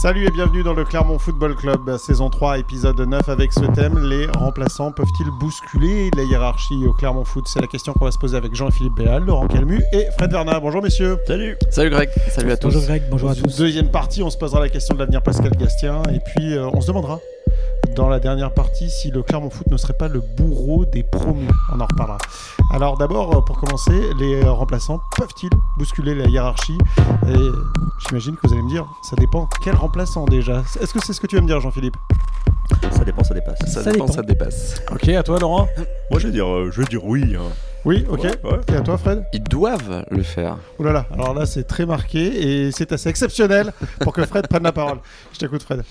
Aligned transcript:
Salut 0.00 0.26
et 0.26 0.30
bienvenue 0.30 0.62
dans 0.62 0.72
le 0.72 0.86
Clermont 0.86 1.18
Football 1.18 1.54
Club, 1.54 1.98
saison 1.98 2.30
3, 2.30 2.60
épisode 2.60 2.98
9 2.98 3.28
avec 3.28 3.52
ce 3.52 3.66
thème, 3.74 3.98
les 3.98 4.24
remplaçants 4.28 4.92
peuvent-ils 4.92 5.30
bousculer 5.30 6.10
la 6.16 6.22
hiérarchie 6.22 6.86
au 6.86 6.94
Clermont 6.94 7.26
Foot? 7.26 7.46
C'est 7.46 7.60
la 7.60 7.66
question 7.66 7.92
qu'on 7.92 8.06
va 8.06 8.10
se 8.10 8.16
poser 8.16 8.38
avec 8.38 8.54
Jean-Philippe 8.54 8.94
Béal, 8.94 9.26
Laurent 9.26 9.46
Calmu 9.46 9.82
et 9.92 10.06
Fred 10.16 10.32
Vernat. 10.32 10.58
Bonjour 10.58 10.82
messieurs. 10.82 11.18
Salut. 11.26 11.58
Salut 11.68 11.90
Greg, 11.90 12.08
salut 12.30 12.50
à 12.50 12.56
tous. 12.56 12.68
Bonjour 12.68 12.82
Greg, 12.84 13.02
bonjour 13.10 13.28
à 13.28 13.34
tous. 13.34 13.58
Deuxième 13.58 13.90
partie, 13.90 14.22
on 14.22 14.30
se 14.30 14.38
posera 14.38 14.60
la 14.60 14.70
question 14.70 14.94
de 14.94 15.00
l'avenir 15.00 15.22
Pascal 15.22 15.52
Gastien 15.52 16.02
et 16.10 16.20
puis 16.20 16.54
euh, 16.54 16.70
on 16.72 16.80
se 16.80 16.86
demandera 16.86 17.20
dans 17.94 18.08
la 18.08 18.20
dernière 18.20 18.52
partie 18.52 18.90
si 18.90 19.10
le 19.10 19.22
Clermont 19.22 19.50
Foot 19.50 19.66
ne 19.70 19.76
serait 19.76 19.94
pas 19.94 20.08
le 20.08 20.20
bourreau 20.20 20.84
des 20.84 21.02
promus. 21.02 21.48
On 21.72 21.80
en 21.80 21.86
reparlera. 21.86 22.18
Alors 22.72 22.96
d'abord, 22.96 23.36
euh, 23.36 23.40
pour 23.40 23.58
commencer, 23.58 23.92
les 24.18 24.42
euh, 24.44 24.50
remplaçants 24.52 25.00
peuvent-ils 25.16 25.50
bousculer 25.78 26.14
la 26.14 26.26
hiérarchie? 26.28 26.78
Et 27.28 27.34
j'imagine 28.08 28.36
que 28.36 28.46
vous 28.46 28.52
allez 28.54 28.62
me 28.62 28.70
dire, 28.70 28.86
ça 29.02 29.16
dépend 29.16 29.48
quel 29.62 29.74
remplaçant 29.74 30.24
déjà. 30.24 30.62
Est-ce 30.80 30.92
que 30.94 31.04
c'est 31.04 31.12
ce 31.12 31.20
que 31.20 31.26
tu 31.26 31.36
vas 31.36 31.42
me 31.42 31.46
dire 31.46 31.60
Jean-Philippe? 31.60 31.96
Ça 32.92 33.04
dépend, 33.04 33.24
ça 33.24 33.34
dépasse. 33.34 33.58
Ça, 33.66 33.82
Ça 33.82 33.90
dépend, 33.92 34.04
dépend. 34.04 34.12
ça 34.16 34.22
dépasse. 34.22 34.82
Ok, 34.92 35.08
à 35.08 35.22
toi 35.22 35.38
Laurent 35.40 35.68
Moi, 36.10 36.20
je 36.20 36.26
vais 36.26 36.32
dire, 36.32 36.46
euh, 36.48 36.70
je 36.72 36.80
vais 36.80 36.86
dire 36.86 37.04
oui. 37.04 37.34
hein. 37.36 37.42
Oui, 37.86 38.04
ok. 38.10 38.20
Ouais, 38.22 38.30
ouais. 38.44 38.58
Et 38.68 38.76
à 38.76 38.80
toi 38.82 38.98
Fred? 38.98 39.24
Ils 39.32 39.42
doivent 39.42 40.04
le 40.10 40.22
faire. 40.22 40.58
Ouh 40.78 40.84
là 40.84 40.92
là, 40.92 41.06
alors 41.14 41.32
là 41.32 41.46
c'est 41.46 41.64
très 41.64 41.86
marqué 41.86 42.66
et 42.66 42.72
c'est 42.72 42.92
assez 42.92 43.08
exceptionnel 43.08 43.72
pour 44.00 44.12
que 44.12 44.22
Fred 44.26 44.46
prenne 44.48 44.64
la 44.64 44.72
parole. 44.72 44.98
Je 45.32 45.38
t'écoute 45.38 45.62
Fred. 45.62 45.82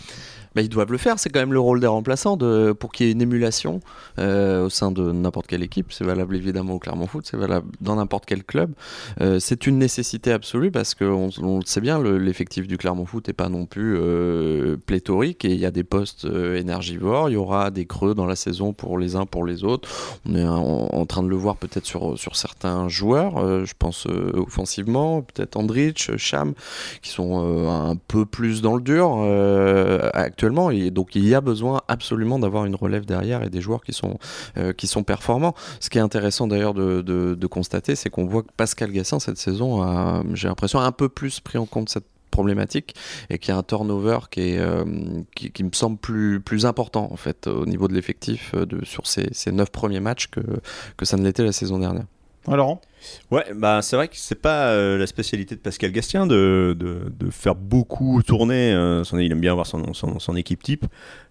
Bah, 0.60 0.64
ils 0.64 0.68
doivent 0.68 0.92
le 0.92 0.98
faire, 0.98 1.20
c'est 1.20 1.30
quand 1.30 1.40
même 1.40 1.54
le 1.54 1.60
rôle 1.62 1.80
des 1.80 1.88
remplaçants 1.88 2.36
de, 2.36 2.74
pour 2.74 2.92
qu'il 2.92 3.06
y 3.06 3.10
ait 3.10 3.14
une 3.14 3.22
émulation 3.22 3.80
euh, 4.18 4.66
au 4.66 4.70
sein 4.70 4.92
de 4.92 5.10
n'importe 5.14 5.48
quelle 5.48 5.64
équipe. 5.64 5.94
C'est 5.94 6.04
valable 6.04 6.36
évidemment 6.36 6.74
au 6.74 6.80
Clermont 6.80 7.08
Foot, 7.08 7.26
c'est 7.32 7.38
valable 7.38 7.68
dans 7.80 7.96
n'importe 7.96 8.26
quel 8.26 8.44
club. 8.44 8.74
Euh, 9.22 9.40
c'est 9.40 9.68
une 9.68 9.78
nécessité 9.78 10.34
absolue 10.34 10.70
parce 10.70 10.96
qu'on 10.96 11.30
on 11.42 11.60
le 11.60 11.66
sait 11.66 11.80
bien, 11.80 11.98
le- 11.98 12.18
l'effectif 12.18 12.68
du 12.68 12.78
Clermont 12.78 13.06
Foot 13.06 13.30
n'est 13.30 13.34
pas 13.34 13.48
non 13.48 13.66
plus 13.66 13.96
euh, 13.98 14.76
pléthorique 14.86 15.46
et 15.46 15.54
il 15.54 15.60
y 15.62 15.66
a 15.66 15.72
des 15.72 15.86
postes 15.86 16.26
énergivores, 16.26 17.30
il 17.30 17.34
y 17.34 17.38
aura 17.38 17.72
des 17.72 17.86
creux 17.86 18.14
dans 18.14 18.26
la 18.26 18.36
saison 18.36 18.74
pour 18.74 18.98
les 18.98 19.16
uns, 19.16 19.26
pour 19.26 19.46
les 19.46 19.64
autres. 19.64 19.88
On 20.28 20.36
est 20.36 20.46
en, 20.46 21.06
train 21.06 21.24
de 21.24 21.30
le 21.30 21.38
voir 21.38 21.56
peut-être 21.56 21.86
sur, 21.86 22.20
sur 22.20 22.36
certains 22.36 22.90
joueurs, 22.90 23.66
je 23.66 23.74
pense 23.80 24.08
offensivement, 24.34 25.22
peut-être 25.22 25.56
Andrich, 25.56 26.18
Cham, 26.18 26.54
qui 27.02 27.12
sont 27.12 27.70
un 27.70 27.96
peu 27.96 28.26
plus 28.26 28.62
dans 28.62 28.76
le 28.76 28.82
dur 28.82 29.20
euh, 29.20 30.10
donc 30.92 31.16
il 31.16 31.28
y 31.28 31.36
a 31.36 31.42
besoin 31.42 31.82
absolument 31.88 32.40
d'avoir 32.40 32.66
une 32.66 32.76
relève 32.76 33.06
derrière 33.06 33.44
et 33.44 33.50
des 33.50 33.62
joueurs 33.62 33.84
qui 33.84 33.94
sont, 33.94 34.20
euh, 34.58 34.74
qui 34.74 34.88
sont 34.88 35.04
performants. 35.04 35.56
Ce 35.80 35.90
qui 35.90 35.98
est 35.98 36.02
intéressant 36.02 36.48
d'ailleurs 36.48 36.74
de, 36.74 37.48
constater, 37.50 37.96
c'est 37.96 38.10
qu'on 38.10 38.26
voit 38.26 38.44
que 38.44 38.52
Pascal 38.56 38.92
Gassin 38.92 39.20
cette 39.20 39.38
saison 39.38 39.82
a, 39.82 40.24
j'ai 40.34 40.48
l'impression, 40.48 40.80
un 40.80 40.92
peu 40.92 41.10
plus 41.10 41.40
pris 41.40 41.58
en 41.58 41.66
compte 41.66 41.90
cette 41.90 42.06
problématique 42.30 42.96
et 43.32 43.40
qu'il 43.40 43.52
y 43.52 43.56
a 43.56 43.58
un 43.58 43.64
turnover 43.64 44.20
qui, 44.30 44.42
est, 44.42 44.60
euh, 44.60 44.86
qui, 45.34 45.64
me 45.64 45.72
semble 45.74 45.98
plus, 45.98 46.40
plus 46.40 46.68
important 46.68 47.10
en 47.12 47.16
fait 47.16 47.48
au 47.48 47.66
niveau 47.66 47.88
de 47.88 47.94
l'effectif 47.94 48.52
euh, 48.54 48.66
sur 48.84 49.08
ces, 49.08 49.30
ces 49.32 49.52
neuf 49.52 49.72
premiers 49.72 50.00
matchs 50.00 50.28
que, 50.28 50.42
que 50.96 51.06
ça 51.06 51.18
ne 51.18 51.24
l'était 51.24 51.44
la 51.44 51.52
saison 51.52 51.80
dernière. 51.80 52.06
Laurent? 52.48 52.82
Ouais, 53.32 53.46
bah 53.56 53.82
c'est 53.82 53.96
vrai 53.96 54.08
que 54.08 54.16
c'est 54.18 54.42
pas 54.42 54.70
euh, 54.70 54.98
la 54.98 55.08
spécialité 55.08 55.56
de 55.56 55.60
Pascal 55.60 55.92
Gastien 55.92 56.28
de, 56.28 56.76
faire 57.32 57.56
beaucoup 57.56 58.22
tourner. 58.24 58.74
euh, 58.74 59.04
il 59.14 59.32
aime 59.32 59.42
bien 59.42 59.52
avoir 59.52 59.68
son 59.68 60.36
équipe 60.36 60.64
type. 60.64 60.86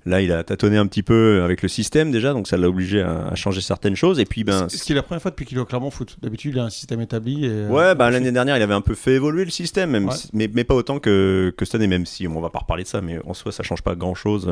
Là, 0.07 0.23
il 0.23 0.33
a 0.33 0.43
tâtonné 0.43 0.77
un 0.79 0.87
petit 0.87 1.03
peu 1.03 1.43
avec 1.43 1.61
le 1.61 1.69
système 1.69 2.11
déjà, 2.11 2.33
donc 2.33 2.49
ça 2.49 2.57
l'a 2.57 2.69
obligé 2.69 3.03
à, 3.03 3.27
à 3.27 3.35
changer 3.35 3.61
certaines 3.61 3.97
choses. 3.97 4.19
Et 4.21 4.25
puis, 4.25 4.43
ben, 4.45 4.69
Ce 4.71 4.83
qui 4.83 4.93
est 4.93 4.95
la 4.95 5.03
première 5.03 5.21
fois 5.21 5.31
depuis 5.31 5.45
qu'il 5.45 5.59
est 5.59 5.61
au 5.61 5.67
Clermont 5.67 5.91
Foot. 5.91 6.17
D'habitude 6.23 6.55
il 6.55 6.59
a 6.61 6.65
un 6.65 6.71
système 6.71 7.01
établi. 7.01 7.45
Et, 7.45 7.49
euh, 7.51 7.69
Ouais, 7.69 7.95
bah, 7.95 8.11
l'année 8.11 8.33
dernière, 8.33 8.57
il 8.57 8.63
avait 8.63 8.75
un 8.75 8.81
peu 8.81 8.95
fait 8.95 9.15
évoluer 9.15 9.45
le 9.45 9.51
système, 9.51 9.91
même 9.91 10.07
Ouais. 10.09 10.15
si- 10.15 10.31
mais, 10.33 10.49
mais 10.55 10.65
pas 10.65 10.75
autant 10.75 10.99
que, 10.99 11.53
que 11.57 11.65
cette 11.65 11.75
année, 11.75 11.89
même 11.89 12.07
si 12.07 12.27
on 12.27 12.41
va 12.41 12.49
pas 12.49 12.61
reparler 12.61 12.85
de 12.85 12.89
ça, 12.89 13.01
mais 13.03 13.19
en 13.27 13.35
soi, 13.35 13.53
ça 13.53 13.63
change 13.63 13.83
pas 13.83 13.97
grand 13.97 14.15
chose 14.15 14.49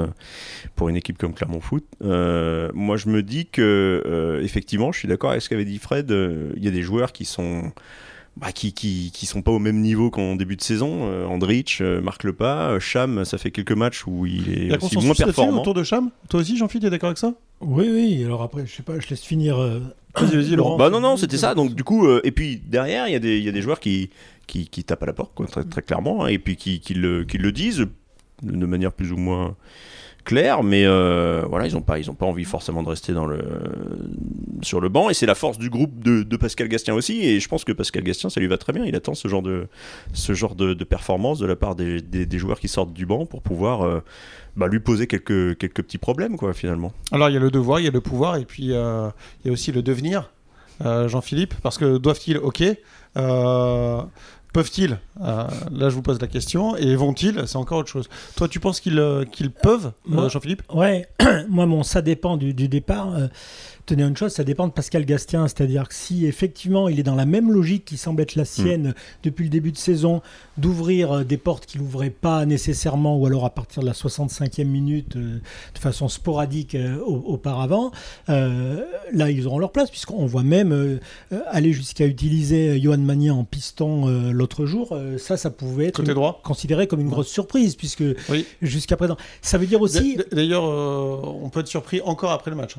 pour 0.75 0.89
une 0.91 0.97
équipe 0.97 1.17
comme 1.17 1.33
Clermont 1.33 1.61
Foot. 1.61 1.85
Euh, 2.05 2.71
moi, 2.75 2.97
je 2.99 3.09
me 3.09 3.23
dis 3.23 3.47
que, 3.47 4.03
euh, 4.05 4.43
effectivement, 4.43 4.93
je 4.93 4.99
suis 4.99 5.09
d'accord 5.09 5.31
avec 5.31 5.43
ce 5.43 5.49
qu'avait 5.49 5.65
dit 5.65 5.79
Fred, 5.79 6.11
euh, 6.11 6.53
il 6.57 6.65
y 6.65 6.69
a 6.69 6.73
des 6.73 6.83
joueurs 6.83 7.13
qui 7.13 7.25
sont. 7.25 7.73
Bah, 8.39 8.53
qui, 8.53 8.75
qui, 8.75 9.11
qui 9.15 9.25
sont 9.25 9.41
pas 9.41 9.51
au 9.51 9.59
même 9.59 9.81
niveau 9.81 10.11
qu'en 10.11 10.37
début 10.37 10.57
de 10.57 10.61
saison. 10.63 11.09
Euh, 11.11 11.25
Andrich 11.25 11.79
euh, 11.81 12.03
marque 12.03 12.23
le 12.23 12.35
pas. 12.35 12.73
Euh, 12.73 12.81
Cham, 12.81 13.25
ça 13.25 13.39
fait 13.39 13.51
quelques 13.51 13.73
matchs 13.73 14.07
où 14.07 14.27
il 14.27 14.53
est 14.53 14.73
a 14.75 14.77
aussi 14.77 14.99
moins 14.99 15.15
performant. 15.15 15.63
autour 15.63 15.73
de 15.73 15.83
Cham? 15.83 16.11
Toi 16.29 16.41
aussi 16.41 16.55
Jean-Philippe, 16.59 16.83
tu 16.83 16.87
es 16.89 16.91
d'accord 16.91 17.09
avec 17.09 17.17
ça? 17.19 17.33
Oui, 17.63 17.89
oui, 17.91 18.23
alors 18.25 18.43
après, 18.43 18.67
je 18.67 18.75
sais 18.75 18.83
pas, 18.83 19.01
je 19.01 19.09
laisse 19.09 19.23
finir. 19.23 19.57
euh, 19.59 19.81
Vas-y, 20.21 20.37
vas-y 20.37 20.51
Laurent. 20.57 20.77
Bah 20.77 20.91
non, 20.91 21.01
non, 21.01 21.17
c'était 21.17 21.39
ça. 21.39 21.55
Donc 21.55 21.75
du 21.75 21.83
coup, 21.83 22.07
euh, 22.07 22.21
et 22.25 22.31
puis 22.31 22.61
derrière, 22.63 23.09
il 23.09 23.13
y, 23.13 23.17
a 23.17 23.19
des- 23.21 23.39
il 23.39 23.45
y 23.45 23.49
a 23.49 23.53
des 23.53 23.63
joueurs 23.63 23.81
qui, 23.81 24.11
qui, 24.47 24.69
qui 24.69 24.85
tapent 24.85 25.03
à 25.05 25.07
la 25.07 25.13
porte, 25.15 25.33
quoi, 25.35 25.47
très, 25.47 25.65
très 25.65 25.81
clairement, 25.81 26.25
hein, 26.25 26.29
et 26.29 26.39
puis 26.39 26.57
qui, 26.57 26.81
qui, 26.81 26.93
le, 26.93 27.25
qui 27.25 27.39
le 27.39 27.53
disent 27.53 27.87
de 28.43 28.67
manière 28.67 28.93
plus 28.93 29.13
ou 29.13 29.17
moins 29.17 29.57
claire, 30.27 30.63
mais 30.63 30.85
euh, 30.85 31.45
voilà, 31.49 31.67
ils 31.67 31.73
n'ont 31.73 31.81
pas, 31.81 31.97
pas 31.99 32.27
envie 32.27 32.45
forcément 32.45 32.83
de 32.83 32.89
rester 32.91 33.15
dans 33.15 33.25
le, 33.25 33.39
sur 34.61 34.81
le 34.81 34.91
banc, 34.91 35.09
et 35.09 35.15
c'est 35.15 35.25
la 35.25 35.35
force 35.35 35.57
du 35.57 35.71
groupe 35.71 36.03
de, 36.03 36.23
de 36.23 36.37
Pascal 36.37 36.69
Gastien 36.69 36.93
aussi, 36.93 37.25
et 37.25 37.41
je 37.41 37.49
pense 37.49 37.65
que 37.65 37.73
Pascal 37.73 38.03
Gastien, 38.03 38.29
ça 38.29 38.41
lui 38.41 38.49
va 38.49 38.59
très 38.59 38.75
bien. 38.75 38.85
Il 38.85 38.95
attend 38.95 39.15
ce 39.15 39.29
genre 39.29 39.41
de, 39.41 39.69
ce 40.13 40.35
genre 40.35 40.55
de, 40.55 40.75
performance 40.85 41.39
de 41.39 41.47
la 41.47 41.57
part 41.57 41.77
des, 41.77 42.03
des, 42.03 42.39
joueurs 42.39 42.61
qui 42.61 42.69
sortent 42.69 42.93
du 42.93 43.07
banc 43.07 43.25
pour 43.25 43.41
pouvoir 43.41 43.83
euh, 43.83 44.01
bah, 44.57 44.67
lui 44.67 44.81
poser 44.81 45.07
quelques, 45.07 45.57
quelques 45.57 45.83
petits 45.83 45.99
problèmes, 45.99 46.37
quoi, 46.37 46.53
finalement. 46.53 46.93
Alors 47.13 47.31
il 47.31 47.33
y 47.33 47.39
a 47.39 47.41
le 47.41 47.51
devoir, 47.51 47.81
il 47.81 47.85
y 47.85 47.89
a 47.89 47.93
le 47.93 48.01
pouvoir 48.01 48.37
et 48.37 48.45
puis 48.45 48.73
euh, 48.73 49.09
il 49.45 49.49
y 49.49 49.51
a 49.51 49.53
aussi 49.53 49.73
le 49.73 49.83
devenir. 49.83 50.31
Jean-Philippe, 50.85 51.55
parce 51.63 51.79
que 51.79 51.97
doivent-ils 51.97 52.37
Ok. 52.37 52.63
Euh, 54.57 54.63
Peuvent-ils 54.63 54.99
Euh, 55.21 55.47
Là, 55.71 55.89
je 55.91 55.95
vous 55.95 56.03
pose 56.03 56.21
la 56.21 56.27
question. 56.27 56.77
Et 56.77 56.97
vont-ils 56.97 57.43
C'est 57.47 57.57
encore 57.57 57.79
autre 57.79 57.91
chose. 57.91 58.09
Toi, 58.37 58.49
tu 58.49 58.61
penses 58.61 58.81
qu'ils 58.81 58.99
euh, 58.99 59.25
qu'ils 59.25 59.51
peuvent, 59.51 59.93
euh, 60.13 60.29
Jean-Philippe? 60.29 60.63
Ouais, 60.73 61.07
moi, 61.49 61.67
mon 61.67 61.83
ça 61.83 62.03
dépend 62.03 62.37
du, 62.37 62.55
du 62.55 62.69
départ. 62.69 63.09
Tenez 63.87 64.03
une 64.03 64.17
chose, 64.17 64.33
ça 64.33 64.43
dépend 64.43 64.67
de 64.67 64.73
Pascal 64.73 65.05
Gastien. 65.05 65.47
C'est-à-dire 65.47 65.89
que 65.89 65.95
si 65.95 66.27
effectivement 66.27 66.89
il 66.89 66.99
est 66.99 67.05
dans 67.05 67.15
la 67.15 67.25
même 67.25 67.53
logique 67.53 67.85
qui 67.85 67.97
semble 67.97 68.21
être 68.21 68.35
la 68.35 68.45
sienne 68.45 68.95
depuis 69.23 69.45
le 69.45 69.49
début 69.51 69.71
de 69.71 69.77
saison, 69.77 70.23
d'ouvrir 70.59 71.13
euh, 71.19 71.25
des 71.25 71.37
portes 71.37 71.67
qu'il 71.67 71.83
n'ouvrait 71.83 72.11
pas 72.11 72.45
nécessairement, 72.47 73.17
ou 73.17 73.27
alors 73.27 73.45
à 73.45 73.51
partir 73.51 73.83
de 73.83 73.87
la 73.87 73.93
65e 73.93 74.65
minute, 74.65 75.15
euh, 75.15 75.39
de 75.75 75.79
façon 75.79 76.09
sporadique 76.09 76.75
euh, 76.75 76.99
au- 76.99 77.23
auparavant, 77.35 77.93
euh, 78.29 78.85
là 79.13 79.31
ils 79.31 79.47
auront 79.47 79.61
leur 79.61 79.71
place, 79.71 79.89
puisqu'on 79.91 80.27
voit 80.27 80.43
même 80.43 80.99
aller 81.53 81.73
jusqu'à 81.73 82.07
utiliser 82.07 82.81
Johan 82.81 82.99
Magnin 82.99 83.35
en 83.35 83.45
piston 83.45 84.07
l'autre 84.33 84.67
jour. 84.67 84.99
Ça, 85.19 85.37
ça 85.37 85.51
pouvait 85.51 85.87
être 85.87 86.03
droit 86.03 86.41
considéré 86.43 86.87
comme 86.89 87.01
une 87.01 87.09
grosse 87.09 87.29
surprise, 87.29 87.77
puisque 87.77 88.03
Oui. 88.29 88.45
jusqu'à 88.63 88.97
présent. 88.97 89.17
Ça 89.43 89.59
veut 89.59 89.67
dire 89.67 89.81
aussi. 89.81 90.19
D'ailleurs, 90.33 90.65
on 90.65 91.49
peut 91.51 91.61
être 91.61 91.69
surpris 91.69 92.01
encore 92.05 92.33
après 92.33 92.51
le 92.51 92.57
match. 92.57 92.75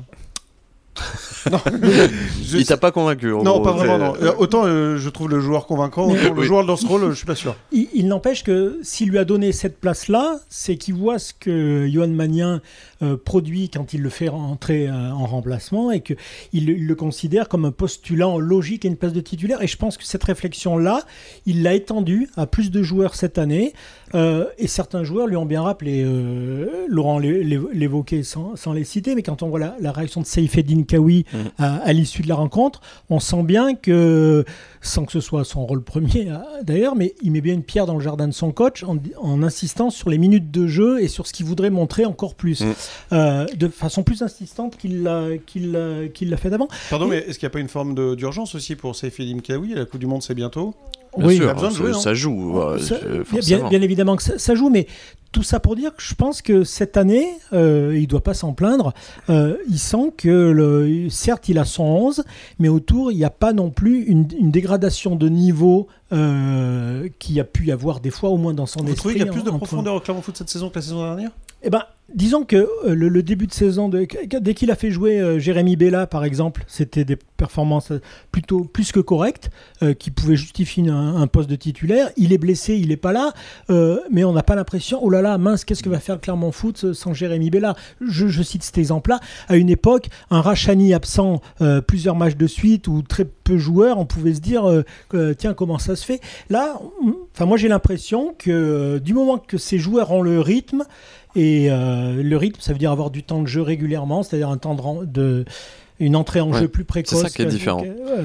Non, 1.50 1.58
je- 2.42 2.58
Il 2.58 2.66
t'a 2.66 2.76
pas 2.76 2.90
convaincu 2.90 3.32
en 3.32 3.42
non, 3.42 3.52
gros, 3.54 3.62
pas 3.62 3.72
vraiment. 3.72 4.14
c'est- 4.14 4.24
Non. 4.24 4.30
Euh, 4.30 4.34
autant 4.38 4.62
euh, 4.66 4.96
je 4.96 5.08
trouve 5.08 5.28
le 5.30 5.40
joueur 5.40 5.66
convaincant, 5.66 6.10
autant 6.10 6.34
le 6.34 6.40
Oui. 6.40 6.46
joueur 6.46 6.64
dans 6.66 6.76
ce 6.76 6.86
rôle, 6.86 7.04
euh, 7.04 7.10
je 7.10 7.16
suis 7.16 7.26
pas 7.26 7.34
sûr. 7.34 7.56
Il, 7.72 7.88
il 7.94 8.08
n'empêche 8.08 8.44
que 8.44 8.78
s'il 8.82 9.08
lui 9.10 9.18
a 9.18 9.24
donné 9.24 9.52
cette 9.52 9.78
place-là, 9.80 10.38
c'est 10.48 10.76
qu'il 10.76 10.94
voit 10.94 11.18
ce 11.18 11.32
que 11.38 11.88
Johan 11.92 12.08
Magnin 12.08 12.60
euh, 13.02 13.16
produit 13.16 13.70
quand 13.70 13.92
il 13.92 14.02
le 14.02 14.08
fait 14.10 14.28
rentrer 14.28 14.88
euh, 14.88 15.10
en 15.12 15.26
remplacement 15.26 15.90
et 15.90 16.00
qu'il 16.00 16.16
il 16.52 16.86
le 16.86 16.94
considère 16.94 17.48
comme 17.48 17.64
un 17.64 17.70
postulant 17.70 18.38
logique 18.38 18.84
à 18.84 18.88
une 18.88 18.96
place 18.96 19.12
de 19.12 19.20
titulaire. 19.20 19.62
Et 19.62 19.66
je 19.66 19.76
pense 19.76 19.96
que 19.96 20.04
cette 20.04 20.24
réflexion-là, 20.24 21.02
il 21.46 21.62
l'a 21.62 21.74
étendue 21.74 22.28
à 22.36 22.46
plus 22.46 22.70
de 22.70 22.82
joueurs 22.82 23.14
cette 23.14 23.38
année. 23.38 23.72
Euh, 24.14 24.46
et 24.58 24.66
certains 24.66 25.04
joueurs 25.04 25.26
lui 25.26 25.36
ont 25.36 25.44
bien 25.46 25.62
rappelé, 25.62 26.02
euh, 26.04 26.86
Laurent 26.88 27.18
l'é- 27.18 27.44
l'é- 27.44 27.60
l'évoquait 27.72 28.22
sans, 28.22 28.56
sans 28.56 28.72
les 28.72 28.84
citer, 28.84 29.14
mais 29.14 29.22
quand 29.22 29.42
on 29.42 29.48
voit 29.48 29.58
la, 29.60 29.76
la 29.80 29.92
réaction 29.92 30.22
de 30.22 30.26
Saïfeddin 30.26 30.82
Kawi 30.88 31.24
Mhm. 31.32 31.40
à, 31.58 31.76
à 31.76 31.92
l'issue 31.92 32.22
de 32.22 32.28
la 32.28 32.34
rencontre, 32.34 32.80
on 33.10 33.20
sent 33.20 33.42
bien 33.44 33.74
que, 33.76 34.44
sans 34.80 35.04
que 35.04 35.12
ce 35.12 35.20
soit 35.20 35.44
son 35.44 35.64
rôle 35.66 35.82
premier 35.82 36.28
euh, 36.30 36.36
d'ailleurs, 36.64 36.96
mais 36.96 37.14
il 37.22 37.30
met 37.32 37.40
bien 37.40 37.54
une 37.54 37.62
pierre 37.62 37.86
dans 37.86 37.94
le 37.94 38.00
jardin 38.02 38.26
de 38.26 38.32
son 38.32 38.50
coach 38.50 38.82
en, 38.82 38.96
en 39.20 39.42
insistant 39.42 39.90
sur 39.90 40.10
les 40.10 40.18
minutes 40.18 40.50
de 40.50 40.66
jeu 40.66 41.00
et 41.00 41.08
sur 41.08 41.26
ce 41.26 41.32
qu'il 41.32 41.46
voudrait 41.46 41.70
montrer 41.70 42.04
encore 42.04 42.34
plus, 42.34 42.62
Mhm. 42.62 42.74
euh, 43.12 43.46
de 43.56 43.68
façon 43.68 44.02
plus 44.02 44.22
insistante 44.22 44.76
qu'il 44.76 45.02
l'a 45.02 46.36
fait 46.36 46.50
d'avant. 46.50 46.68
Pardon, 46.90 47.06
mais 47.06 47.18
est-ce 47.18 47.38
qu'il 47.38 47.46
n'y 47.46 47.50
a 47.52 47.54
pas 47.54 47.60
une 47.60 47.68
forme 47.68 48.16
d'urgence 48.16 48.54
aussi 48.54 48.74
pour 48.76 48.96
Seyfedim 48.96 49.40
Kawi 49.40 49.74
La 49.74 49.84
Coupe 49.84 50.00
du 50.00 50.06
Monde, 50.06 50.22
c'est 50.22 50.34
bientôt? 50.34 50.74
Bien 51.16 51.26
Oui, 51.26 51.36
sûr, 51.36 51.52
besoin 51.54 51.68
de 51.70 51.74
ça- 51.74 51.78
jouer, 51.78 51.90
hein. 51.90 52.00
ça 52.00 52.14
joue, 52.14 52.52
ouais, 52.58 52.78
Ça- 52.80 52.94
euh, 53.02 53.24
bien 53.70 53.82
évidemment 53.82 54.14
que 54.16 54.22
ça, 54.22 54.38
ça 54.38 54.54
joue, 54.54 54.68
mais 54.70 54.86
tout 55.32 55.42
ça 55.42 55.60
pour 55.60 55.76
dire 55.76 55.94
que 55.94 56.02
je 56.02 56.14
pense 56.14 56.42
que 56.42 56.64
cette 56.64 56.96
année, 56.96 57.28
euh, 57.52 57.96
il 57.98 58.06
doit 58.06 58.22
pas 58.22 58.34
s'en 58.34 58.52
plaindre. 58.52 58.94
Euh, 59.28 59.56
il 59.68 59.78
sent 59.78 60.12
que, 60.16 60.28
le, 60.28 61.08
certes, 61.10 61.48
il 61.48 61.58
a 61.58 61.64
son 61.64 61.84
11, 61.84 62.24
mais 62.58 62.68
autour, 62.68 63.12
il 63.12 63.18
n'y 63.18 63.24
a 63.24 63.30
pas 63.30 63.52
non 63.52 63.70
plus 63.70 64.02
une 64.04 64.26
dégradation 64.26 65.16
de 65.16 65.28
niveau 65.28 65.88
euh, 66.12 67.08
qu'il 67.18 67.34
y 67.36 67.40
a 67.40 67.44
pu 67.44 67.66
y 67.66 67.72
avoir 67.72 68.00
des 68.00 68.10
fois, 68.10 68.30
au 68.30 68.36
moins 68.36 68.54
dans 68.54 68.66
son 68.66 68.80
Vous 68.80 68.86
esprit. 68.92 68.96
trouvez 68.98 69.14
qu'il 69.14 69.26
y 69.26 69.28
a 69.28 69.32
plus 69.32 69.42
de 69.42 69.50
entre- 69.50 69.58
profondeur 69.58 69.94
au 69.94 70.00
Clermont 70.00 70.22
Foot 70.22 70.36
cette 70.36 70.48
saison 70.48 70.70
que 70.70 70.76
la 70.76 70.82
saison 70.82 71.02
dernière? 71.02 71.30
Eh 71.64 71.70
ben, 71.70 71.82
disons 72.14 72.44
que 72.44 72.54
euh, 72.56 72.94
le, 72.94 73.08
le 73.08 73.22
début 73.24 73.48
de 73.48 73.52
saison, 73.52 73.88
de, 73.88 74.06
dès 74.40 74.54
qu'il 74.54 74.70
a 74.70 74.76
fait 74.76 74.92
jouer 74.92 75.18
euh, 75.20 75.40
Jérémy 75.40 75.74
Bella, 75.74 76.06
par 76.06 76.24
exemple, 76.24 76.62
c'était 76.68 77.04
des 77.04 77.16
performances 77.36 77.90
euh, 77.90 78.00
plutôt 78.30 78.60
plus 78.62 78.92
que 78.92 79.00
correctes, 79.00 79.50
euh, 79.82 79.92
qui 79.92 80.12
pouvaient 80.12 80.36
justifier 80.36 80.88
un, 80.88 81.16
un 81.16 81.26
poste 81.26 81.50
de 81.50 81.56
titulaire. 81.56 82.10
Il 82.16 82.32
est 82.32 82.38
blessé, 82.38 82.76
il 82.76 82.90
n'est 82.90 82.96
pas 82.96 83.12
là, 83.12 83.32
euh, 83.70 83.98
mais 84.08 84.22
on 84.22 84.32
n'a 84.32 84.44
pas 84.44 84.54
l'impression, 84.54 85.00
oh 85.02 85.10
là 85.10 85.20
là 85.20 85.36
mince, 85.36 85.64
qu'est-ce 85.64 85.82
que 85.82 85.88
va 85.88 85.98
faire 85.98 86.14
le 86.14 86.20
Clermont 86.20 86.52
Foot 86.52 86.92
sans 86.92 87.12
Jérémy 87.12 87.50
Bella 87.50 87.74
je, 88.00 88.28
je, 88.28 88.42
cite 88.44 88.62
cet 88.62 88.78
exemple-là. 88.78 89.18
À 89.48 89.56
une 89.56 89.68
époque, 89.68 90.10
un 90.30 90.40
Rachani 90.40 90.94
absent 90.94 91.40
plusieurs 91.88 92.14
matchs 92.14 92.36
de 92.36 92.46
suite 92.46 92.86
ou 92.86 93.02
très 93.02 93.24
peu 93.48 93.58
joueurs, 93.58 93.98
on 93.98 94.04
pouvait 94.04 94.34
se 94.34 94.40
dire, 94.40 94.68
euh, 94.68 95.34
tiens, 95.34 95.54
comment 95.54 95.78
ça 95.78 95.96
se 95.96 96.04
fait? 96.04 96.20
Là, 96.50 96.78
enfin, 97.34 97.46
moi 97.46 97.56
j'ai 97.56 97.68
l'impression 97.68 98.34
que 98.38 98.50
euh, 98.50 98.98
du 99.00 99.14
moment 99.14 99.38
que 99.38 99.56
ces 99.56 99.78
joueurs 99.78 100.10
ont 100.10 100.22
le 100.22 100.40
rythme, 100.40 100.84
et 101.36 101.68
le 101.68 102.36
rythme, 102.36 102.60
ça 102.60 102.72
veut 102.72 102.80
dire 102.80 102.90
avoir 102.90 103.10
du 103.10 103.22
temps 103.22 103.40
de 103.40 103.46
jeu 103.46 103.62
régulièrement, 103.62 104.24
c'est-à-dire 104.24 104.48
un 104.48 104.56
temps 104.56 104.74
de 105.04 105.44
une 106.00 106.16
entrée 106.16 106.40
en 106.40 106.52
jeu 106.52 106.68
plus 106.68 106.84
précoce. 106.84 107.18
C'est 107.18 107.24
ça 107.24 107.30
qui 107.30 107.42
est 107.42 107.46
différent. 107.46 107.84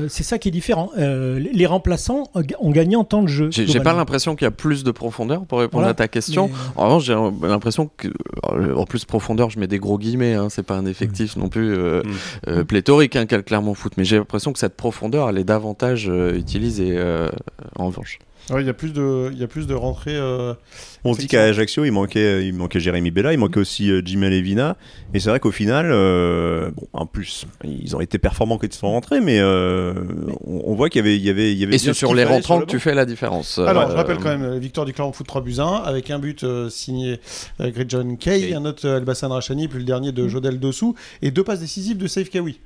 c'est 0.09 0.23
ça 0.23 0.37
qui 0.37 0.49
est 0.49 0.51
différent. 0.51 0.91
Euh, 0.97 1.39
les 1.39 1.65
remplaçants 1.65 2.29
ont 2.59 2.71
gagné 2.71 2.95
en 2.95 3.03
temps 3.03 3.23
de 3.23 3.27
jeu. 3.27 3.49
J'ai 3.51 3.79
pas 3.79 3.93
l'impression 3.93 4.35
qu'il 4.35 4.45
y 4.45 4.47
a 4.47 4.51
plus 4.51 4.83
de 4.83 4.91
profondeur 4.91 5.45
pour 5.45 5.59
répondre 5.59 5.87
à 5.87 5.93
ta 5.93 6.07
question. 6.07 6.49
En 6.75 6.85
revanche, 6.85 7.05
j'ai 7.05 7.15
l'impression 7.47 7.89
que, 7.97 8.07
euh, 8.51 8.75
en 8.75 8.85
plus 8.85 9.05
profondeur, 9.05 9.49
je 9.49 9.59
mets 9.59 9.67
des 9.67 9.79
gros 9.79 9.97
guillemets. 9.97 10.33
Hein, 10.33 10.47
c'est 10.49 10.63
pas 10.63 10.75
un 10.75 10.85
effectif 10.85 11.35
non 11.35 11.49
plus 11.49 11.73
euh, 11.75 12.01
mm. 12.47 12.63
pléthorique, 12.63 13.15
hein, 13.15 13.25
Clermont 13.25 13.73
Foot. 13.73 13.93
Mais 13.97 14.05
j'ai 14.05 14.17
l'impression 14.17 14.53
que 14.53 14.59
cette 14.59 14.75
profondeur, 14.75 15.29
elle 15.29 15.37
est 15.37 15.43
davantage 15.43 16.07
utilisée 16.07 16.99
en 17.75 17.87
revanche. 17.87 18.19
Il 18.49 18.65
y 18.65 18.69
a 18.69 18.73
plus 18.73 18.93
de, 18.93 19.29
il 19.31 19.39
y 19.39 19.43
a 19.43 19.47
plus 19.47 19.67
de 19.67 19.73
rentrées. 19.73 20.19
On 21.05 21.13
dit 21.13 21.27
qu'à 21.27 21.43
Ajaccio, 21.43 21.83
il 21.83 21.91
manquait, 21.91 22.47
il 22.47 22.53
manquait 22.53 22.79
Jérémy 22.79 23.11
Bella, 23.11 23.33
il 23.33 23.39
manquait 23.39 23.59
aussi 23.59 23.91
euh, 23.91 24.01
Jimmy 24.03 24.29
Levina. 24.29 24.77
Et 25.13 25.19
c'est 25.19 25.29
vrai 25.29 25.41
qu'au 25.41 25.51
final, 25.51 25.89
euh, 25.91 26.71
bon, 26.71 26.87
en 26.93 27.05
plus, 27.05 27.45
ils 27.65 27.93
ont 27.95 27.99
été 27.99 28.17
performants 28.17 28.57
quand 28.57 28.67
ils 28.67 28.73
sont 28.73 28.89
rentrés, 28.89 29.19
mais 29.19 29.39
euh, 29.39 29.93
on, 30.45 30.73
voit 30.75 30.89
qu'il 30.89 30.99
y 30.99 31.03
avait, 31.03 31.17
il 31.17 31.23
y 31.23 31.29
avait, 31.29 31.51
il 31.51 31.57
y 31.57 31.63
avait. 31.65 31.75
Et 31.75 31.77
c'est 31.77 31.93
sur 31.93 32.15
les 32.15 32.23
rentrants 32.23 32.61
que 32.61 32.65
tu 32.65 32.79
fais 32.79 32.93
la 32.93 33.05
différence. 33.05 33.59
Alors, 33.59 33.91
je 33.91 33.95
rappelle 33.95 34.17
quand 34.17 34.29
même 34.29 34.49
la 34.49 34.59
victoire 34.59 34.85
du 34.85 34.93
Clermont 34.93 35.11
Foot 35.11 35.27
3 35.27 35.41
buts 35.41 35.55
1 35.57 35.65
avec 35.85 36.09
un 36.09 36.19
but 36.19 36.45
signé 36.69 37.19
Greg 37.59 37.89
John 37.89 38.17
Kay, 38.17 38.53
un 38.53 38.63
autre 38.65 38.87
Elbassan 38.87 39.31
Rachani, 39.31 39.67
puis 39.67 39.79
le 39.79 39.85
dernier 39.85 40.11
de 40.13 40.23
mm. 40.23 40.29
Jodel 40.29 40.59
Dossou, 40.59 40.95
et 41.21 41.31
deux 41.31 41.43
passes 41.43 41.59
décisives 41.59 41.97
de 41.97 42.07
Safe 42.07 42.29
Kawi. 42.29 42.59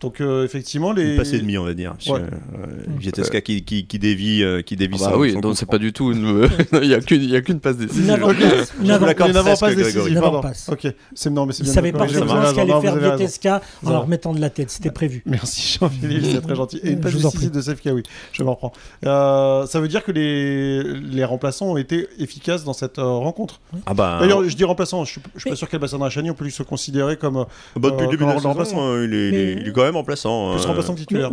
Donc 0.00 0.20
euh, 0.20 0.44
effectivement 0.44 0.92
les 0.92 1.16
passé 1.16 1.40
demi 1.40 1.58
on 1.58 1.64
va 1.64 1.74
dire. 1.74 1.96
Ouais. 2.06 2.20
Euh, 2.20 3.40
qui, 3.40 3.62
qui, 3.64 3.86
qui 3.86 3.98
dévie 3.98 4.44
euh, 4.44 4.62
qui 4.62 4.76
dévie 4.76 4.96
ah 5.04 5.10
bah 5.10 5.16
oui 5.16 5.34
donc 5.40 5.56
c'est 5.56 5.68
pas 5.68 5.78
du 5.78 5.92
tout 5.92 6.12
une... 6.12 6.48
il 6.82 6.88
y 6.88 6.94
a 6.94 7.00
qu'une 7.00 7.22
il 7.22 7.30
y 7.30 7.36
a 7.36 7.40
qu'une 7.40 7.58
passe 7.58 7.78
décisive. 7.78 8.04
Une 8.04 8.10
avant-passe. 8.10 8.74
Une 8.80 8.90
avant-passe 9.36 9.74
décisive. 9.74 10.22
OK. 10.68 10.86
C'est 11.14 11.30
non 11.30 11.46
mais 11.46 11.52
c'est 11.52 11.64
bien. 11.64 11.72
Il 11.72 11.74
savait 11.74 11.92
pas 11.92 12.06
ce 12.06 12.54
qu'allait 12.54 12.80
faire 12.80 12.96
Vietesca 12.96 13.60
en 13.84 13.90
leur 13.90 14.06
mettant 14.06 14.32
de 14.32 14.40
la 14.40 14.50
tête, 14.50 14.70
c'était 14.70 14.92
prévu. 14.92 15.22
Merci 15.26 15.78
Jean-Philippe, 15.80 16.24
c'est 16.30 16.42
très 16.42 16.54
gentil. 16.54 16.80
Et 16.84 16.92
une 16.92 17.00
passe 17.00 17.14
décisive 17.14 17.50
de 17.50 17.60
Sefka 17.60 17.92
oui, 17.92 18.02
je 18.32 18.42
m'en 18.44 18.54
prends. 18.54 18.72
ça 19.02 19.80
veut 19.80 19.88
dire 19.88 20.04
que 20.04 20.12
les 20.12 20.82
les 20.84 21.24
remplaçants 21.24 21.72
ont 21.72 21.76
été 21.76 22.06
efficaces 22.20 22.62
dans 22.62 22.72
cette 22.72 22.98
rencontre. 22.98 23.60
Ah 23.86 23.94
bah 23.94 24.18
D'ailleurs, 24.20 24.48
je 24.48 24.56
dis 24.56 24.64
remplaçant, 24.64 25.04
je 25.04 25.10
suis 25.10 25.50
pas 25.50 25.56
sûr 25.56 25.68
qu'Elbassan 25.68 26.00
Rachani 26.00 26.30
on 26.30 26.34
peut 26.34 26.44
lui 26.44 26.52
se 26.52 26.62
considérer 26.62 27.16
comme 27.16 27.46
bah, 27.76 27.90
depuis 27.90 28.04
le 28.04 28.10
début 28.10 28.24
de 28.24 28.30
la 28.30 28.38
saison, 28.38 29.02
il 29.02 29.14
est 29.14 29.72
quand 29.72 29.87
même 29.88 29.96
remplaçant. 29.96 30.52
Plus 30.52 30.64
remplaçant 30.66 30.94
titulaire. 30.94 31.30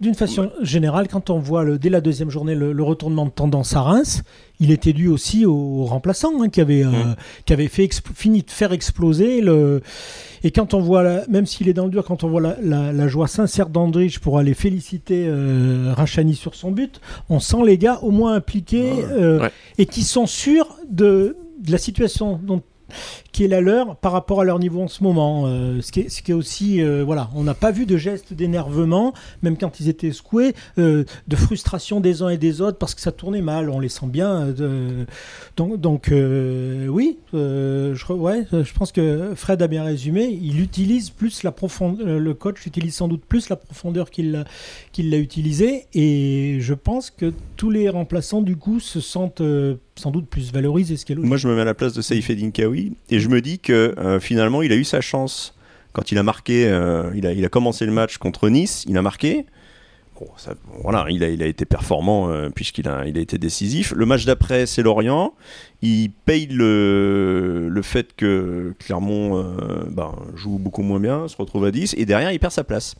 d'une 0.00 0.14
façon 0.14 0.50
générale, 0.60 1.08
quand 1.08 1.30
on 1.30 1.38
voit 1.38 1.64
le, 1.64 1.78
dès 1.78 1.88
la 1.88 2.00
deuxième 2.02 2.30
journée 2.30 2.54
le, 2.54 2.82
retournement 2.82 3.24
de 3.24 3.30
tendance 3.30 3.74
à 3.74 3.80
Reims, 3.80 4.22
il 4.60 4.70
était 4.70 4.92
dû 4.92 5.08
aussi 5.08 5.46
aux 5.46 5.84
remplaçants 5.84 6.42
hein, 6.42 6.48
qui 6.48 6.60
avaient 6.60 6.84
euh, 6.84 6.90
mm. 6.90 7.16
qui 7.46 7.68
fait 7.68 7.88
fini 8.14 8.42
de 8.42 8.50
faire 8.50 8.72
exploser 8.72 9.40
le. 9.40 9.82
Et 10.44 10.50
quand 10.50 10.74
on 10.74 10.80
voit, 10.80 11.26
même 11.28 11.46
s'il 11.46 11.68
est 11.68 11.72
dans 11.72 11.86
le 11.86 11.90
dur, 11.90 12.04
quand 12.04 12.24
on 12.24 12.28
voit 12.28 12.40
la, 12.40 13.08
joie 13.08 13.26
sincère 13.26 13.68
d'Andrich 13.68 14.18
pour 14.18 14.38
aller 14.38 14.54
féliciter 14.54 15.26
euh, 15.26 15.92
Rachani 15.96 16.34
sur 16.34 16.54
son 16.54 16.70
but, 16.70 17.00
on 17.30 17.40
sent 17.40 17.64
les 17.64 17.78
gars 17.78 17.98
au 18.02 18.10
moins 18.10 18.34
impliqués 18.34 18.92
euh, 19.10 19.48
et 19.78 19.86
qui 19.86 20.02
sont 20.02 20.26
sûrs 20.26 20.76
de, 20.88 21.36
de 21.58 21.72
la 21.72 21.78
situation 21.78 22.38
dont 22.42 22.62
qui 23.32 23.44
est 23.44 23.48
la 23.48 23.60
leur 23.60 23.96
par 23.96 24.12
rapport 24.12 24.40
à 24.40 24.44
leur 24.44 24.58
niveau 24.58 24.82
en 24.82 24.88
ce 24.88 25.02
moment. 25.02 25.44
Euh, 25.46 25.80
ce, 25.82 25.92
qui 25.92 26.00
est, 26.00 26.32
aussi, 26.32 26.80
euh, 26.80 27.04
voilà, 27.04 27.30
on 27.34 27.42
n'a 27.42 27.54
pas 27.54 27.70
vu 27.70 27.86
de 27.86 27.96
gestes 27.96 28.32
d'énervement, 28.32 29.12
même 29.42 29.56
quand 29.56 29.80
ils 29.80 29.88
étaient 29.88 30.12
secoués, 30.12 30.54
euh, 30.78 31.04
de 31.28 31.36
frustration 31.36 32.00
des 32.00 32.22
uns 32.22 32.28
et 32.28 32.38
des 32.38 32.60
autres 32.60 32.78
parce 32.78 32.94
que 32.94 33.00
ça 33.00 33.12
tournait 33.12 33.42
mal, 33.42 33.70
on 33.70 33.80
les 33.80 33.88
sent 33.88 34.06
bien. 34.06 34.54
donc, 35.56 36.08
oui, 36.10 37.18
je, 37.32 38.72
pense 38.72 38.92
que 38.92 39.32
Fred 39.34 39.62
a 39.62 39.66
bien 39.66 39.84
résumé. 39.84 40.38
Il 40.42 40.60
utilise 40.60 41.10
plus 41.10 41.42
la 41.42 41.52
profondeur, 41.52 42.18
le 42.18 42.34
coach 42.34 42.66
utilise 42.66 42.94
sans 42.94 43.08
doute 43.08 43.24
plus 43.24 43.48
la 43.48 43.56
profondeur 43.56 44.10
qu'il 44.10 44.44
qu'il 44.92 45.10
l'a 45.10 45.18
utilisé, 45.18 45.86
et 45.94 46.58
je 46.60 46.74
pense 46.74 47.10
que 47.10 47.32
tous 47.56 47.70
les 47.70 47.88
remplaçants 47.88 48.42
du 48.42 48.56
coup 48.56 48.80
se 48.80 49.00
sentent 49.00 49.42
sans 49.96 50.10
doute 50.10 50.28
plus 50.28 50.52
valorisés. 50.52 50.96
Ce 50.96 51.12
Moi, 51.14 51.36
je 51.36 51.48
me 51.48 51.54
mets 51.54 51.62
à 51.62 51.64
la 51.64 51.74
place 51.74 51.92
de 51.92 52.02
Saïf 52.02 52.30
Kawi 52.52 52.92
et 53.10 53.18
je 53.18 53.28
me 53.28 53.40
dis 53.40 53.58
que 53.58 53.94
euh, 53.98 54.20
finalement, 54.20 54.62
il 54.62 54.72
a 54.72 54.76
eu 54.76 54.84
sa 54.84 55.00
chance 55.00 55.54
quand 55.92 56.12
il 56.12 56.18
a 56.18 56.22
marqué. 56.22 56.68
Euh, 56.68 57.10
il, 57.14 57.26
a, 57.26 57.32
il 57.32 57.44
a 57.44 57.48
commencé 57.48 57.86
le 57.86 57.92
match 57.92 58.18
contre 58.18 58.48
Nice, 58.48 58.84
il 58.88 58.96
a 58.96 59.02
marqué 59.02 59.46
voilà, 60.82 61.06
il 61.10 61.22
a, 61.24 61.28
il 61.28 61.42
a 61.42 61.46
été 61.46 61.64
performant 61.64 62.30
euh, 62.30 62.48
puisqu'il 62.48 62.88
a, 62.88 63.06
il 63.06 63.18
a 63.18 63.20
été 63.20 63.38
décisif. 63.38 63.92
Le 63.94 64.06
match 64.06 64.24
d'après, 64.24 64.66
c'est 64.66 64.82
Lorient. 64.82 65.34
Il 65.86 66.10
paye 66.10 66.46
le, 66.46 67.68
le 67.68 67.82
fait 67.82 68.14
que 68.16 68.74
Clermont 68.78 69.38
euh, 69.38 69.84
ben, 69.90 70.12
joue 70.34 70.58
beaucoup 70.58 70.82
moins 70.82 71.00
bien, 71.00 71.28
se 71.28 71.36
retrouve 71.36 71.64
à 71.64 71.70
10, 71.70 71.94
et 71.98 72.06
derrière, 72.06 72.32
il 72.32 72.38
perd 72.40 72.52
sa 72.52 72.64
place. 72.64 72.94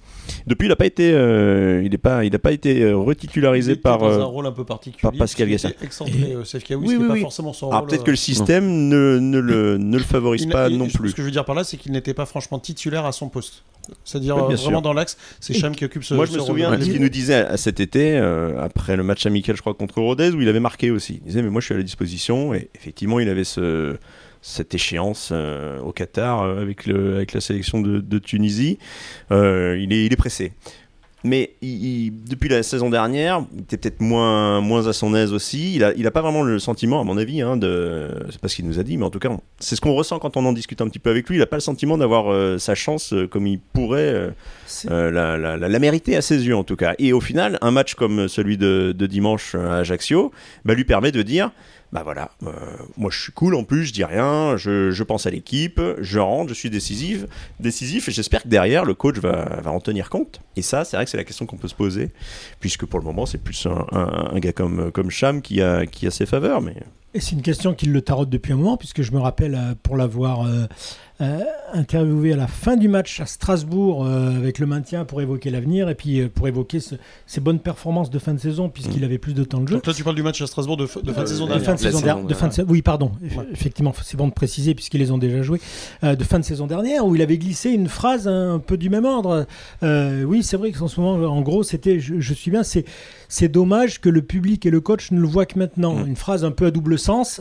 Depuis, 0.47 0.67
il 0.67 0.69
n'a 0.69 0.77
pas 0.77 0.87
été, 0.87 1.13
euh, 1.13 1.83
il 1.85 1.99
pas, 1.99 2.25
il 2.25 2.39
pas 2.39 2.53
été 2.53 2.93
retitularisé 2.93 3.77
par, 3.77 4.05
un 4.05 4.25
rôle 4.25 4.47
un 4.47 4.53
peu 4.53 4.65
particulier, 4.65 5.03
par 5.03 5.13
Pascal 5.13 5.49
Gassin. 5.49 5.71
Excentré, 5.83 6.37
oui, 6.77 6.97
oui, 6.99 7.09
pas 7.09 7.17
forcément 7.17 7.53
son 7.53 7.71
Alors 7.71 7.87
peut-être 7.87 8.05
que 8.05 8.11
le 8.11 8.17
système 8.17 8.89
ne, 8.89 9.19
ne, 9.19 9.39
le, 9.39 9.79
ne 9.79 9.97
le 9.97 10.05
favorise 10.05 10.47
pas 10.47 10.69
non 10.69 10.89
plus. 10.89 11.11
Ce 11.11 11.15
que 11.15 11.23
je 11.23 11.27
veux 11.27 11.33
dire 11.33 11.45
par 11.45 11.55
là, 11.55 11.65
c'est 11.65 11.77
qu'il 11.77 11.93
n'était 11.93 12.15
pas 12.15 12.27
franchement 12.27 12.59
titulaire 12.59 13.05
à 13.05 13.13
son 13.13 13.29
poste. 13.29 13.65
C'est-à-dire 14.05 14.37
vraiment 14.37 14.83
dans 14.83 14.93
l'axe, 14.93 15.17
c'est 15.41 15.55
Cham 15.55 15.75
qui 15.75 15.85
occupe 15.85 16.05
ce 16.05 16.15
Moi, 16.15 16.27
je 16.27 16.33
me 16.33 16.41
souviens 16.41 16.77
de 16.77 16.83
ce 16.83 16.91
qu'il 16.91 17.01
nous 17.01 17.09
disait 17.09 17.35
à, 17.35 17.57
cet 17.57 17.81
été, 17.81 18.17
euh, 18.17 18.61
après 18.63 18.97
le 18.97 19.03
match 19.03 19.27
amical, 19.27 19.57
je 19.57 19.61
crois, 19.61 19.75
contre 19.75 20.01
Rodez, 20.01 20.31
où 20.31 20.41
il 20.41 20.49
avait 20.49 20.61
marqué 20.61 20.91
aussi. 20.91 21.21
Il 21.23 21.29
disait, 21.29 21.43
mais 21.43 21.51
moi, 21.51 21.61
je 21.61 21.67
suis 21.67 21.75
à 21.75 21.79
la 21.79 21.83
disposition. 21.83 22.55
Et 22.55 22.69
effectivement, 22.77 23.21
il 23.21 23.29
avait 23.29 23.45
ce, 23.45 23.97
cette 24.43 24.75
échéance 24.75 25.31
euh, 25.33 25.81
au 25.81 25.93
Qatar 25.93 26.43
euh, 26.43 26.63
avec, 26.63 26.87
le, 26.87 27.17
avec 27.17 27.33
la 27.33 27.41
sélection 27.41 27.81
de, 27.81 28.01
de 28.01 28.19
Tunisie. 28.19 28.79
il, 29.31 29.93
est, 29.93 30.07
il 30.07 30.13
est 30.13 30.17
pressé. 30.17 30.53
Mais 31.27 31.55
depuis 31.61 32.49
la 32.49 32.63
saison 32.63 32.89
dernière, 32.89 33.45
il 33.53 33.63
était 33.63 33.77
peut-être 33.77 34.01
moins, 34.01 34.61
moins 34.61 34.87
à 34.87 34.93
son 34.93 35.13
aise 35.15 35.33
aussi. 35.33 35.75
Il 35.75 35.81
n'a 35.81 35.93
il 35.97 36.07
a 36.07 36.13
pas 36.13 36.23
vraiment 36.23 36.43
le 36.43 36.61
sentiment, 36.61 37.01
à 37.01 37.05
mon 37.05 37.17
avis, 37.17 37.43
hein, 37.43 37.57
de. 37.57 38.11
C'est 38.31 38.41
pas 38.41 38.47
ce 38.47 38.55
qu'il 38.55 38.67
nous 38.67 38.79
a 38.79 38.85
dit, 38.85 38.97
mais 38.97 39.05
en 39.05 39.11
tout 39.11 39.19
cas, 39.19 39.31
c'est 39.59 39.75
ce 39.75 39.81
qu'on 39.81 39.95
ressent 39.95 40.21
quand 40.21 40.37
on 40.37 40.45
en 40.45 40.53
discute 40.53 40.81
un 40.81 40.89
petit 40.89 41.01
peu 41.01 41.11
avec 41.11 41.29
lui. 41.29 41.37
Il 41.37 41.41
n'a 41.41 41.47
pas 41.47 41.57
le 41.57 41.63
sentiment 41.63 41.99
d'avoir 41.99 42.31
euh, 42.31 42.59
sa 42.59 42.77
chance 42.77 43.13
euh, 43.13 43.27
comme 43.27 43.49
il 43.49 43.59
pourrait 43.59 44.31
euh, 44.89 45.11
la, 45.11 45.37
la, 45.37 45.57
la, 45.57 45.79
mériter 45.81 46.15
à 46.17 46.23
ses 46.23 46.47
yeux, 46.47 46.57
en 46.57 46.65
tout 46.65 46.77
cas. 46.77 46.95
Et 47.01 47.13
au 47.13 47.21
final, 47.21 47.59
un 47.61 47.73
match 47.73 47.95
comme 47.95 48.29
celui 48.29 48.57
de, 48.57 48.95
de 48.97 49.07
dimanche 49.07 49.57
à 49.57 49.79
Ajaccio 49.79 50.31
bah, 50.65 50.75
lui 50.75 50.85
permet 50.85 51.11
de 51.11 51.23
dire 51.23 51.51
bah 51.97 52.03
voilà, 52.05 52.31
euh, 52.43 52.53
moi 52.99 53.11
je 53.11 53.19
suis 53.19 53.33
cool 53.33 53.55
en 53.55 53.65
plus, 53.65 53.87
je 53.87 53.93
dis 53.95 54.05
rien, 54.05 54.59
je, 54.59 55.03
pense 55.03 55.25
à 55.25 55.31
l'équipe, 55.31 55.81
je 55.99 56.19
rentre, 56.19 56.51
je 56.51 56.55
suis 56.55 56.69
décisif, 56.69 57.25
décisif 57.59 58.07
et 58.11 58.13
j'espère 58.13 58.43
que 58.43 58.49
derrière 58.49 58.85
le 58.85 58.93
coach 58.93 59.17
va, 59.17 59.63
en 59.65 59.81
tenir 59.81 60.11
compte. 60.11 60.43
Et 60.57 60.63
ça, 60.63 60.85
c'est 60.85 60.99
vrai 60.99 61.07
que 61.07 61.11
c'est 61.11 61.17
la 61.17 61.25
question 61.25 61.47
qu'on 61.47 61.57
peut 61.57 61.69
se 61.69 61.75
poser, 61.75 62.11
puisque 62.61 62.85
pour 62.85 62.99
le 62.99 63.07
moment 63.07 63.25
c'est 63.25 63.43
plus 63.43 63.67
un, 63.67 64.39
gars 64.41 64.53
comme, 64.53 64.93
comme 64.93 65.11
Cham 65.11 65.41
qui 65.41 65.63
a, 65.63 65.87
qui 65.87 66.07
a 66.07 66.11
ses 66.11 66.27
faveurs. 66.27 66.61
Mais... 66.61 66.77
Et 67.17 67.21
c'est 67.21 67.33
une 67.33 67.41
question 67.41 67.73
qui 67.73 67.87
le 67.87 68.03
tarote 68.03 68.29
depuis 68.29 68.53
un 68.53 68.57
moment, 68.57 68.77
puisque 68.77 69.01
je 69.01 69.11
me 69.13 69.19
rappelle 69.19 69.55
euh, 69.55 69.75
pour 69.83 69.97
l'avoir 69.97 70.43
euh, 70.43 70.67
euh, 71.23 71.41
interviewé 71.73 72.35
à 72.35 72.37
la 72.37 72.47
fin 72.47 72.77
du 72.77 72.89
match 72.89 73.21
à 73.21 73.27
Strasbourg 73.27 74.05
euh, 74.05 74.37
avec 74.37 74.59
le 74.59 74.67
maintien 74.67 75.07
pour 75.07 75.23
évoquer 75.23 75.49
l'avenir 75.49 75.89
et 75.89 75.95
puis 75.95 76.21
euh, 76.21 76.29
pour 76.29 76.47
évoquer 76.47 76.79
ses 76.79 77.41
bonnes 77.41 77.59
performances 77.59 78.11
de 78.11 78.19
fin 78.19 78.35
de 78.35 78.39
saison 78.39 78.69
puisqu'il 78.69 79.01
mm. 79.01 79.05
avait 79.05 79.17
plus 79.17 79.33
de 79.33 79.43
temps 79.43 79.63
de 79.63 79.69
jeu. 79.69 79.77
Donc 79.77 79.83
toi 79.83 79.95
tu 79.95 80.05
parles 80.05 80.17
du 80.17 80.23
match 80.23 80.43
à 80.43 80.47
Strasbourg 80.47 80.77
de, 80.77 80.85
fin 80.85 81.01
de 81.01 81.07
saison 81.27 81.47
dernière. 81.47 81.59
De 81.59 81.65
fin 81.65 81.75
de 81.75 81.79
saison, 81.79 82.01
dernière. 82.03 82.27
De 82.27 82.35
fin 82.35 82.49
de, 82.49 82.63
oui 82.69 82.83
pardon, 82.83 83.13
effectivement 83.51 83.95
c'est 84.03 84.19
bon 84.19 84.29
de 84.29 84.35
préciser 84.35 84.75
puisqu'ils 84.75 84.99
les 84.99 85.11
ont 85.11 85.17
déjà 85.17 85.41
joués. 85.41 85.61
de 86.03 86.23
fin 86.23 86.39
de 86.39 86.45
saison 86.45 86.67
dernière 86.67 87.07
où 87.07 87.17
il 87.17 87.23
avait 87.23 87.39
glissé 87.39 87.71
une 87.71 87.89
phrase 87.89 88.29
un 88.29 88.59
peu 88.59 88.77
du 88.77 88.91
même 88.91 89.07
ordre. 89.07 89.47
oui 89.83 90.43
c'est 90.43 90.59
vrai 90.59 90.71
qu'en 90.73 90.87
ce 90.87 91.01
moment 91.01 91.27
en 91.27 91.41
gros 91.41 91.63
c'était 91.63 91.99
je, 91.99 92.35
suis 92.35 92.51
bien 92.51 92.63
c'est 92.63 92.85
c'est 93.29 93.49
dommage 93.49 94.03
que 94.03 94.11
le 94.11 94.21
public 94.21 94.67
et 94.67 94.71
le 94.71 94.83
coach 94.83 95.13
ne 95.13 95.21
le 95.21 95.27
voient 95.27 95.47
que 95.47 95.59
maintenant. 95.59 95.95
Mm. 95.95 96.09
Une 96.09 96.17
phrase 96.17 96.45
un 96.45 96.51
peu 96.51 96.67
à 96.67 96.71
double 96.71 96.99
sens. 97.07 97.41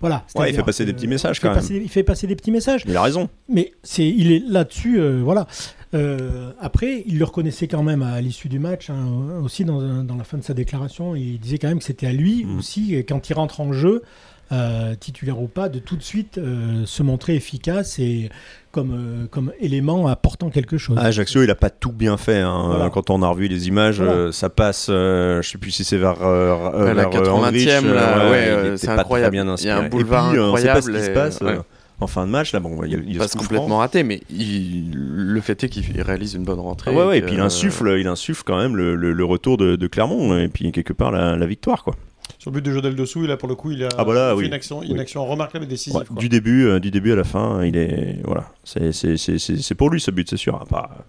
voilà. 0.00 0.24
Ouais, 0.34 0.50
il 0.50 0.56
fait 0.56 0.62
passer 0.62 0.84
des 0.84 0.92
petits 0.92 1.08
messages 1.08 1.40
quand 1.40 1.54
même. 1.54 1.64
il 1.70 1.88
fait 1.88 2.02
passer 2.02 2.26
des 2.26 2.36
petits 2.36 2.50
messages. 2.50 2.82
Il 2.86 2.96
a 2.96 3.02
raison. 3.02 3.28
Mais 3.48 3.72
c'est, 3.82 4.06
il 4.06 4.32
est 4.32 4.42
là-dessus, 4.46 5.00
euh, 5.00 5.20
voilà. 5.22 5.46
Euh, 5.94 6.50
après, 6.60 7.02
il 7.06 7.18
le 7.18 7.24
reconnaissait 7.24 7.66
quand 7.66 7.82
même 7.82 8.02
à 8.02 8.20
l'issue 8.20 8.48
du 8.48 8.58
match, 8.58 8.90
hein, 8.90 9.40
aussi 9.42 9.64
dans, 9.64 10.04
dans, 10.04 10.16
la 10.16 10.24
fin 10.24 10.36
de 10.36 10.44
sa 10.44 10.54
déclaration. 10.54 11.16
Il 11.16 11.38
disait 11.38 11.58
quand 11.58 11.68
même 11.68 11.78
que 11.78 11.84
c'était 11.84 12.06
à 12.06 12.12
lui 12.12 12.44
mm. 12.44 12.58
aussi, 12.58 13.04
quand 13.08 13.30
il 13.30 13.32
rentre 13.32 13.60
en 13.60 13.72
jeu, 13.72 14.02
euh, 14.50 14.94
titulaire 14.94 15.42
ou 15.42 15.46
pas, 15.46 15.68
de 15.68 15.78
tout 15.78 15.94
de 15.94 16.02
suite 16.02 16.38
euh, 16.38 16.86
se 16.86 17.02
montrer 17.02 17.34
efficace 17.34 17.98
et 17.98 18.30
comme, 18.78 18.92
euh, 18.92 19.26
comme 19.30 19.52
élément 19.60 20.06
apportant 20.06 20.50
quelque 20.50 20.78
chose. 20.78 20.96
Ah, 21.00 21.06
Ajaccio, 21.06 21.42
il 21.42 21.50
a 21.50 21.54
pas 21.56 21.70
tout 21.70 21.90
bien 21.92 22.16
fait. 22.16 22.38
hein. 22.40 22.64
Voilà. 22.68 22.90
Quand 22.90 23.10
on 23.10 23.22
a 23.22 23.28
revu 23.28 23.48
les 23.48 23.66
images, 23.68 23.96
Voilà. 24.00 24.12
euh, 24.12 24.32
ça 24.32 24.48
passe. 24.50 24.86
euh, 24.88 25.42
je 25.42 25.48
sais 25.50 25.58
plus 25.58 25.70
si 25.72 25.82
c'est 25.84 25.96
vers, 25.98 26.22
euh, 26.22 26.70
euh, 26.74 26.94
la 26.94 26.94
vers, 26.94 27.08
euh, 27.08 27.10
80e, 27.10 27.30
Andrich, 27.48 27.66
là, 27.66 28.18
euh, 28.18 28.30
ouais, 28.30 28.36
euh, 28.48 28.76
c'est 28.76 28.86
pas 28.86 28.92
très 28.94 29.00
incroyable. 29.02 29.32
bien 29.32 29.42
Il 29.42 29.46
y 29.46 29.50
a 29.50 29.52
inspiré. 29.52 29.74
un 29.80 29.84
Et 29.84 29.88
boulevard 29.88 30.30
puis, 30.30 30.38
euh, 30.38 30.44
on 30.52 30.56
sait 30.56 30.66
pas 30.66 30.80
ce 30.80 30.90
qui 30.90 30.96
incroyable 30.96 31.04
se 31.06 31.10
et- 31.10 31.14
passe 31.14 31.42
euh, 31.42 31.46
ouais. 31.56 31.58
en 32.00 32.06
fin 32.06 32.24
de 32.26 32.30
match. 32.30 32.52
Là, 32.52 32.60
bon, 32.60 32.82
il 32.84 33.04
il 33.08 33.18
passe 33.18 33.34
complètement 33.34 33.78
raté, 33.78 34.02
mais 34.04 34.20
il- 34.30 34.92
le 34.94 35.40
fait 35.40 35.64
est 35.64 35.68
qu'il 35.68 36.00
réalise 36.00 36.34
une 36.34 36.44
bonne 36.44 36.60
rentrée. 36.60 36.92
Ah 36.94 36.96
ouais, 36.98 37.04
ouais, 37.06 37.18
et 37.18 37.20
que- 37.20 37.26
puis 37.26 37.34
il 37.34 37.40
insuffle, 37.40 37.96
il 37.98 38.06
insuffle 38.06 38.42
quand 38.46 38.56
même 38.58 38.76
le, 38.76 38.94
le- 38.94 39.12
le 39.12 39.24
retour 39.24 39.56
de, 39.56 39.74
de 39.76 39.86
Clermont 39.88 40.38
et 40.38 40.48
puis 40.48 40.70
quelque 40.72 40.92
part 40.92 41.10
la, 41.10 41.36
la 41.36 41.46
victoire 41.46 41.82
quoi. 41.84 41.94
Sur 42.38 42.50
le 42.50 42.56
but 42.60 42.66
de 42.66 42.72
Jodel 42.72 42.94
dessous, 42.94 43.26
là 43.26 43.36
pour 43.36 43.48
le 43.48 43.54
coup, 43.54 43.70
il 43.72 43.82
a 43.84 43.88
Ah 43.96 44.04
bah 44.04 44.14
là, 44.14 44.30
fait 44.30 44.36
oui. 44.38 44.46
une, 44.46 44.52
action, 44.52 44.82
une 44.82 44.92
Oui. 44.92 45.00
action 45.00 45.26
remarquable 45.26 45.64
et 45.64 45.68
décisive. 45.68 45.98
Ouais, 45.98 46.04
quoi. 46.06 46.16
du 46.16 46.28
début, 46.28 46.66
euh, 46.66 46.78
du 46.80 46.90
début 46.90 47.12
à 47.12 47.16
la 47.16 47.24
fin, 47.24 47.64
il 47.64 47.76
est 47.76 48.16
voilà, 48.24 48.50
c'est 48.64 49.74
pour 49.76 49.90
lui 49.90 50.00
ce 50.00 50.10
but, 50.10 50.28
c'est 50.28 50.36
sûr. 50.36 50.62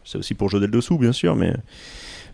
C'est 0.05 0.17
aussi 0.17 0.33
pour 0.33 0.49
Jodel 0.49 0.71
dessous, 0.71 0.97
bien 0.97 1.11
sûr, 1.11 1.35
mais 1.35 1.53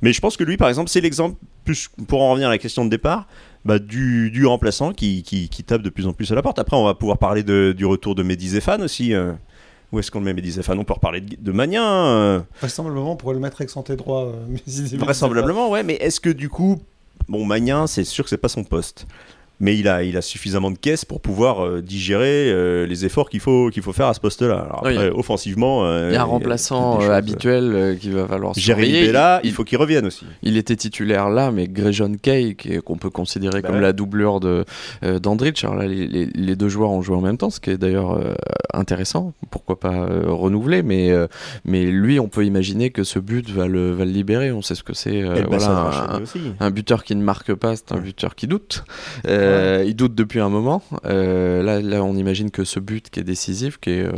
mais 0.02 0.14
je 0.14 0.22
pense 0.22 0.38
que 0.38 0.44
lui, 0.44 0.58
par 0.58 0.70
exemple, 0.70 0.90
c'est 0.90 1.02
l'exemple 1.02 1.38
plus 1.64 1.90
pour 2.08 2.22
en 2.22 2.32
revenir 2.32 2.48
à 2.50 2.52
la 2.52 2.58
question 2.58 2.84
de 2.86 2.90
départ. 2.90 3.28
bah, 3.64 3.80
du, 3.80 4.30
du 4.30 4.46
remplaçant 4.46 4.92
qui, 4.94 5.24
qui, 5.24 5.50
qui 5.50 5.64
tape 5.64 5.82
de 5.82 5.90
plus 5.90 6.06
en 6.06 6.14
plus 6.14 6.32
à 6.32 6.36
la 6.36 6.44
porte. 6.44 6.60
Après, 6.60 6.78
on 6.78 6.86
va 6.86 6.94
pouvoir 6.94 7.18
parler 7.18 7.42
de- 7.42 7.74
du 7.76 7.84
retour 7.86 8.14
de 8.14 8.22
Mehdi 8.22 8.50
Zéphane 8.50 8.84
aussi. 8.84 9.12
euh. 9.16 9.32
Où 9.92 9.98
est-ce 9.98 10.12
qu'on 10.12 10.20
le 10.20 10.26
met 10.26 10.34
Mehdi 10.36 10.52
Zéphane? 10.52 10.78
On 10.78 10.84
peut 10.84 10.94
reparler 10.94 11.22
de, 11.22 11.36
de 11.40 11.52
Magnin. 11.52 11.84
euh. 11.84 12.40
Vraisemblablement, 12.60 13.14
on 13.14 13.16
pourrait 13.16 13.34
le 13.34 13.40
mettre 13.40 13.62
excentré 13.62 13.96
droit. 13.96 14.26
euh, 14.26 14.58
il- 14.68 14.98
Vraisemblablement, 15.00 15.72
ouais, 15.72 15.82
mais 15.82 15.96
est-ce 15.96 16.20
que 16.20 16.30
du 16.30 16.48
coup, 16.50 16.80
bon, 17.28 17.46
Magnin, 17.46 17.88
c'est 17.88 18.04
sûr 18.04 18.24
que 18.24 18.30
c'est 18.30 18.38
pas 18.38 18.50
son 18.50 18.64
poste. 18.64 19.08
Mais 19.60 19.78
il 19.78 19.88
a, 19.88 20.04
il 20.04 20.18
a 20.18 20.22
suffisamment 20.22 20.70
de 20.70 20.78
caisses 20.78 21.06
pour 21.06 21.22
pouvoir 21.22 21.66
euh, 21.66 21.82
digérer 21.82 22.52
euh, 22.52 22.86
les 22.86 23.06
efforts 23.06 23.30
qu'il 23.30 23.40
faut, 23.40 23.70
qu'il 23.70 23.84
faut 23.84 23.94
faire 23.94 24.08
à 24.08 24.14
ce 24.14 24.20
poste-là. 24.20 24.56
Alors 24.70 24.82
Oui. 24.84 24.94
après, 24.94 25.10
offensivement. 25.12 25.86
euh, 25.86 26.10
Il 26.12 26.14
y 26.14 26.18
a 26.18 26.22
un 26.22 26.26
remplaçant 26.26 27.00
habituel 27.10 27.72
euh, 27.74 27.96
qui 27.96 28.10
va 28.10 28.28
falloir 28.28 28.54
Jérémy. 28.56 28.92
Bella, 29.06 29.40
il, 29.44 29.48
il 29.50 29.54
faut 29.54 29.64
qu'il 29.64 29.78
revienne 29.78 30.06
aussi. 30.08 30.26
il 30.44 30.58
était 30.58 30.76
titulaire 30.76 31.30
là, 31.30 31.52
mais 31.52 31.68
Grejon 31.68 32.14
Kay, 32.22 32.56
qu'on 32.84 32.98
peut 32.98 33.10
considérer 33.10 33.62
Bah 33.62 33.68
comme 33.70 33.78
ouais. 33.78 33.82
la 33.82 33.94
doublure 33.94 34.40
de 34.40 34.66
d'Andrich. 35.02 35.64
Alors 35.64 35.76
là, 35.76 35.88
les, 35.88 36.08
les- 36.08 36.26
les 36.26 36.56
deux 36.56 36.70
joueurs 36.70 36.92
ont 36.92 37.02
joué 37.02 37.16
en 37.16 37.22
même 37.22 37.38
temps, 37.38 37.50
ce 37.50 37.60
qui 37.60 37.70
est 37.70 37.78
d'ailleurs 37.78 38.20
intéressant. 38.74 39.34
Pourquoi 39.52 39.80
pas 39.80 40.06
renouveler, 40.28 40.84
mais 40.84 41.12
mais 41.64 41.86
lui, 41.86 42.20
on 42.20 42.28
peut 42.28 42.46
imaginer 42.46 42.90
que 42.90 43.04
ce 43.04 43.20
but 43.20 43.50
va 43.50 43.68
le 43.68 43.92
va 43.92 44.06
le 44.06 44.12
libérer. 44.12 44.52
On 44.52 44.62
sait 44.62 44.76
ce 44.76 44.84
que 44.84 44.94
c'est. 44.94 45.22
voilà, 45.48 46.20
un 46.60 46.72
buteur 46.72 47.04
qui 47.04 47.16
ne 47.16 47.24
marque 47.24 47.54
pas, 47.54 47.76
c'est 47.76 47.92
un 47.92 47.98
buteur 48.00 48.36
qui 48.36 48.48
doute. 48.48 48.84
Euh, 49.46 49.84
Il 49.86 49.96
doute 49.96 50.16
depuis 50.16 50.40
un 50.40 50.50
moment. 50.50 50.82
Euh, 51.06 51.62
là, 51.64 51.82
là, 51.82 52.04
on 52.04 52.16
imagine 52.16 52.52
que 52.52 52.64
ce 52.64 52.80
but 52.80 53.10
qui 53.10 53.20
est 53.20 53.24
décisif, 53.24 53.78
qui 53.80 53.92
est, 53.92 54.04
euh, 54.04 54.12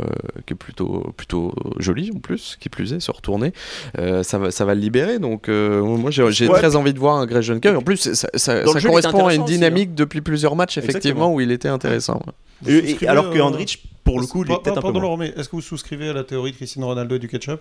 qui 0.46 0.54
est 0.54 0.56
plutôt, 0.56 1.12
plutôt 1.16 1.54
joli 1.78 2.10
en 2.14 2.18
plus, 2.18 2.56
qui 2.60 2.68
plus 2.68 2.92
est, 2.92 3.00
se 3.00 3.10
retourner, 3.10 3.52
euh, 3.98 4.22
ça, 4.22 4.38
va, 4.38 4.50
ça 4.50 4.64
va 4.64 4.74
le 4.74 4.80
libérer. 4.80 5.18
Donc, 5.18 5.48
euh, 5.48 5.82
moi, 5.82 6.10
j'ai 6.10 6.22
Ouais. 6.48 6.58
très 6.58 6.76
envie 6.76 6.92
de 6.94 6.98
voir 6.98 7.16
un 7.16 7.26
Greg 7.26 7.42
Jeune 7.42 7.60
En 7.76 7.82
plus, 7.82 8.12
ça, 8.12 8.62
correspond 8.62 9.26
à 9.26 9.34
une 9.34 9.44
dynamique 9.44 9.94
depuis 9.94 10.20
plusieurs 10.20 10.56
matchs, 10.56 10.78
effectivement, 10.78 10.98
Exactement. 10.98 11.34
où 11.34 11.40
il 11.40 11.50
était 11.52 11.68
intéressant. 11.68 12.22
Et- 12.66 12.96
et- 13.02 13.08
alors 13.08 13.30
que 13.30 13.38
Andrich, 13.38 13.82
pour 14.04 14.20
le 14.20 14.26
coup, 14.26 14.44
il 14.44 14.52
est 14.52 14.62
peut-être 14.62 14.78
un 14.78 14.92
peu 14.92 14.98
mais 15.18 15.32
est-ce 15.36 15.48
que 15.48 15.56
vous 15.56 15.62
souscrivez 15.62 16.08
à 16.08 16.12
la 16.12 16.24
théorie 16.24 16.52
de 16.52 16.56
Cristiano 16.56 16.86
Ronaldo 16.88 17.16
et 17.16 17.18
du 17.18 17.28
ketchup? 17.28 17.60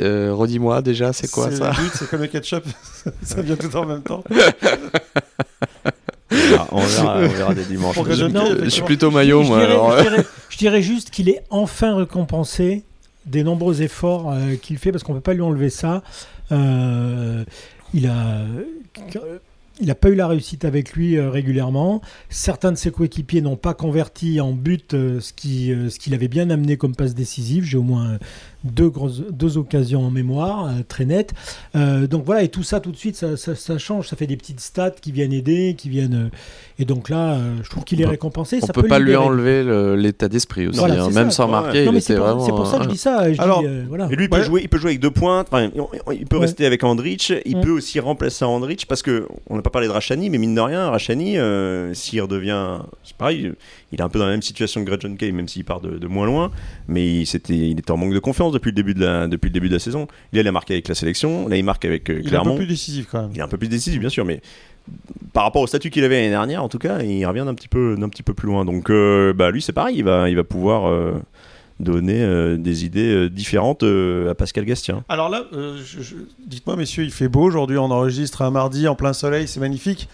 Euh, 0.00 0.32
Redis-moi 0.34 0.82
déjà, 0.82 1.12
c'est 1.12 1.30
quoi 1.30 1.50
ça? 1.50 1.70
le 1.76 1.82
but, 1.82 1.90
C'est 1.94 2.08
comme 2.08 2.20
le 2.20 2.26
ketchup, 2.28 2.64
ça 3.22 3.42
vient 3.42 3.56
tout 3.56 3.74
en 3.76 3.84
même 3.86 4.02
temps. 4.02 4.22
On, 6.30 6.80
verra, 6.80 7.18
on 7.22 7.28
verra 7.28 7.54
des 7.54 7.64
dimanches. 7.64 7.96
Je- 8.08 8.24
Non, 8.26 8.44
Je 8.62 8.68
suis 8.68 8.82
plutôt 8.82 9.10
maillot, 9.10 9.42
je, 9.42 9.48
moi. 9.48 9.58
dirais, 9.60 9.70
alors, 9.72 9.96
je 9.98 10.02
dirais- 10.02 10.24
je 10.48 10.56
dirais 10.58 10.82
juste 10.82 11.10
qu'il 11.10 11.28
est 11.28 11.42
enfin 11.50 11.96
récompensé 11.96 12.82
des 13.26 13.42
nombreux 13.44 13.82
efforts 13.82 14.30
euh, 14.32 14.54
qu'il 14.56 14.78
fait 14.78 14.92
parce 14.92 15.04
qu'on 15.04 15.14
peut 15.14 15.20
pas 15.20 15.34
lui 15.34 15.42
enlever 15.42 15.70
ça. 15.70 16.02
Euh, 16.52 17.44
il 17.94 18.06
a. 18.06 18.42
Il 19.82 19.86
n'a 19.86 19.94
pas 19.94 20.10
eu 20.10 20.14
la 20.14 20.26
réussite 20.28 20.66
avec 20.66 20.92
lui 20.92 21.16
euh, 21.16 21.30
régulièrement. 21.30 22.02
Certains 22.28 22.70
de 22.70 22.76
ses 22.76 22.90
coéquipiers 22.90 23.40
n'ont 23.40 23.56
pas 23.56 23.72
converti 23.72 24.38
en 24.38 24.52
but 24.52 24.92
euh, 24.92 25.20
ce 25.20 25.32
qui, 25.32 25.72
euh, 25.72 25.88
ce 25.88 25.98
qu'il 25.98 26.12
avait 26.12 26.28
bien 26.28 26.50
amené 26.50 26.76
comme 26.76 26.94
passe 26.94 27.14
décisive. 27.14 27.64
J'ai 27.64 27.78
au 27.78 27.82
moins 27.82 28.10
euh, 28.10 28.18
deux, 28.64 28.88
grosses, 28.88 29.22
deux 29.30 29.56
occasions 29.58 30.02
en 30.04 30.10
mémoire, 30.10 30.66
euh, 30.66 30.82
très 30.86 31.04
nettes. 31.04 31.32
Euh, 31.76 32.06
donc 32.06 32.24
voilà, 32.24 32.42
et 32.42 32.48
tout 32.48 32.62
ça, 32.62 32.80
tout 32.80 32.90
de 32.92 32.96
suite, 32.96 33.16
ça, 33.16 33.36
ça- 33.36 33.54
ça 33.54 33.78
change. 33.78 34.08
Ça 34.08 34.16
fait 34.16 34.26
des 34.26 34.36
petites 34.36 34.60
stats 34.60 34.90
qui 34.90 35.12
viennent 35.12 35.32
aider, 35.32 35.74
qui 35.76 35.88
viennent. 35.88 36.26
euh, 36.26 36.36
et 36.78 36.84
donc 36.84 37.08
là, 37.08 37.34
euh, 37.34 37.56
je 37.62 37.70
trouve 37.70 37.84
qu'il 37.84 38.00
est 38.00 38.04
peut- 38.04 38.10
récompensé. 38.10 38.58
on 38.62 38.66
ça 38.66 38.72
peut 38.72 38.82
pas 38.82 38.98
lui 38.98 39.16
enlever 39.16 39.62
le- 39.62 39.96
l'état 39.96 40.28
d'esprit 40.28 40.66
aussi. 40.68 40.78
Voilà, 40.78 41.04
hein. 41.04 41.10
Même 41.10 41.30
ça. 41.30 41.36
sans 41.38 41.44
Ouais. 41.46 41.50
marquer, 41.50 42.00
c'est 42.00 42.14
pour, 42.16 42.24
vraiment. 42.24 42.44
c'est 42.44 42.50
pour 42.52 42.66
ça 42.66 42.78
que 42.78 42.84
je 42.84 42.88
dis 42.88 42.96
ça. 42.98 43.32
Je 43.32 43.40
Alors, 43.40 43.60
dis, 43.60 43.66
euh, 43.66 43.84
voilà. 43.88 44.08
Et 44.10 44.16
lui, 44.16 44.24
il 44.24 44.30
peut, 44.30 44.36
Ouais. 44.38 44.44
jouer, 44.44 44.60
il 44.62 44.68
peut 44.68 44.78
jouer 44.78 44.90
avec 44.90 45.00
deux 45.00 45.10
pointes. 45.10 45.48
Enfin, 45.50 45.70
il, 46.12 46.26
peut 46.26 46.36
Ouais. 46.36 46.42
rester 46.42 46.66
avec 46.66 46.84
Andrich. 46.84 47.32
Il 47.44 47.60
peut 47.60 47.70
aussi 47.70 48.00
remplacer 48.00 48.44
Andrich 48.44 48.86
parce 48.86 49.02
que 49.02 49.26
on 49.48 49.56
n'a 49.56 49.62
pas 49.62 49.70
parlé 49.70 49.88
de 49.88 49.92
Rachani, 49.92 50.30
mais 50.30 50.38
mine 50.38 50.54
de 50.54 50.60
rien, 50.60 50.88
Rachani, 50.90 51.38
euh, 51.38 51.92
s'il 51.94 52.20
redevient, 52.22 52.78
c'est 53.04 53.16
pareil, 53.16 53.52
il 53.92 53.98
est 54.00 54.02
un 54.02 54.08
peu 54.08 54.18
dans 54.18 54.26
la 54.26 54.32
même 54.32 54.42
situation 54.42 54.80
que 54.82 54.86
Greg 54.88 55.00
John 55.02 55.16
Kay, 55.16 55.32
même 55.32 55.48
s'il 55.48 55.64
part 55.64 55.80
de, 55.80 55.98
de 55.98 56.06
moins 56.06 56.26
loin. 56.26 56.50
Mais 56.88 57.22
il 57.48 57.78
était 57.78 57.90
en 57.90 57.96
manque 57.96 58.14
de 58.14 58.18
confiance 58.18 58.49
depuis 58.50 58.68
le 58.70 58.74
début 58.74 58.94
de 58.94 59.00
la, 59.04 59.26
depuis 59.28 59.48
le 59.48 59.52
début 59.52 59.68
de 59.68 59.74
la 59.74 59.78
saison. 59.78 60.06
Là, 60.32 60.40
il 60.40 60.48
a 60.48 60.52
marqué 60.52 60.74
avec 60.74 60.88
la 60.88 60.94
sélection. 60.94 61.48
Là, 61.48 61.56
il 61.56 61.64
marque 61.64 61.84
avec 61.84 62.08
euh, 62.10 62.14
Il 62.14 62.24
est 62.24 62.26
un 62.28 62.30
Clermont. 62.30 62.50
peu 62.52 62.58
plus 62.58 62.66
décisif 62.66 63.08
quand 63.10 63.22
même. 63.22 63.30
Il 63.34 63.38
est 63.38 63.42
un 63.42 63.48
peu 63.48 63.58
plus 63.58 63.68
décisif, 63.68 64.00
bien 64.00 64.08
sûr, 64.08 64.24
mais 64.24 64.40
par 65.32 65.44
rapport 65.44 65.62
au 65.62 65.66
statut 65.66 65.90
qu'il 65.90 66.02
avait 66.04 66.16
l'année 66.16 66.30
dernière, 66.30 66.62
en 66.64 66.68
tout 66.68 66.78
cas, 66.78 67.00
il 67.02 67.24
revient 67.26 67.44
d'un 67.46 67.54
petit 67.54 67.68
peu, 67.68 67.96
d'un 67.98 68.08
petit 68.08 68.22
peu 68.22 68.34
plus 68.34 68.46
loin. 68.48 68.64
Donc, 68.64 68.90
euh, 68.90 69.32
bah, 69.32 69.50
lui, 69.50 69.62
c'est 69.62 69.72
pareil, 69.72 69.96
il 69.98 70.04
va, 70.04 70.28
il 70.28 70.36
va 70.36 70.44
pouvoir 70.44 70.88
euh, 70.88 71.12
donner 71.78 72.22
euh, 72.22 72.56
des 72.56 72.84
idées 72.84 73.12
euh, 73.12 73.30
différentes 73.30 73.82
euh, 73.84 74.30
à 74.30 74.34
Pascal 74.34 74.64
Gastien. 74.64 75.04
Alors 75.08 75.28
là, 75.28 75.44
euh, 75.52 75.78
je- 75.84 76.02
je- 76.02 76.16
dites-moi, 76.46 76.76
messieurs, 76.76 77.04
il 77.04 77.10
fait 77.10 77.28
beau 77.28 77.42
aujourd'hui. 77.42 77.78
On 77.78 77.90
enregistre 77.90 78.42
un 78.42 78.50
mardi 78.50 78.88
en 78.88 78.94
plein 78.94 79.12
soleil, 79.12 79.46
c'est 79.48 79.60
magnifique. 79.60 80.08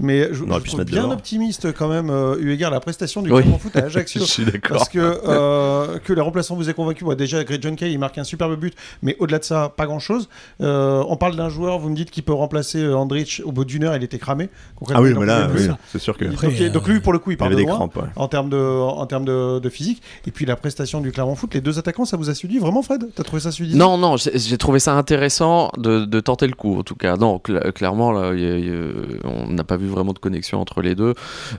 Mais 0.00 0.28
je, 0.32 0.34
je 0.34 0.44
trouve 0.44 0.84
bien 0.84 1.02
dehors. 1.02 1.12
optimiste 1.12 1.72
quand 1.72 1.88
même, 1.88 2.10
euh, 2.10 2.36
eu 2.40 2.52
égard 2.52 2.70
à 2.70 2.74
la 2.74 2.80
prestation 2.80 3.22
du 3.22 3.32
Oui. 3.32 3.40
Clermont 3.42 3.58
Foot 3.58 3.76
à 3.76 3.80
Ajaccio. 3.86 4.20
Je 4.20 4.26
suis 4.26 4.44
d'accord. 4.44 4.76
Parce 4.78 4.88
que, 4.88 4.98
euh, 4.98 5.98
que 5.98 6.12
les 6.12 6.20
remplaçants 6.20 6.54
vous 6.56 6.70
aient 6.70 6.74
convaincu. 6.74 7.04
Bon, 7.04 7.14
déjà, 7.14 7.42
Greg 7.44 7.62
John 7.62 7.76
Kay, 7.76 7.90
il 7.92 7.98
marque 7.98 8.18
un 8.18 8.24
superbe 8.24 8.56
but, 8.58 8.74
mais 9.02 9.16
au-delà 9.18 9.38
de 9.38 9.44
ça, 9.44 9.72
pas 9.76 9.86
grand-chose. 9.86 10.28
Euh, 10.60 11.02
on 11.08 11.16
parle 11.16 11.36
d'un 11.36 11.48
joueur, 11.48 11.78
vous 11.78 11.88
me 11.90 11.96
dites 11.96 12.10
qu'il 12.10 12.22
peut 12.22 12.32
remplacer 12.32 12.78
euh, 12.82 12.96
Andrich. 12.96 13.42
Au 13.44 13.52
bout 13.52 13.64
d'une 13.64 13.84
heure, 13.84 13.96
il 13.96 14.02
était 14.04 14.18
cramé. 14.18 14.48
Ah 14.92 15.00
oui, 15.02 15.10
il 15.10 15.18
mais 15.18 15.26
là, 15.26 15.48
oui, 15.54 15.62
c'est 15.90 15.98
sûr 15.98 16.16
que. 16.16 16.24
Il- 16.24 16.30
Il 16.30 16.34
Après, 16.34 16.48
donc, 16.48 16.60
euh, 16.60 16.70
donc 16.70 16.88
lui, 16.88 17.00
pour 17.00 17.12
le 17.12 17.18
coup, 17.18 17.30
il 17.32 17.36
part 17.36 17.46
avait 17.46 17.56
de 17.56 17.60
des 17.60 17.66
loin 17.66 17.74
crampes. 17.76 17.96
ouais. 17.96 18.02
en 18.16 18.28
termes 18.28 18.50
de, 18.50 18.56
en 18.56 19.06
termes 19.06 19.24
de, 19.24 19.58
de 19.58 19.68
physique. 19.68 20.02
Et 20.26 20.30
puis 20.30 20.44
la 20.46 20.56
prestation 20.56 21.00
du 21.00 21.10
Clermont 21.12 21.34
Foot, 21.34 21.54
les 21.54 21.60
deux 21.60 21.78
attaquants, 21.78 22.04
ça 22.04 22.16
vous 22.16 22.30
a 22.30 22.34
suivi 22.34 22.58
vraiment, 22.58 22.82
Fred? 22.82 23.06
T'as 23.14 23.22
trouvé 23.24 23.40
ça 23.40 23.50
suivi 23.52 23.74
Non, 23.76 23.98
non, 23.98 24.16
j'ai 24.16 24.58
trouvé 24.58 24.78
ça 24.78 24.94
intéressant 24.94 25.70
de, 25.76 26.04
de 26.04 26.20
tenter 26.20 26.46
le 26.46 26.54
coup, 26.54 26.78
en 26.78 26.82
tout 26.82 26.94
cas. 26.94 27.16
Non, 27.16 27.38
cla- 27.44 27.72
clairement, 27.72 28.12
là, 28.12 28.32
il 28.34 28.40
y 28.40 28.46
a- 28.50 28.56
il 28.58 28.66
y 28.66 28.70
a- 28.70 29.28
on 29.28 29.48
n'a 29.48 29.64
pas 29.64 29.76
vu 29.76 29.87
vraiment 29.88 30.12
de 30.12 30.18
connexion 30.18 30.60
entre 30.60 30.82
les 30.82 30.94
deux. 30.94 31.14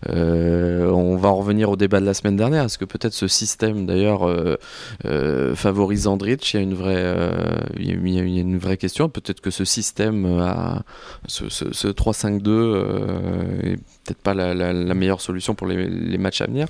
Euh, 0.09 0.89
on 0.91 1.15
va 1.17 1.29
en 1.29 1.35
revenir 1.35 1.69
au 1.69 1.75
débat 1.75 1.99
de 1.99 2.05
la 2.05 2.13
semaine 2.13 2.35
dernière. 2.35 2.65
Est-ce 2.65 2.77
que 2.77 2.85
peut-être 2.85 3.13
ce 3.13 3.27
système, 3.27 3.85
d'ailleurs, 3.85 4.27
euh, 4.27 4.55
euh, 5.05 5.55
favorise 5.55 6.07
Andrich 6.07 6.53
Il 6.53 6.57
y 6.57 6.59
a 6.59 6.63
une 6.63 6.73
vraie, 6.73 7.15
il 7.77 7.87
y 8.13 8.19
a- 8.19 8.23
une 8.23 8.57
vraie 8.57 8.77
question. 8.77 9.09
Peut-être 9.09 9.41
que 9.41 9.51
ce 9.51 9.65
système, 9.65 10.41
ce, 11.27 11.49
ce- 11.49 11.71
ce 11.73 11.87
3-5-2, 11.87 12.51
euh, 12.51 13.59
est 13.63 13.75
peut-être 14.05 14.21
pas 14.21 14.33
la, 14.33 14.73
meilleure 14.93 15.21
solution 15.21 15.55
pour 15.55 15.67
les, 15.67 16.17
matchs 16.17 16.41
à 16.41 16.45
venir. 16.45 16.67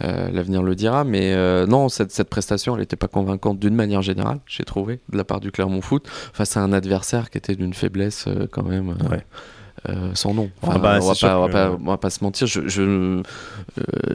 L'avenir 0.00 0.62
le 0.62 0.74
dira. 0.74 1.04
Mais 1.04 1.34
non, 1.66 1.88
cette, 1.88 2.22
prestation, 2.28 2.74
elle 2.74 2.80
n'était 2.80 2.96
pas 2.96 3.08
convaincante 3.08 3.58
d'une 3.58 3.74
manière 3.74 4.02
générale, 4.02 4.38
j'ai 4.46 4.64
trouvé, 4.64 5.00
de 5.10 5.16
la 5.16 5.24
part 5.24 5.40
du 5.40 5.50
Clermont 5.52 5.80
Foot, 5.80 6.06
face 6.32 6.56
à 6.56 6.60
un 6.60 6.72
adversaire 6.72 7.30
qui 7.30 7.38
était 7.38 7.54
d'une 7.56 7.74
faiblesse 7.74 8.28
quand 8.50 8.62
même. 8.64 8.90
euh. 9.10 9.16
Euh, 9.88 10.10
sans 10.14 10.32
nom. 10.34 10.50
Ah 10.62 10.78
bah, 10.78 10.98
on, 11.02 11.06
va 11.08 11.14
pas, 11.20 11.38
on 11.38 11.46
va 11.46 11.48
pas- 11.48 11.70
on 11.80 11.90
va 11.90 11.96
pas 11.96 12.10
se 12.10 12.22
mentir, 12.22 12.46
je, 12.46 12.68
je, 12.68 12.82
euh, 12.82 13.22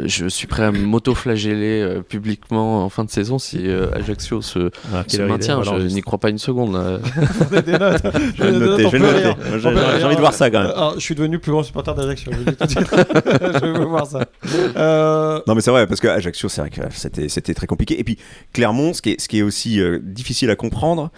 je 0.06 0.28
suis 0.28 0.48
prêt 0.48 0.64
à 0.64 0.72
m'auto-flageller 0.72 1.82
euh, 1.82 2.02
publiquement 2.02 2.86
en 2.86 2.90
fin 2.90 3.04
de 3.04 3.10
saison 3.10 3.38
si 3.40 3.68
euh, 3.68 3.88
Ajaccio 3.94 4.42
se, 4.42 4.70
Ah, 4.94 5.04
se 5.08 5.22
maintient. 5.22 5.62
Je 5.64 5.74
n'y 5.94 6.02
crois 6.02 6.20
pas 6.20 6.30
une 6.30 6.38
seconde. 6.38 6.74
là. 6.74 7.00
Je 7.58 8.44
vais 8.44 8.52
le 8.52 8.60
noter, 8.60 8.84
je 8.90 8.98
vais 8.98 9.60
j'ai- 10.00 10.04
envie 10.06 10.16
de 10.16 10.20
voir 10.22 10.34
ça 10.34 10.50
quand 10.50 10.62
même. 10.62 10.72
Alors, 10.72 10.94
je 10.96 11.00
suis 11.00 11.16
devenu 11.16 11.40
plus 11.40 11.52
grand 11.52 11.64
supporter 11.64 11.94
d'Ajaccio. 11.96 12.32
Je, 12.32 13.66
veux 13.66 13.86
voir 13.86 14.06
ça. 14.08 14.22
Euh, 14.78 15.42
Non 15.48 15.56
mais 15.56 15.62
c'est 15.62 15.72
vrai 15.72 15.88
parce 15.88 16.00
que 16.00 16.08
Ajaccio 16.08 16.50
c'est 16.50 16.62
vrai 16.62 16.70
que 16.70 16.82
c'était 17.28 17.54
très 17.54 17.68
compliqué 17.68 18.00
et 18.00 18.04
puis 18.04 18.18
Clermont 18.54 18.94
ce 18.94 19.02
qui 19.02 19.12
est 19.12 19.22
ce 19.22 19.28
qui 19.28 19.40
est 19.40 19.44
aussi 19.44 19.80
euh, 19.82 20.00
difficile 20.02 20.50
à 20.50 20.56
comprendre 20.56 21.12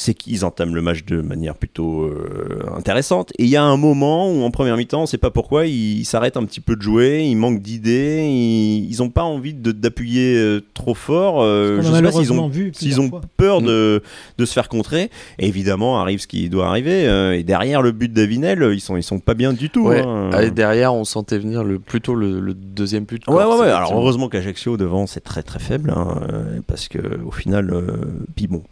c'est 0.00 0.14
qu'ils 0.14 0.46
entament 0.46 0.74
le 0.74 0.80
match 0.80 1.04
de 1.04 1.20
manière 1.20 1.54
plutôt 1.54 2.04
euh, 2.04 2.62
intéressante. 2.74 3.32
Et 3.38 3.44
il 3.44 3.50
y 3.50 3.56
a 3.56 3.62
un 3.62 3.76
moment 3.76 4.32
où 4.32 4.42
en 4.44 4.50
première 4.50 4.78
mi-temps, 4.78 5.02
on 5.02 5.06
sait 5.06 5.18
pas 5.18 5.30
pourquoi, 5.30 5.66
ils 5.66 6.06
s'arrêtent 6.06 6.38
un 6.38 6.44
petit 6.46 6.60
peu 6.60 6.74
de 6.74 6.80
jouer, 6.80 7.22
ils 7.26 7.36
manquent 7.36 7.60
d'idées, 7.60 8.24
ils 8.26 8.96
n'ont 9.00 9.10
pas 9.10 9.24
envie 9.24 9.52
d'appuyer 9.52 10.36
euh, 10.38 10.62
trop 10.72 10.94
fort. 10.94 11.42
euh, 11.42 11.82
je 11.82 11.82
sais 11.82 11.90
pas 11.90 11.96
s'ils 11.96 12.02
malheureusement 12.02 12.44
ont, 12.46 12.48
vu 12.48 12.72
s'ils 12.74 12.88
plusieurs 12.94 13.04
ont 13.04 13.08
fois. 13.10 13.20
peur 13.36 13.60
Mm. 13.60 13.66
de, 13.66 14.02
de 14.38 14.44
se 14.46 14.52
faire 14.54 14.68
contrer. 14.70 15.10
Et 15.38 15.46
évidemment, 15.48 16.00
arrive 16.00 16.20
ce 16.20 16.26
qui 16.26 16.48
doit 16.48 16.68
arriver. 16.68 17.06
euh, 17.06 17.36
et 17.36 17.42
derrière 17.42 17.82
le 17.82 17.92
but 17.92 18.10
d'Avinel, 18.10 18.70
ils 18.72 18.80
sont, 18.80 18.96
ils 18.96 19.02
sont 19.02 19.18
pas 19.18 19.34
bien 19.34 19.52
du 19.52 19.68
tout. 19.68 19.88
Ouais. 19.88 20.00
hein. 20.00 20.30
Et 20.40 20.50
derrière, 20.50 20.94
on 20.94 21.04
sentait 21.04 21.38
venir 21.38 21.62
le, 21.62 21.78
plutôt 21.78 22.14
le, 22.14 22.40
le 22.40 22.54
deuxième 22.54 23.04
but. 23.04 23.22
de 23.26 23.30
Ouais, 23.30 23.38
ouais, 23.38 23.44
Corse, 23.44 23.60
ouais. 23.60 23.66
Alors 23.68 23.92
heureusement 23.92 24.28
qu'Ajaccio 24.30 24.78
devant 24.78 25.06
c'est 25.06 25.20
très 25.20 25.42
très 25.42 25.58
faible 25.58 25.92
hein, 25.94 26.20
parce 26.66 26.88
que 26.88 26.98
au 27.26 27.30
final, 27.32 27.70
euh, 27.74 27.96
puis 28.34 28.46
bon, 28.46 28.62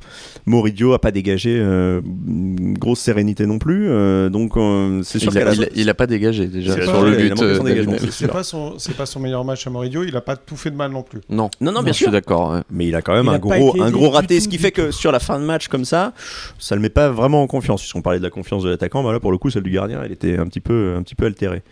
Moridio 0.47 0.94
a 0.94 0.99
pas 0.99 1.11
dégagé 1.18 1.58
euh, 1.60 2.00
une 2.26 2.76
grosse 2.78 3.00
sérénité 3.00 3.46
non 3.46 3.58
plus, 3.58 3.88
euh, 3.90 4.28
donc 4.28 4.56
euh, 4.56 5.02
c'est 5.02 5.18
sûr 5.18 5.32
il, 5.32 5.38
a, 5.38 5.40
qu'à 5.40 5.46
la 5.48 5.54
il, 5.54 5.62
a, 5.64 5.66
il 5.75 5.90
a 5.90 5.94
pas 5.94 6.06
dégagé 6.06 6.46
déjà 6.46 6.75
C'est 6.75 6.82
sur 6.84 6.92
pas- 6.92 7.02
le 7.02 7.16
but 7.16 7.98
c'est 8.00 8.10
sûr. 8.12 8.30
pas 8.30 8.44
son, 8.44 8.78
c'est 8.78 8.96
pas 8.96 9.06
son 9.06 9.18
meilleur 9.20 9.44
match 9.44 9.66
à 9.66 9.70
Moridio. 9.70 10.04
Il 10.04 10.16
a 10.16 10.20
pas 10.20 10.37
tout 10.37 10.56
fait 10.56 10.70
de 10.70 10.76
mal 10.76 10.90
non 10.92 11.02
plus. 11.02 11.20
Non, 11.28 11.50
Non, 11.60 11.72
non, 11.72 11.82
bien 11.82 11.92
je 11.92 11.96
suis 11.96 12.04
sûr. 12.04 12.12
d'accord. 12.12 12.52
ouais. 12.52 12.60
Mais 12.70 12.87
il 12.87 12.94
a 12.94 13.02
quand 13.02 13.14
même 13.14 13.26
Il 13.26 13.30
un 13.34 13.38
gros, 13.38 13.82
un 13.82 13.90
gros 13.90 14.10
raté, 14.10 14.37
tout, 14.37 14.44
ce 14.44 14.48
qui 14.48 14.58
fait 14.58 14.70
que 14.70 14.90
sur 14.90 15.10
la 15.12 15.18
fin 15.18 15.38
de 15.40 15.44
match 15.44 15.68
comme 15.68 15.84
ça, 15.84 16.12
ça 16.58 16.75
le 16.76 16.80
met 16.80 16.88
pas 16.88 17.10
vraiment 17.10 17.42
en 17.42 17.46
confiance. 17.46 17.84
Si 17.84 17.96
on 17.96 18.02
parlait 18.02 18.18
de 18.20 18.25
la 18.25 18.30
confiance 18.30 18.62
de 18.62 18.68
l'attaquant, 18.70 19.02
bah 19.02 19.12
là 19.12 19.20
pour 19.20 19.32
le 19.32 19.38
coup 19.38 19.50
celle 19.50 19.62
du 19.64 19.70
gardien, 19.70 20.00
elle 20.04 20.12
était 20.12 20.37
un 20.38 20.46
petit 20.46 20.60
peu, 20.60 20.94
un 20.96 21.02
petit 21.02 21.14
peu 21.14 21.26
altérée. 21.26 21.62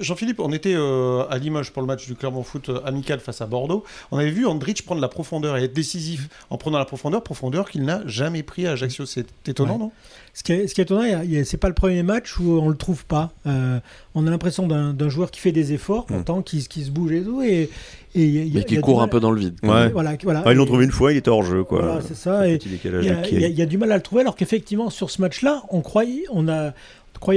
Jean-Philippe, 0.00 0.40
on 0.40 0.52
était 0.52 0.74
euh, 0.74 1.24
à 1.30 1.38
Limoges 1.38 1.70
pour 1.72 1.82
le 1.82 1.86
match 1.86 2.06
du 2.06 2.14
Clermont 2.14 2.42
Foot 2.42 2.70
amical 2.84 3.20
face 3.20 3.40
à 3.40 3.46
Bordeaux. 3.46 3.84
On 4.10 4.18
avait 4.18 4.30
vu 4.30 4.46
Andrich 4.46 4.82
prendre 4.84 5.00
la 5.00 5.08
profondeur 5.08 5.56
et 5.56 5.64
être 5.64 5.72
décisif 5.74 6.28
en 6.50 6.56
prenant 6.58 6.78
la 6.78 6.84
profondeur, 6.84 7.22
profondeur 7.22 7.70
qu'il 7.70 7.84
n'a 7.84 8.02
jamais 8.06 8.42
pris 8.42 8.66
à 8.66 8.72
Ajaccio. 8.72 8.85
C'est 8.88 9.26
étonnant, 9.48 9.74
Ouais. 9.74 9.78
non? 9.78 9.92
Ce 10.34 10.42
qui 10.42 10.52
est, 10.52 10.66
ce 10.66 10.74
qui 10.74 10.80
est 10.80 10.84
étonnant, 10.84 11.04
c'est 11.44 11.56
pas 11.56 11.68
le 11.68 11.74
premier 11.74 12.02
match 12.02 12.38
où 12.38 12.58
on 12.60 12.68
le 12.68 12.76
trouve 12.76 13.06
pas. 13.06 13.32
Euh, 13.46 13.80
on 14.14 14.26
a 14.26 14.30
l'impression 14.30 14.66
d'un 14.66 15.08
joueur 15.08 15.30
qui 15.30 15.40
fait 15.40 15.52
des 15.52 15.72
efforts, 15.72 16.04
Mm. 16.10 16.14
pourtant 16.14 16.42
qui, 16.42 16.66
qui 16.68 16.84
se 16.84 16.90
bouge 16.90 17.12
et 17.12 17.22
tout, 17.22 17.40
et, 17.42 17.70
et 18.14 18.26
y 18.26 18.38
a- 18.38 18.44
y 18.44 18.58
a- 18.58 18.62
qui 18.62 18.74
y 18.74 18.78
a 18.78 18.80
court 18.82 19.00
un 19.02 19.08
peu 19.08 19.18
dans 19.20 19.30
le 19.30 19.40
vide. 19.40 19.54
Ouais. 19.62 19.88
Voilà, 19.88 20.16
voilà. 20.22 20.42
Ah, 20.44 20.52
ils 20.52 20.56
l'ont 20.56 20.66
trouvé 20.66 20.84
une 20.84 20.90
fois, 20.90 21.12
il 21.12 21.16
était 21.16 21.30
hors 21.30 21.42
jeu 21.42 21.64
quoi. 21.64 21.80
Voilà, 21.82 22.00
c'est 22.02 22.14
ça. 22.16 22.48
Et 22.48 22.58
il 22.62 23.56
y, 23.56 23.62
a, 23.62 23.66
du 23.66 23.78
mal 23.78 23.92
à 23.92 23.96
le 23.96 24.02
trouver, 24.02 24.20
alors 24.22 24.36
qu'effectivement, 24.36 24.90
sur 24.90 25.10
ce 25.10 25.22
match-là, 25.22 25.62
on 25.70 25.80
croyait, 25.80 26.24
on 26.32 26.48
a 26.48 26.72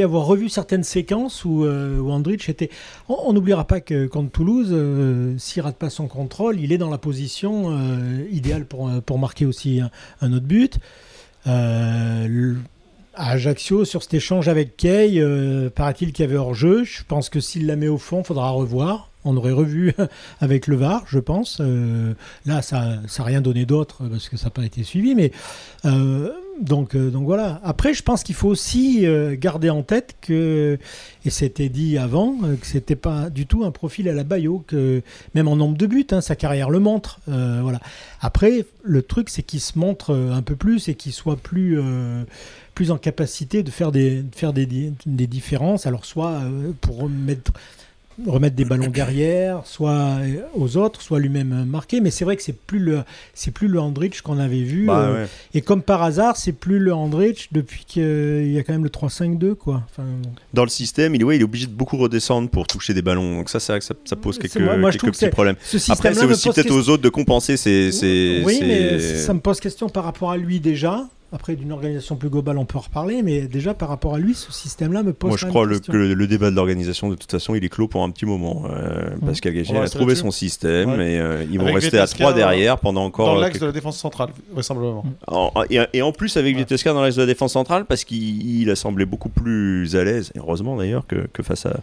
avoir 0.04 0.26
revu 0.26 0.50
certaines 0.50 0.84
séquences 0.84 1.46
où, 1.46 1.64
euh, 1.66 1.98
où 2.00 2.12
Andrich 2.12 2.48
était. 2.50 2.70
On 3.08 3.34
n'oubliera 3.34 3.66
pas 3.66 3.80
que 3.82 4.06
contre 4.06 4.30
Toulouse, 4.30 4.68
euh, 4.72 5.34
s'il 5.40 5.64
rate 5.64 5.78
pas 5.78 5.90
son 5.90 6.08
contrôle, 6.08 6.60
il 6.60 6.72
est 6.72 6.78
dans 6.78 6.92
la 6.92 7.00
position 7.00 7.72
euh, 7.72 8.24
idéale 8.30 8.66
pour, 8.66 8.88
euh, 8.88 9.00
pour 9.04 9.18
marquer 9.18 9.46
aussi 9.48 9.80
un, 9.80 9.90
un 10.22 10.32
autre 10.34 10.46
but. 10.46 10.78
Euh, 11.50 12.54
Ajaccio, 13.16 13.84
sur 13.84 14.02
cet 14.04 14.14
échange 14.14 14.48
avec 14.48 14.78
Kay, 14.78 15.20
euh, 15.20 15.70
paraît-il 15.70 16.14
qu'il 16.14 16.24
y 16.26 16.28
avait 16.28 16.38
hors-jeu. 16.38 16.84
Je 16.84 17.04
pense 17.08 17.30
que 17.30 17.40
s'il 17.40 17.66
la 17.66 17.76
met 17.76 17.88
au 17.88 17.98
fond, 17.98 18.24
faudra 18.24 18.50
revoir. 18.52 19.10
On 19.26 19.36
aurait 19.36 19.52
revu 19.52 19.94
avec 20.42 20.68
le 20.68 20.78
VAR, 20.78 21.04
je 21.08 21.20
pense. 21.20 21.58
Euh, 21.60 22.14
là, 22.46 22.62
ça 22.62 23.00
n'a 23.18 23.24
rien 23.24 23.42
donné 23.42 23.66
d'autre 23.66 24.04
parce 24.10 24.30
que 24.30 24.38
ça 24.38 24.46
n'a 24.46 24.52
pas 24.52 24.64
été 24.64 24.84
suivi. 24.84 25.16
Mais 25.16 25.32
donc, 26.60 26.96
euh, 26.96 27.10
donc 27.10 27.26
voilà. 27.26 27.62
Après, 27.64 27.94
je 27.94 28.04
pense 28.04 28.24
qu'il 28.24 28.36
faut 28.36 28.50
aussi 28.50 29.06
euh, 29.06 29.36
garder 29.38 29.70
en 29.70 29.82
tête 29.82 30.16
que, 30.22 30.78
et 31.26 31.30
c'était 31.30 31.70
dit 31.70 31.98
avant, 31.98 32.36
euh, 32.44 32.56
que 32.56 32.66
c'était 32.66 32.96
pas 32.96 33.30
du 33.30 33.46
tout 33.46 33.64
un 33.64 33.72
profil 33.72 34.10
à 34.10 34.14
la 34.14 34.24
Bayo, 34.24 34.64
que 34.68 35.02
même 35.36 35.48
en 35.48 35.56
nombre 35.56 35.78
de 35.78 35.88
buts, 35.88 36.08
hein, 36.12 36.22
sa 36.22 36.36
carrière 36.36 36.70
le 36.70 36.80
montre. 36.80 37.20
Voilà. 37.28 37.80
Après, 38.22 38.66
le 38.84 39.02
truc, 39.02 39.30
c'est 39.30 39.44
qu'il 39.44 39.62
se 39.62 39.78
montre 39.78 40.14
un 40.14 40.42
peu 40.42 40.56
plus 40.56 40.90
et 40.90 40.96
qu'il 40.96 41.14
soit 41.14 41.38
plus, 41.38 41.80
plus 42.74 42.92
en 42.92 42.98
capacité 42.98 43.64
de 43.64 43.70
faire 43.70 43.92
des, 43.92 44.24
de 44.24 44.36
faire 44.36 44.54
des, 44.54 44.66
des, 44.66 45.28
différences. 45.28 45.86
Alors, 45.86 46.06
soit 46.06 46.42
pour 46.82 47.00
remettre 47.00 47.52
remettre 48.28 48.56
des 48.56 48.66
ballons 48.66 48.88
derrière, 48.88 49.62
soit 49.66 50.18
aux 50.56 50.78
autres, 50.78 51.02
soit 51.02 51.20
lui-même 51.20 51.66
marquer. 51.66 52.02
Mais 52.02 52.12
c'est 52.12 52.26
vrai 52.26 52.36
que 52.36 52.44
c'est 52.44 52.56
plus 52.58 52.80
le, 52.80 53.00
c'est 53.34 53.52
plus 53.52 53.68
le 53.68 53.80
Andrich 53.80 54.22
qu'on 54.22 54.40
avait 54.40 54.62
vu. 54.64 54.86
Bah, 54.86 55.00
euh, 55.10 55.24
ouais. 55.24 55.28
Et 55.54 55.62
comme 55.62 55.82
par 55.82 56.04
hasard, 56.04 56.38
c'est 56.38 56.52
plus 56.52 56.80
le 56.80 56.94
Andrich 56.94 57.50
depuis 57.52 57.86
qu'il 57.86 58.52
y 58.52 58.58
a 58.58 58.64
quand 58.64 58.74
même 58.74 58.84
le 58.84 58.90
3-5-2, 58.90 59.56
quoi. 59.56 59.84
Enfin, 59.90 60.04
Dans 60.54 60.64
le 60.64 60.70
système, 60.70 61.16
il, 61.16 61.24
ouais, 61.24 61.36
il 61.38 61.42
est 61.42 61.46
obligé 61.46 61.68
de 61.68 61.72
beaucoup 61.72 61.98
redescendre 61.98 62.50
pour 62.50 62.68
toucher 62.68 62.94
des 62.94 63.02
ballons. 63.02 63.38
Donc 63.38 63.50
ça, 63.50 63.60
que 63.60 63.84
ça, 63.86 63.94
ça 64.06 64.16
pose 64.16 64.38
quelques, 64.38 64.58
moi- 64.58 64.78
moi, 64.78 64.92
quelques 64.92 65.12
petits 65.12 65.30
problèmes. 65.30 65.56
ce 65.64 65.78
Après, 65.92 66.14
c'est 66.14 66.26
aussi 66.26 66.44
peut-être 66.50 66.56
question- 66.64 66.76
aux 66.76 66.90
autres 66.90 67.04
de 67.04 67.10
compenser 67.10 67.58
ces. 67.58 67.92
ces- 67.92 68.42
Oui, 68.46 68.58
ces- 68.60 68.66
mais 68.66 69.00
ça 69.00 69.34
me 69.34 69.40
pose 69.40 69.60
question 69.60 69.90
par 69.90 70.04
rapport 70.04 70.32
à 70.32 70.38
lui 70.38 70.60
déjà. 70.60 71.08
Après, 71.32 71.56
d'une 71.56 71.72
organisation 71.72 72.16
plus 72.16 72.30
globale, 72.30 72.58
on 72.58 72.66
peut 72.66 72.80
en 72.80 72.82
reparler, 72.82 73.22
mais 73.22 73.42
déjà 73.42 73.76
par 73.76 73.90
rapport 73.90 74.16
à 74.16 74.20
lui, 74.20 74.34
ce 74.34 74.52
système-là 74.52 75.04
me 75.04 75.14
pose 75.14 75.30
Moi, 75.30 75.38
je 75.38 75.46
crois 75.46 75.64
le, 75.66 75.78
que 75.80 75.92
le, 75.92 76.16
le 76.16 76.28
débat 76.28 76.50
de 76.50 76.56
l'organisation, 76.56 77.08
de 77.10 77.14
toute 77.16 77.30
façon, 77.30 77.54
il 77.54 77.64
est 77.64 77.70
clos 77.70 77.88
pour 77.88 78.04
un 78.04 78.10
petit 78.10 78.26
moment. 78.26 78.64
Euh, 78.72 79.10
Pascal 79.24 79.54
On 79.54 79.56
Gagé 79.58 79.74
va 79.76 79.82
a 79.84 79.88
trouvé 79.90 80.16
son 80.16 80.32
système 80.32 80.90
Ouais. 80.90 81.14
et 81.14 81.20
euh, 81.20 81.46
ils 81.52 81.60
vont 81.60 81.66
Avec 81.68 81.82
rester 81.84 82.00
à 82.00 82.08
3 82.08 82.34
derrière 82.34 82.80
pendant 82.80 83.06
encore. 83.06 83.28
Dans 83.28 83.36
l'axe 83.36 83.52
quelques- 83.54 83.62
de 83.62 83.66
la 83.68 83.72
défense 83.74 83.98
centrale, 83.98 84.30
vraisemblablement. 84.52 85.06
En- 85.28 85.52
et, 85.70 85.80
et 85.94 86.02
en 86.02 86.12
plus, 86.12 86.36
avec 86.38 86.56
Ouais. 86.56 86.62
Vitesca 86.62 86.94
dans 86.94 87.02
l'axe 87.04 87.16
de 87.18 87.22
la 87.22 87.28
défense 87.28 87.54
centrale, 87.54 87.86
parce 87.86 88.06
qu'il 88.06 88.62
il 88.62 88.70
a 88.72 88.76
semblé 88.76 89.06
beaucoup 89.06 89.30
plus 89.30 89.96
à 89.96 90.04
l'aise, 90.04 90.32
heureusement 90.36 90.78
d'ailleurs, 90.78 91.06
que, 91.06 91.28
que 91.32 91.44
face 91.44 91.68
à 91.68 91.80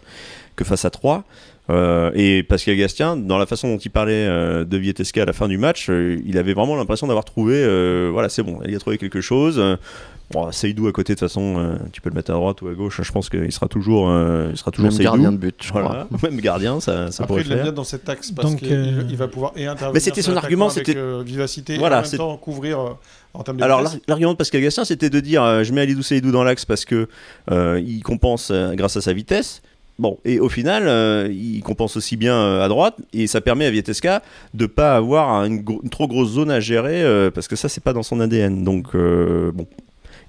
que 0.57 0.65
face 0.65 0.83
à 0.85 0.89
3. 0.89 1.23
Euh, 1.69 2.11
et 2.15 2.43
Pascal 2.43 2.77
Gastien, 2.77 3.17
dans 3.17 3.37
la 3.37 3.45
façon 3.45 3.67
dont 3.67 3.77
il 3.77 3.89
parlait 3.91 4.13
euh, 4.27 4.63
de 4.63 4.77
Vietesca 4.77 5.23
à 5.23 5.25
la 5.25 5.33
fin 5.33 5.47
du 5.47 5.57
match, 5.57 5.87
euh, 5.89 6.17
il 6.25 6.37
avait 6.37 6.53
vraiment 6.53 6.75
l'impression 6.77 7.07
d'avoir 7.07 7.25
trouvé, 7.25 7.55
euh, 7.57 8.09
voilà, 8.11 8.29
c'est 8.29 8.43
bon, 8.43 8.59
il 8.65 8.73
a 8.75 8.79
trouvé 8.79 8.97
quelque 8.97 9.19
chose. 9.19 9.59
Euh, 9.59 9.75
bon, 10.31 10.49
Seydou 10.53 10.87
à 10.87 10.93
côté, 10.93 11.13
de 11.13 11.19
toute 11.19 11.27
façon, 11.27 11.55
euh, 11.57 11.75
tu 11.91 11.99
peux 11.99 12.09
le 12.09 12.15
mettre 12.15 12.31
à 12.31 12.35
droite 12.35 12.61
ou 12.61 12.69
à 12.69 12.73
gauche. 12.73 13.01
Je 13.03 13.11
pense 13.11 13.29
qu'il 13.29 13.51
sera 13.51 13.67
toujours, 13.67 14.09
euh, 14.09 14.47
il 14.51 14.57
sera 14.57 14.71
toujours 14.71 14.85
Même 14.89 14.91
Seydou. 14.97 15.03
gardien 15.11 15.31
de 15.33 15.37
but, 15.37 15.55
je 15.61 15.69
crois. 15.69 15.81
Voilà. 15.81 16.07
Même 16.23 16.39
gardien, 16.39 16.79
ça, 16.79 17.11
ça 17.11 17.23
Après, 17.23 17.27
pourrait 17.27 17.41
il 17.41 17.43
le 17.45 17.49
l'aime 17.49 17.57
faire. 17.57 17.63
bien 17.65 17.73
dans 17.73 17.83
cet 17.83 18.07
axe 18.07 18.31
parce 18.31 18.49
Donc, 18.51 18.59
qu'il 18.59 19.05
il 19.09 19.17
va 19.17 19.27
pouvoir 19.27 19.51
et 19.57 19.65
intervenir. 19.65 19.93
Mais 19.93 19.99
c'était 19.99 20.21
son 20.21 20.37
argument, 20.37 20.69
avec, 20.69 20.85
c'était- 20.87 20.97
euh, 20.97 21.21
vivacité 21.25 21.77
Voilà, 21.77 21.97
et 21.97 21.99
en 21.99 22.01
même 22.03 22.09
c'est- 22.09 22.17
temps 22.17 22.37
couvrir 22.37 22.79
euh, 22.79 22.89
en 23.33 23.43
termes 23.43 23.57
de 23.57 23.63
Alors 23.63 23.83
l'argument 24.07 24.31
de 24.31 24.37
Pascal 24.37 24.61
Gastien, 24.61 24.85
c'était 24.85 25.09
de 25.09 25.19
dire 25.19 25.43
euh, 25.43 25.63
je 25.65 25.73
mets 25.73 25.81
Alidou 25.81 26.01
Seydou 26.01 26.31
dans 26.31 26.45
l'axe 26.45 26.63
parce 26.63 26.85
que 26.85 27.09
euh, 27.51 27.81
il 27.85 28.01
compense 28.03 28.51
euh, 28.51 28.73
grâce 28.73 28.95
à 28.95 29.01
sa 29.01 29.11
vitesse. 29.11 29.61
Bon, 29.99 30.19
et 30.25 30.39
au 30.39 30.47
final, 30.47 30.87
euh, 30.87 31.27
il 31.31 31.61
compense 31.63 31.97
aussi 31.97 32.17
bien 32.17 32.35
euh, 32.35 32.63
à 32.63 32.67
droite 32.67 32.95
et 33.13 33.25
ça 33.25 33.41
permet 33.41 33.65
à 33.65 33.71
Vietesca 33.71 34.21
de 34.53 34.67
pas 34.67 34.95
avoir 34.95 35.43
une, 35.45 35.63
trop 35.89 36.07
grosse 36.07 36.33
zone 36.33 36.51
à 36.51 36.59
gérer 36.59 37.01
euh, 37.01 37.31
parce 37.31 37.47
que 37.47 37.55
ça 37.55 37.67
c'est 37.67 37.83
pas 37.83 37.93
dans 37.93 38.03
son 38.03 38.19
ADN. 38.19 38.63
Donc 38.63 38.95
bon, 38.95 39.65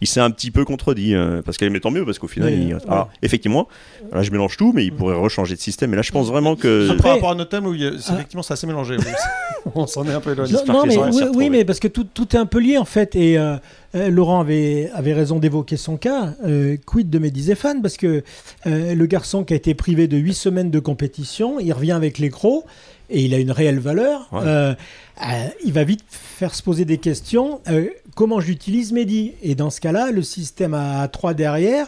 il 0.00 0.06
s'est 0.06 0.20
un 0.20 0.30
petit 0.30 0.50
peu 0.50 0.64
contredit 0.64 1.14
euh, 1.14 1.42
parce 1.42 1.56
qu'elle 1.58 1.70
mais 1.70 1.80
tant 1.80 1.90
mieux 1.90 2.04
parce 2.04 2.18
qu'au 2.18 2.28
final, 2.28 2.50
Oui, 2.50 2.66
il- 2.68 2.74
ouais. 2.74 2.80
alors, 2.88 3.10
effectivement, 3.22 3.68
là 4.12 4.22
je 4.22 4.30
mélange 4.30 4.56
tout, 4.56 4.72
mais 4.74 4.84
il 4.84 4.92
pourrait 4.92 5.16
rechanger 5.16 5.54
de 5.54 5.60
système. 5.60 5.92
Et 5.92 5.96
là, 5.96 6.02
je 6.02 6.12
pense 6.12 6.28
vraiment 6.28 6.56
que 6.56 6.86
Par 6.88 6.96
Après- 6.96 7.10
rapport 7.10 7.30
à 7.30 7.34
notre 7.34 7.50
thème 7.50 7.66
où 7.66 7.74
il 7.74 7.86
a- 7.86 7.90
c'est 7.98 8.10
Ah. 8.12 8.14
effectivement 8.14 8.42
c'est 8.42 8.52
assez 8.54 8.66
mélangé. 8.66 8.96
On 9.74 9.86
s'en 9.86 10.04
est 10.06 10.12
un 10.12 10.20
peu 10.20 10.32
éloigné. 10.32 10.54
Non, 10.66 10.84
mais, 10.86 10.96
oui, 11.34 11.50
mais 11.50 11.64
parce 11.64 11.80
que 11.80 11.88
tout, 11.88 12.04
tout 12.04 12.34
est 12.34 12.38
un 12.38 12.46
peu 12.46 12.58
lié 12.60 12.78
en 12.78 12.84
fait. 12.84 13.14
Et 13.16 13.36
euh, 13.38 13.56
euh, 13.94 14.08
Laurent 14.08 14.40
avait, 14.40 14.88
avait 14.94 15.12
raison 15.12 15.38
d'évoquer 15.38 15.76
son 15.76 15.96
cas. 15.96 16.34
Euh, 16.46 16.76
quid 16.86 17.10
de 17.10 17.18
Mehdi 17.18 17.42
Zéphane 17.42 17.82
Parce 17.82 17.96
que 17.96 18.22
euh, 18.66 18.94
le 18.94 19.06
garçon 19.06 19.44
qui 19.44 19.52
a 19.52 19.56
été 19.56 19.74
privé 19.74 20.06
de 20.06 20.16
8 20.16 20.34
semaines 20.34 20.70
de 20.70 20.78
compétition, 20.78 21.58
il 21.60 21.72
revient 21.72 21.92
avec 21.92 22.18
les 22.18 22.30
crocs 22.30 22.64
et 23.10 23.22
il 23.24 23.34
a 23.34 23.38
une 23.38 23.50
réelle 23.52 23.78
valeur. 23.78 24.28
Ouais. 24.32 24.40
Euh, 24.44 24.74
euh, 25.22 25.46
il 25.64 25.72
va 25.72 25.84
vite 25.84 26.04
faire 26.08 26.54
se 26.54 26.62
poser 26.62 26.84
des 26.84 26.98
questions. 26.98 27.60
Euh, 27.68 27.88
comment 28.14 28.40
j'utilise 28.40 28.92
Mehdi? 28.92 29.32
Et 29.42 29.54
dans 29.54 29.70
ce 29.70 29.80
cas-là, 29.80 30.10
le 30.12 30.22
système 30.22 30.74
à 30.74 31.06
3 31.08 31.34
derrière. 31.34 31.86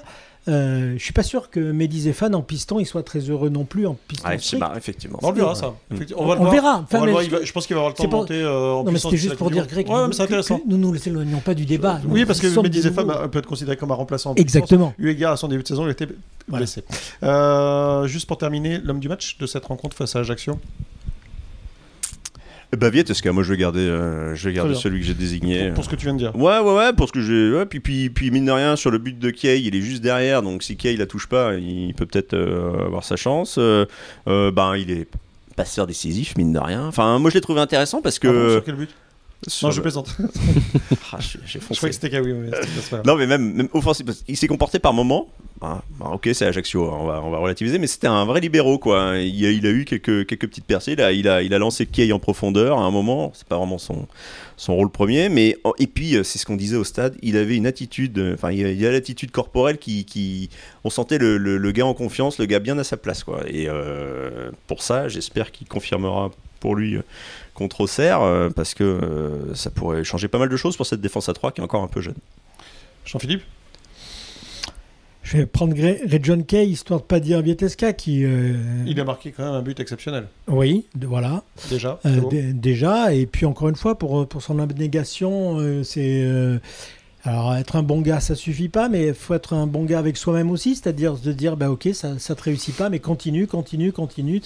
Euh, 0.48 0.94
je 0.96 1.04
suis 1.04 1.12
pas 1.12 1.22
sûr 1.22 1.50
que 1.50 1.60
Mehdi 1.60 2.00
Zéphane 2.00 2.34
en 2.34 2.40
piston 2.40 2.80
il 2.80 2.86
soit 2.86 3.02
très 3.02 3.20
heureux 3.20 3.50
non 3.50 3.64
plus 3.66 3.86
en 3.86 3.94
piston 4.08 4.26
strict. 4.38 4.58
marrant, 4.60 4.74
effectivement. 4.74 5.18
On 5.22 5.30
le 5.32 5.36
verra 5.36 5.54
ça. 5.54 5.74
Effectivement, 5.92 6.22
On 6.22 6.26
va 6.26 6.34
le 6.34 6.40
On 6.40 6.44
voir. 6.44 6.54
verra. 6.54 6.76
On 6.78 6.82
Enfin, 6.84 6.98
va 6.98 7.00
le 7.00 7.06
mais 7.06 7.12
voir, 7.12 7.22
je- 7.22 7.28
il 7.28 7.30
va- 7.30 7.44
je 7.44 7.52
pense 7.52 7.66
qu'il 7.66 7.76
va 7.76 7.80
avoir 7.80 7.90
le 7.92 7.96
temps 7.96 8.02
c'est 8.04 8.08
de 8.08 8.14
monter 8.14 8.40
euh, 8.42 8.50
en 8.72 8.78
Non, 8.78 8.84
mais 8.84 8.92
puissance 8.92 9.10
c'était 9.12 9.22
juste 9.22 9.36
pour 9.36 9.50
dire, 9.50 9.66
Greg. 9.66 9.86
Ouais, 9.88 9.96
c'est 10.12 10.26
que- 10.26 10.66
nous 10.66 10.78
nous 10.78 10.96
éloignons 11.08 11.40
pas 11.40 11.52
du 11.54 11.66
débat. 11.66 12.00
Oui, 12.08 12.24
parce 12.24 12.40
que 12.40 12.46
Nous 12.46 12.62
Mehdi 12.62 12.80
Zéphane 12.80 13.28
peut 13.30 13.38
être 13.38 13.46
considéré 13.46 13.76
comme 13.76 13.90
un 13.92 13.94
remplaçant. 13.96 14.34
Exactement. 14.36 14.94
Eu 14.98 15.10
égard 15.10 15.32
à 15.32 15.36
son 15.36 15.46
début 15.46 15.62
de 15.62 15.68
saison, 15.68 15.86
il 15.86 15.90
était 15.90 16.08
Voilà. 16.48 16.62
blessé. 16.64 16.84
Euh, 17.22 18.06
juste 18.06 18.26
pour 18.26 18.38
terminer, 18.38 18.78
l'homme 18.82 18.98
du 19.00 19.10
match 19.10 19.36
de 19.38 19.46
cette 19.46 19.66
rencontre 19.66 19.94
face 19.94 20.16
à 20.16 20.20
Ajaccio. 20.20 20.58
Bah 22.76 22.88
Vietesca, 22.88 23.32
moi 23.32 23.42
je 23.42 23.52
vais 23.52 23.58
garder, 23.58 23.80
euh, 23.80 24.34
je 24.36 24.48
vais 24.48 24.54
garder 24.54 24.74
celui 24.74 25.00
que 25.00 25.06
j'ai 25.06 25.14
désigné. 25.14 25.66
Pour, 25.66 25.74
pour 25.74 25.84
ce 25.84 25.88
que 25.88 25.96
tu 25.96 26.04
viens 26.04 26.14
de 26.14 26.18
dire. 26.18 26.36
Ouais, 26.36 26.60
ouais, 26.60 26.74
ouais, 26.76 26.92
parce 26.92 27.10
que 27.10 27.20
j'ai. 27.20 27.52
Ouais, 27.52 27.66
puis, 27.66 27.80
puis, 27.80 28.10
puis, 28.10 28.30
mine 28.30 28.44
de 28.44 28.52
rien, 28.52 28.76
sur 28.76 28.92
le 28.92 28.98
but 28.98 29.18
de 29.18 29.30
Kay, 29.30 29.60
il 29.60 29.74
est 29.74 29.80
juste 29.80 30.02
derrière, 30.02 30.42
donc 30.42 30.62
si 30.62 30.76
Kay 30.76 30.96
la 30.96 31.06
touche 31.06 31.26
pas, 31.26 31.54
il 31.54 31.92
peut 31.94 32.06
peut-être 32.06 32.34
euh, 32.34 32.86
avoir 32.86 33.02
sa 33.02 33.16
chance. 33.16 33.56
Euh, 33.58 33.86
euh, 34.28 34.52
ben, 34.52 34.76
il 34.76 34.90
est 34.92 35.08
passeur 35.56 35.88
décisif, 35.88 36.36
mine 36.36 36.52
de 36.52 36.60
rien. 36.60 36.86
Enfin, 36.86 37.18
moi 37.18 37.30
je 37.30 37.34
l'ai 37.34 37.40
trouvé 37.40 37.60
intéressant 37.60 38.02
parce 38.02 38.20
que. 38.20 38.28
Pardon, 38.28 38.50
sur 38.50 38.64
quel 38.64 38.76
but? 38.76 38.90
Non, 39.62 39.70
je 39.70 39.80
plaisante. 39.80 40.16
Ah, 41.12 41.18
Je 41.18 41.58
croyais 41.58 41.88
que 41.88 41.92
c'était 41.94 42.10
Kawi. 42.10 42.32
mais 42.34 42.50
pas. 42.90 43.02
Non, 43.04 43.16
mais 43.16 43.26
même, 43.26 43.52
même 43.52 43.68
offensif, 43.72 44.06
qu'il 44.24 44.36
s'est 44.36 44.46
comporté 44.46 44.78
par 44.78 44.92
moments. 44.92 45.28
Ah, 45.62 45.82
bah, 45.98 46.10
ok, 46.12 46.30
c'est 46.32 46.46
Ajaccio, 46.46 46.84
hein, 46.86 46.96
on 47.00 47.04
va, 47.06 47.20
on 47.24 47.30
va 47.30 47.38
relativiser, 47.38 47.78
mais 47.78 47.86
c'était 47.88 48.06
un 48.06 48.24
vrai 48.24 48.40
libéraux, 48.40 48.78
quoi. 48.78 49.16
Il 49.18 49.44
a, 49.44 49.50
il 49.50 49.66
a 49.66 49.70
eu 49.70 49.84
quelques, 49.84 50.24
quelques 50.26 50.46
petites 50.48 50.64
percées. 50.64 50.92
Il 50.92 51.00
a, 51.02 51.10
il 51.12 51.28
a, 51.28 51.42
il 51.42 51.52
a 51.52 51.58
lancé 51.58 51.84
Kay 51.86 52.12
en 52.12 52.18
profondeur 52.20 52.78
à 52.78 52.82
un 52.82 52.90
moment. 52.92 53.32
C'est 53.34 53.46
pas 53.46 53.56
vraiment 53.58 53.78
son, 53.78 54.06
son 54.56 54.76
rôle 54.76 54.90
premier, 54.90 55.28
mais 55.28 55.56
et 55.78 55.86
puis 55.88 56.16
euh, 56.16 56.22
c'est 56.22 56.38
ce 56.38 56.46
qu'on 56.46 56.56
disait 56.56 56.76
au 56.76 56.84
stade. 56.84 57.16
Il 57.20 57.36
avait 57.36 57.56
une 57.56 57.66
attitude, 57.66 58.18
euh, 58.18 58.34
enfin, 58.34 58.52
il 58.52 58.64
a, 58.64 58.70
il 58.70 58.86
a 58.86 58.92
l'attitude 58.92 59.32
corporelle 59.32 59.78
qui, 59.78 60.04
qui, 60.04 60.48
on 60.84 60.90
sentait 60.90 61.18
le, 61.18 61.36
le- 61.38 61.58
le 61.58 61.72
gars 61.72 61.86
en 61.86 61.94
confiance, 61.94 62.38
le 62.38 62.46
gars 62.46 62.60
bien 62.60 62.78
à 62.78 62.84
sa 62.84 62.96
place, 62.96 63.24
quoi. 63.24 63.42
Et 63.48 63.66
euh, 63.68 64.50
pour 64.68 64.82
ça, 64.82 65.08
j'espère 65.08 65.50
qu'il 65.50 65.66
confirmera 65.66 66.30
pour 66.60 66.76
lui 66.76 66.98
contre 67.60 67.82
Auxerre, 67.82 68.22
euh, 68.22 68.48
parce 68.50 68.74
que 68.74 68.82
euh, 68.84 69.54
ça 69.54 69.70
pourrait 69.70 70.02
changer 70.02 70.26
pas 70.28 70.38
mal 70.38 70.48
de 70.48 70.56
choses 70.56 70.76
pour 70.76 70.86
cette 70.86 71.00
défense 71.00 71.28
à 71.28 71.34
3 71.34 71.52
qui 71.52 71.60
est 71.60 71.64
encore 71.64 71.82
un 71.82 71.88
peu 71.88 72.00
jeune. 72.00 72.14
Jean-Philippe? 73.04 73.42
Je 75.22 75.36
vais 75.36 75.46
prendre 75.46 75.76
Ray 75.76 76.18
John 76.22 76.44
Kay, 76.44 76.66
histoire 76.66 77.00
de 77.00 77.04
pas 77.04 77.20
dire 77.20 77.40
Vieteska, 77.42 77.92
qui. 77.92 78.24
euh, 78.24 78.54
Il 78.86 78.98
a 78.98 79.04
marqué 79.04 79.30
quand 79.30 79.44
même 79.44 79.52
un 79.52 79.62
but 79.62 79.78
exceptionnel. 79.78 80.26
Oui, 80.48 80.86
de- 80.96 81.06
voilà. 81.06 81.44
Déjà. 81.68 82.00
Euh, 82.06 82.20
déjà, 82.54 83.12
et 83.14 83.26
puis 83.26 83.44
encore 83.46 83.68
une 83.68 83.76
fois, 83.76 83.96
pour, 83.98 84.26
pour 84.26 84.42
son 84.42 84.58
abnégation, 84.58 85.58
euh, 85.60 85.82
c'est. 85.84 86.22
Alors, 87.24 87.54
être 87.54 87.76
un 87.76 87.82
bon 87.82 88.00
gars, 88.00 88.18
ça 88.20 88.34
suffit 88.34 88.68
pas, 88.70 88.88
mais 88.88 89.08
il 89.08 89.14
faut 89.14 89.34
être 89.34 89.52
un 89.52 89.66
bon 89.66 89.84
gars 89.84 89.98
avec 89.98 90.16
soi-même 90.16 90.50
aussi, 90.50 90.74
c'est-à-dire 90.74 91.14
de 91.14 91.32
dire, 91.32 91.56
bah 91.56 91.70
ok, 91.70 91.88
ça, 91.92 92.18
ça 92.18 92.34
te 92.34 92.42
réussit 92.42 92.74
pas, 92.74 92.88
mais 92.88 92.98
continue, 92.98 93.46
continue, 93.46 93.92
continue. 93.92 94.40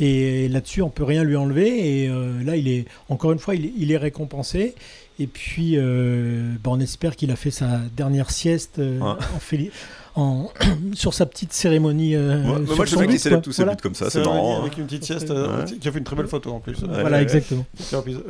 Et 0.00 0.48
là-dessus, 0.48 0.82
on 0.82 0.90
peut 0.90 1.04
rien 1.04 1.24
lui 1.24 1.36
enlever. 1.36 2.02
Et 2.04 2.08
euh, 2.08 2.42
là, 2.44 2.56
il 2.56 2.68
est, 2.68 2.84
encore 3.08 3.32
une 3.32 3.38
fois, 3.38 3.54
il, 3.54 3.66
est- 3.66 3.72
il 3.76 3.90
est 3.92 3.96
récompensé. 3.96 4.74
Et 5.18 5.26
puis, 5.26 5.74
euh, 5.76 6.50
bah, 6.62 6.70
on 6.72 6.80
espère 6.80 7.16
qu'il 7.16 7.30
a 7.30 7.36
fait 7.36 7.50
sa 7.52 7.80
dernière 7.96 8.30
sieste 8.30 8.78
euh, 8.80 8.98
Ouais. 8.98 9.06
en 9.34 9.38
féli- 9.38 9.70
en- 10.16 10.50
sur 10.94 11.12
sa 11.14 11.26
petite 11.26 11.52
cérémonie. 11.52 12.14
euh, 12.14 12.42
Moi, 12.42 12.58
sur 12.66 12.76
moi, 12.76 12.84
je 12.86 12.96
but, 12.96 13.06
qu'il 13.08 13.18
célèbre 13.20 13.42
tous 13.42 13.52
ses 13.52 13.62
Voilà. 13.62 13.76
buts 13.76 13.82
comme 13.82 13.94
ça, 13.94 14.10
C'est 14.10 14.20
marrant. 14.24 14.56
hein. 14.56 14.60
Avec 14.62 14.78
une 14.78 14.84
petite 14.84 15.04
sieste, 15.04 15.30
euh, 15.30 15.64
Ouais. 15.64 15.78
qui 15.78 15.88
a 15.88 15.92
fait 15.92 15.98
une 15.98 16.04
très 16.04 16.16
belle 16.16 16.26
photo 16.28 16.50
en 16.52 16.60
plus. 16.60 16.76
Voilà, 16.82 17.16
ouais. 17.18 17.22
exactement. 17.22 17.64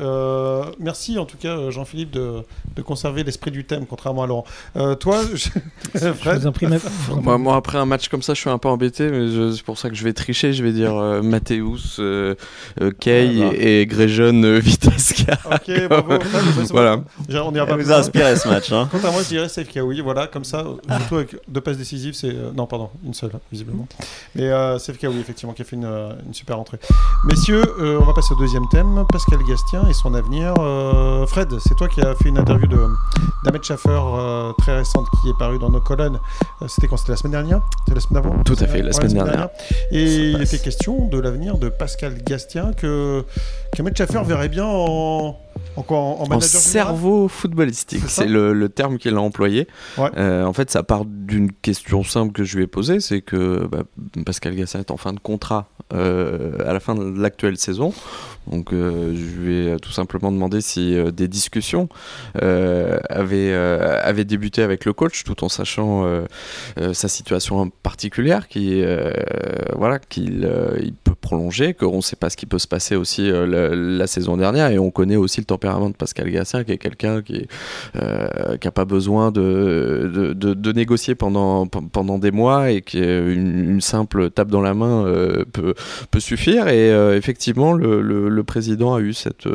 Euh, 0.00 0.64
merci 0.78 1.18
en 1.18 1.24
tout 1.26 1.36
cas, 1.36 1.70
Jean-Philippe, 1.70 2.10
de, 2.12 2.36
de 2.76 2.82
conserver 2.82 3.22
l'esprit 3.24 3.50
du 3.50 3.64
thème, 3.64 3.86
contrairement 3.86 4.22
à 4.22 4.26
Laurent. 4.26 4.44
Euh, 4.76 4.94
toi, 4.94 5.20
je- 5.34 5.48
Je 5.94 6.12
Fred 6.12 6.40
vous 6.40 6.46
en 6.46 6.52
prie, 6.52 6.66
ma- 6.66 6.76
Moi, 7.20 7.38
moi, 7.38 7.56
après 7.56 7.78
un 7.78 7.86
match 7.86 8.08
comme 8.08 8.22
ça, 8.22 8.34
je 8.34 8.40
suis 8.40 8.50
un 8.50 8.58
peu 8.58 8.68
embêté, 8.68 9.08
mais 9.10 9.28
je- 9.28 9.52
c'est 9.52 9.62
pour 9.64 9.78
ça 9.78 9.88
que 9.90 9.94
je 9.94 10.04
vais 10.04 10.12
tricher. 10.12 10.52
Je 10.52 10.62
vais 10.64 10.72
dire 10.72 10.96
euh, 10.96 11.22
Mathéus, 11.22 12.00
Kay 13.00 13.42
Ah, 13.42 13.50
et, 13.56 13.86
Gréjeune 13.86 14.44
euh. 14.44 14.60
Ok, 14.60 15.88
bravo. 15.88 16.12
C'est 16.54 16.56
bon. 16.56 16.64
Voilà. 16.70 17.04
On 17.44 17.54
ira 17.54 17.66
pas 17.66 17.74
plus 17.74 17.90
a 17.90 17.98
inspiré 17.98 18.36
ce 18.36 18.48
match. 18.48 18.72
Hein. 18.72 18.88
Quant 18.90 19.06
à 19.08 19.10
moi, 19.10 19.22
je 19.22 19.28
dirais 19.28 19.48
Safe 19.48 19.68
Kawi. 19.68 20.00
Voilà, 20.00 20.26
comme 20.26 20.44
ça, 20.44 20.64
surtout 20.98 21.16
avec 21.16 21.36
deux 21.48 21.60
passes 21.60 21.73
décisives, 21.76 22.14
c'est. 22.14 22.28
euh, 22.34 22.50
non, 22.54 22.66
pardon, 22.66 22.90
une 23.04 23.14
seule, 23.14 23.32
visiblement. 23.52 23.86
Mais 24.34 24.44
euh, 24.44 24.78
Safe 24.78 24.98
Kawi, 24.98 25.18
effectivement, 25.20 25.52
qui 25.52 25.62
a 25.62 25.64
fait 25.64 25.76
une, 25.76 25.84
euh, 25.84 26.12
une 26.26 26.34
super 26.34 26.58
entrée. 26.58 26.78
Messieurs, 27.24 27.62
euh, 27.80 27.98
on 28.00 28.04
va 28.04 28.12
passer 28.14 28.32
au 28.34 28.38
deuxième 28.38 28.68
thème 28.70 29.04
Pascal 29.10 29.38
Gastien 29.48 29.86
et 29.88 29.92
son 29.92 30.14
avenir. 30.14 30.54
Euh, 30.58 31.26
Fred, 31.26 31.48
c'est 31.60 31.74
toi 31.76 31.88
qui 31.88 32.00
as 32.02 32.14
fait 32.14 32.28
une 32.28 32.38
interview 32.38 32.66
de- 32.66 32.86
d'Ahmed 33.44 33.62
Schaffer 33.62 33.90
euh, 33.90 34.52
très 34.58 34.76
récente 34.76 35.06
qui 35.22 35.28
est 35.30 35.38
parue 35.38 35.58
dans 35.58 35.70
nos 35.70 35.80
colonnes. 35.80 36.18
C'était 36.68 36.88
quand? 36.88 36.96
C'était 36.96 37.12
la 37.12 37.16
semaine 37.16 37.32
dernière? 37.32 37.60
C'était 37.80 37.94
la 37.94 38.00
semaine 38.00 38.22
d'avant? 38.22 38.42
Tout 38.42 38.56
à 38.60 38.66
fait, 38.66 38.82
la 38.82 38.92
semaine 38.92 39.12
dernière. 39.14 39.48
Et 39.90 40.30
il 40.30 40.42
était 40.42 40.58
question 40.58 41.06
de 41.06 41.18
l'avenir 41.18 41.58
de 41.58 41.68
Pascal 41.68 42.14
Gastien 42.22 42.72
que 42.72 43.24
qu'Ahmed 43.74 43.96
Schaffer 43.96 44.22
verrait 44.24 44.48
bien 44.48 44.64
en. 44.66 45.38
En 45.76 45.82
quoi 45.82 45.98
En, 45.98 46.22
en 46.22 46.30
En 46.30 46.40
cerveau 46.40 47.28
footballistique, 47.28 48.02
C'est 48.06 48.26
le, 48.26 48.52
le 48.52 48.68
terme 48.68 48.98
qu'il 48.98 49.14
a 49.16 49.20
employé. 49.20 49.66
Ouais. 49.98 50.10
Euh, 50.16 50.44
en 50.44 50.52
fait, 50.52 50.70
ça 50.70 50.82
part 50.82 51.04
d'une 51.04 51.50
question 51.52 52.02
simple 52.04 52.32
que 52.32 52.44
je 52.44 52.56
lui 52.56 52.64
ai 52.64 52.66
posée, 52.66 53.00
c'est 53.00 53.20
que 53.22 53.66
bah, 53.70 53.82
Pascal 54.24 54.54
Gassin 54.54 54.80
est 54.80 54.90
en 54.90 54.96
fin 54.96 55.12
de 55.12 55.20
contrat 55.20 55.68
à 55.90 56.72
la 56.72 56.80
fin 56.80 56.94
de 56.94 57.20
l'actuelle 57.20 57.56
saison. 57.56 57.92
Donc, 58.50 58.72
euh, 58.72 59.14
je 59.14 59.40
lui 59.40 59.68
ai 59.68 59.76
tout 59.78 59.90
simplement 59.90 60.30
demandé 60.30 60.60
si 60.60 60.94
euh, 60.94 61.10
des 61.10 61.28
discussions 61.28 61.88
euh, 62.42 62.98
avaient, 63.08 63.52
euh, 63.52 63.98
avaient 64.02 64.24
débuté 64.24 64.62
avec 64.62 64.84
le 64.84 64.92
coach, 64.92 65.24
tout 65.24 65.44
en 65.44 65.48
sachant 65.48 66.04
euh, 66.04 66.24
euh, 66.78 66.92
sa 66.92 67.08
situation 67.08 67.70
particulière, 67.82 68.48
qui 68.48 68.82
euh, 68.82 69.12
voilà, 69.76 69.98
qu'il 69.98 70.44
euh, 70.44 70.78
il 70.82 70.92
peut 70.92 71.14
prolonger, 71.14 71.72
qu'on 71.72 71.96
ne 71.96 72.02
sait 72.02 72.16
pas 72.16 72.28
ce 72.28 72.36
qui 72.36 72.46
peut 72.46 72.58
se 72.58 72.68
passer 72.68 72.96
aussi 72.96 73.30
euh, 73.30 73.74
la, 73.74 74.06
saison 74.06 74.36
dernière, 74.36 74.70
et 74.70 74.78
on 74.78 74.90
connaît 74.90 75.16
aussi 75.16 75.40
le 75.40 75.46
tempérament 75.46 75.88
de 75.88 75.94
Pascal 75.94 76.30
Gassin, 76.30 76.64
qui 76.64 76.72
est 76.72 76.78
quelqu'un 76.78 77.22
qui 77.22 77.48
euh, 77.96 78.56
n'a 78.62 78.70
pas 78.70 78.84
besoin 78.84 79.32
de, 79.32 80.34
de, 80.34 80.72
négocier 80.72 81.14
pendant, 81.14 81.66
pendant 81.66 82.18
des 82.18 82.30
mois 82.30 82.70
et 82.70 82.82
qui 82.82 82.98
une, 82.98 83.70
une 83.70 83.80
simple 83.80 84.30
tape 84.30 84.48
dans 84.48 84.60
la 84.60 84.74
main 84.74 85.06
euh, 85.06 85.44
peut, 85.50 85.73
peut 86.10 86.20
suffire. 86.20 86.68
Et 86.68 86.90
euh, 86.90 87.16
effectivement, 87.16 87.72
le, 87.72 88.44
président 88.44 88.94
a 88.94 89.00
eu 89.00 89.14
cette, 89.14 89.48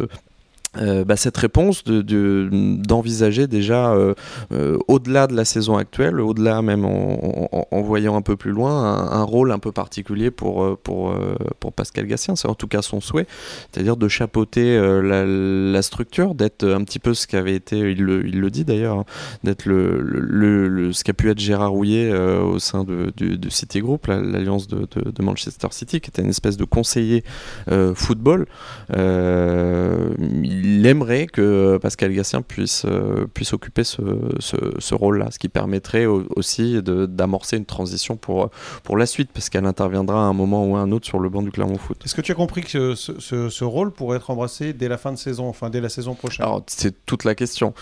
euh, 0.78 1.04
bah, 1.04 1.16
cette 1.16 1.36
réponse 1.38 1.84
de- 1.84 2.02
de- 2.04 2.48
d'envisager 2.52 3.48
déjà 3.48 3.92
euh, 3.92 4.14
euh, 4.52 4.78
au-delà 4.88 5.26
de 5.26 5.36
la 5.36 5.44
saison 5.44 5.78
actuelle, 5.78 6.22
au-delà 6.22 6.62
même 6.62 6.86
en, 6.86 7.82
voyant 7.82 8.16
un 8.16 8.22
peu 8.22 8.36
plus 8.36 8.52
loin, 8.52 8.84
un, 9.12 9.24
rôle 9.24 9.52
un 9.52 9.58
peu 9.58 9.72
particulier 9.72 10.30
pour, 10.30 10.78
pour, 10.80 11.16
pour 11.60 11.74
Pascal 11.74 12.06
Gassien. 12.06 12.36
C'est 12.36 12.48
en 12.48 12.54
tout 12.54 12.68
cas 12.68 12.84
son 12.84 13.02
souhait, 13.02 13.26
c'est-à-dire 13.72 13.98
de 13.98 14.08
chapeauter 14.08 14.80
la, 15.02 15.82
structure, 15.82 16.36
d'être 16.36 16.64
un 16.68 16.84
petit 16.84 17.00
peu 17.00 17.16
ce 17.16 17.26
qu'avait 17.26 17.56
été, 17.56 17.78
il 17.80 18.04
le, 18.04 18.52
dit 18.52 18.64
d'ailleurs, 18.64 19.00
hein, 19.00 19.06
d'être 19.44 19.66
le, 19.66 20.00
le- 20.02 20.94
ce 20.94 21.04
qu'a 21.04 21.14
pu 21.14 21.30
être 21.32 21.40
Gérard 21.40 21.72
Rouillet 21.72 22.14
au 22.14 22.60
sein 22.60 22.84
de, 22.84 23.12
de 23.18 23.50
City 23.50 23.80
Group, 23.80 24.06
la- 24.08 24.22
l'alliance 24.22 24.68
de, 24.68 24.88
de- 24.96 25.10
de 25.12 25.24
Manchester 25.24 25.68
City, 25.72 26.00
qui 26.00 26.10
était 26.12 26.22
une 26.22 26.30
espèce 26.30 26.58
de 26.58 26.66
conseiller 26.66 27.24
football. 27.96 28.46
Il 30.60 30.86
aimerait 30.86 31.28
que 31.28 31.78
Pascal 31.82 32.14
Gassien 32.14 32.42
puisse, 32.42 32.84
euh, 32.86 33.26
puisse 33.34 33.54
occuper 33.54 33.84
ce, 33.84 34.02
ce- 34.40 34.74
ce 34.78 34.96
rôle-là, 34.96 35.32
ce 35.32 35.40
qui 35.40 35.50
permettrait 35.50 36.06
au- 36.06 36.26
aussi 36.36 36.82
d'amorcer 36.84 37.58
une 37.58 37.66
transition 37.66 38.16
pour, 38.18 38.50
pour 38.84 38.98
la 38.98 39.06
suite, 39.06 39.30
parce 39.34 39.50
qu'elle 39.50 39.66
interviendra 39.66 40.18
à 40.20 40.26
un 40.28 40.34
moment 40.34 40.66
ou 40.66 40.76
à 40.76 40.80
un 40.80 40.92
autre 40.92 41.06
sur 41.06 41.20
le 41.20 41.30
banc 41.30 41.42
du 41.42 41.52
Clermont 41.52 41.78
Foot. 41.78 41.98
Est-ce 42.06 42.16
que 42.16 42.22
tu 42.22 42.32
as 42.32 42.36
compris 42.36 42.62
que 42.62 42.96
ce, 42.96 43.20
ce- 43.20 43.50
ce 43.50 43.64
rôle 43.64 43.92
pourrait 43.92 44.18
être 44.18 44.30
embrassé 44.30 44.74
dès 44.74 44.88
la 44.88 44.98
fin 44.98 45.12
de 45.12 45.18
saison, 45.18 45.48
enfin 45.48 45.70
dès 45.70 45.82
la 45.82 45.90
saison 45.90 46.14
prochaine? 46.16 46.46
Alors, 46.46 46.64
c'est 46.68 47.06
toute 47.06 47.24
la 47.24 47.36
question. 47.36 47.74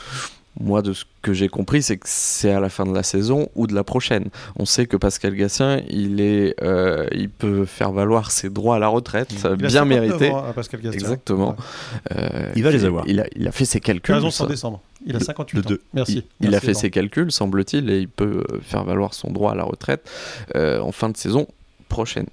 Moi, 0.59 0.81
de 0.81 0.93
ce 0.93 1.05
que 1.21 1.33
j'ai 1.33 1.49
compris, 1.49 1.83
c'est 1.83 1.97
que 1.97 2.07
c'est 2.09 2.51
à 2.51 2.59
la 2.59 2.69
fin 2.69 2.85
de 2.85 2.93
la 2.93 3.03
saison 3.03 3.47
ou 3.55 3.67
de 3.67 3.75
la 3.75 3.83
prochaine. 3.83 4.29
On 4.55 4.65
sait 4.65 4.87
que 4.87 4.97
Pascal 4.97 5.35
Gassien, 5.35 5.81
il, 5.89 6.19
est, 6.19 6.55
euh, 6.63 7.05
il 7.11 7.29
peut 7.29 7.65
faire 7.65 7.91
valoir 7.91 8.31
ses 8.31 8.49
droits 8.49 8.77
à 8.77 8.79
la 8.79 8.87
retraite, 8.87 9.29
Il 9.31 9.55
bien 9.55 9.69
59 9.69 9.87
mérité. 9.87 10.29
ans, 10.31 10.37
hein, 10.45 10.53
Pascal 10.55 10.81
Gastien. 10.81 10.99
Exactement. 10.99 11.49
Ouais. 11.49 12.17
Euh, 12.17 12.51
Il 12.55 12.63
va 12.63 12.71
les 12.71 12.85
avoir. 12.85 13.03
Il 13.07 13.19
a, 13.19 13.25
il 13.35 13.47
a 13.47 13.51
fait 13.51 13.65
ses 13.65 13.79
calculs. 13.79 14.19
décembre. 14.47 14.81
Il 15.05 15.15
a 15.15 15.19
Le- 15.19 15.23
58 15.25 15.57
le 15.57 15.61
ans. 15.63 15.69
deux. 15.69 15.81
Merci. 15.93 16.23
Il, 16.39 16.47
il 16.47 16.55
a 16.55 16.59
fait 16.59 16.73
ses 16.73 16.89
calculs, 16.89 17.31
semble-t-il, 17.31 17.89
et 17.89 17.99
il 17.99 18.09
peut 18.09 18.43
euh, 18.51 18.59
faire 18.61 18.83
valoir 18.83 19.13
son 19.13 19.29
droit 19.31 19.51
à 19.51 19.55
la 19.55 19.63
retraite 19.63 20.09
euh, 20.55 20.79
en 20.79 20.91
fin 20.91 21.09
de 21.09 21.17
saison 21.17 21.47
prochaine, 21.87 22.25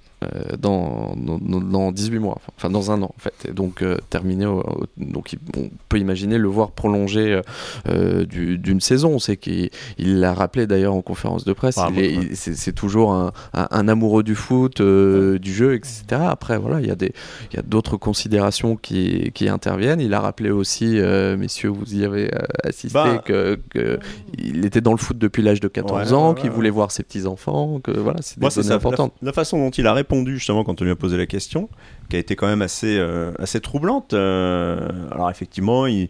dans, 0.59 1.15
dans, 1.17 1.37
dans 1.39 1.91
18 1.91 2.19
mois, 2.19 2.37
enfin 2.57 2.69
dans 2.69 2.91
un 2.91 3.01
an 3.01 3.11
en 3.15 3.19
fait. 3.19 3.33
Et 3.49 3.53
donc 3.53 3.81
euh, 3.81 3.97
terminé, 4.09 4.45
au- 4.45 4.59
au- 4.61 4.85
donc 4.97 5.35
on 5.57 5.69
peut 5.89 5.97
imaginer 5.99 6.37
le 6.37 6.47
voir 6.47 6.71
prolonger 6.71 7.33
euh, 7.33 7.41
euh, 7.89 8.25
du- 8.25 8.57
d'une 8.57 8.81
saison. 8.81 9.11
On 9.15 9.19
sait 9.19 9.37
qu'il 9.37 9.69
il 9.97 10.19
l'a 10.19 10.33
rappelé 10.33 10.67
d'ailleurs 10.67 10.93
en 10.93 11.01
conférence 11.01 11.45
de 11.45 11.53
presse. 11.53 11.77
Ah, 11.77 11.89
c'est 12.33 12.73
toujours 12.75 13.13
un, 13.13 13.31
un- 13.53 13.67
un 13.71 13.87
amoureux 13.87 14.23
du 14.23 14.35
foot, 14.35 14.81
euh, 14.81 15.37
du 15.39 15.53
jeu, 15.53 15.75
etc. 15.75 16.03
Après 16.27 16.57
voilà, 16.57 16.79
il 16.81 16.87
y 16.87 16.91
a 16.91 16.95
des 16.95 17.13
il 17.51 17.55
y 17.55 17.59
a 17.59 17.63
d'autres 17.63 17.97
considérations 17.97 18.75
qui, 18.75 19.31
qui 19.33 19.49
interviennent. 19.49 20.01
Il 20.01 20.13
a 20.13 20.19
rappelé 20.19 20.49
aussi, 20.51 20.99
euh, 20.99 21.37
messieurs, 21.37 21.69
vous 21.69 21.93
y 21.95 22.03
avez 22.05 22.33
euh, 22.33 22.39
assisté, 22.63 22.93
Bah. 22.93 23.21
que, 23.23 23.59
que 23.69 23.99
il 24.37 24.65
était 24.65 24.81
dans 24.81 24.91
le 24.91 24.97
foot 24.97 25.17
depuis 25.17 25.41
l'âge 25.43 25.59
de 25.59 25.67
14 25.67 26.11
Ouais, 26.11 26.17
ans, 26.17 26.29
ouais, 26.29 26.35
qu'il 26.41 26.49
ouais, 26.49 26.55
voulait 26.55 26.69
voir 26.69 26.91
ses 26.91 27.03
petits 27.03 27.25
enfants, 27.25 27.79
que 27.83 27.91
voilà, 27.91 28.19
c'est 28.21 28.35
des 28.37 28.41
Moi, 28.41 28.49
c'est 28.51 28.61
données 28.61 28.69
ça. 28.69 28.75
importantes. 28.75 29.13
La, 29.21 29.27
la 29.27 29.33
façon 29.33 29.57
dont 29.57 29.69
il 29.69 29.85
a 29.87 29.93
répondu, 29.93 30.14
justement, 30.25 30.63
quand 30.63 30.81
on 30.81 30.85
lui 30.85 30.91
a 30.91 30.95
posé 30.95 31.17
la 31.17 31.25
question, 31.25 31.69
qui 32.09 32.15
a 32.15 32.19
été 32.19 32.35
quand 32.35 32.47
même 32.47 32.61
assez, 32.61 32.97
euh, 32.97 33.31
assez 33.39 33.59
troublante. 33.59 34.13
Euh, 34.13 34.87
alors, 35.11 35.29
effectivement, 35.29 35.87
il, 35.87 36.09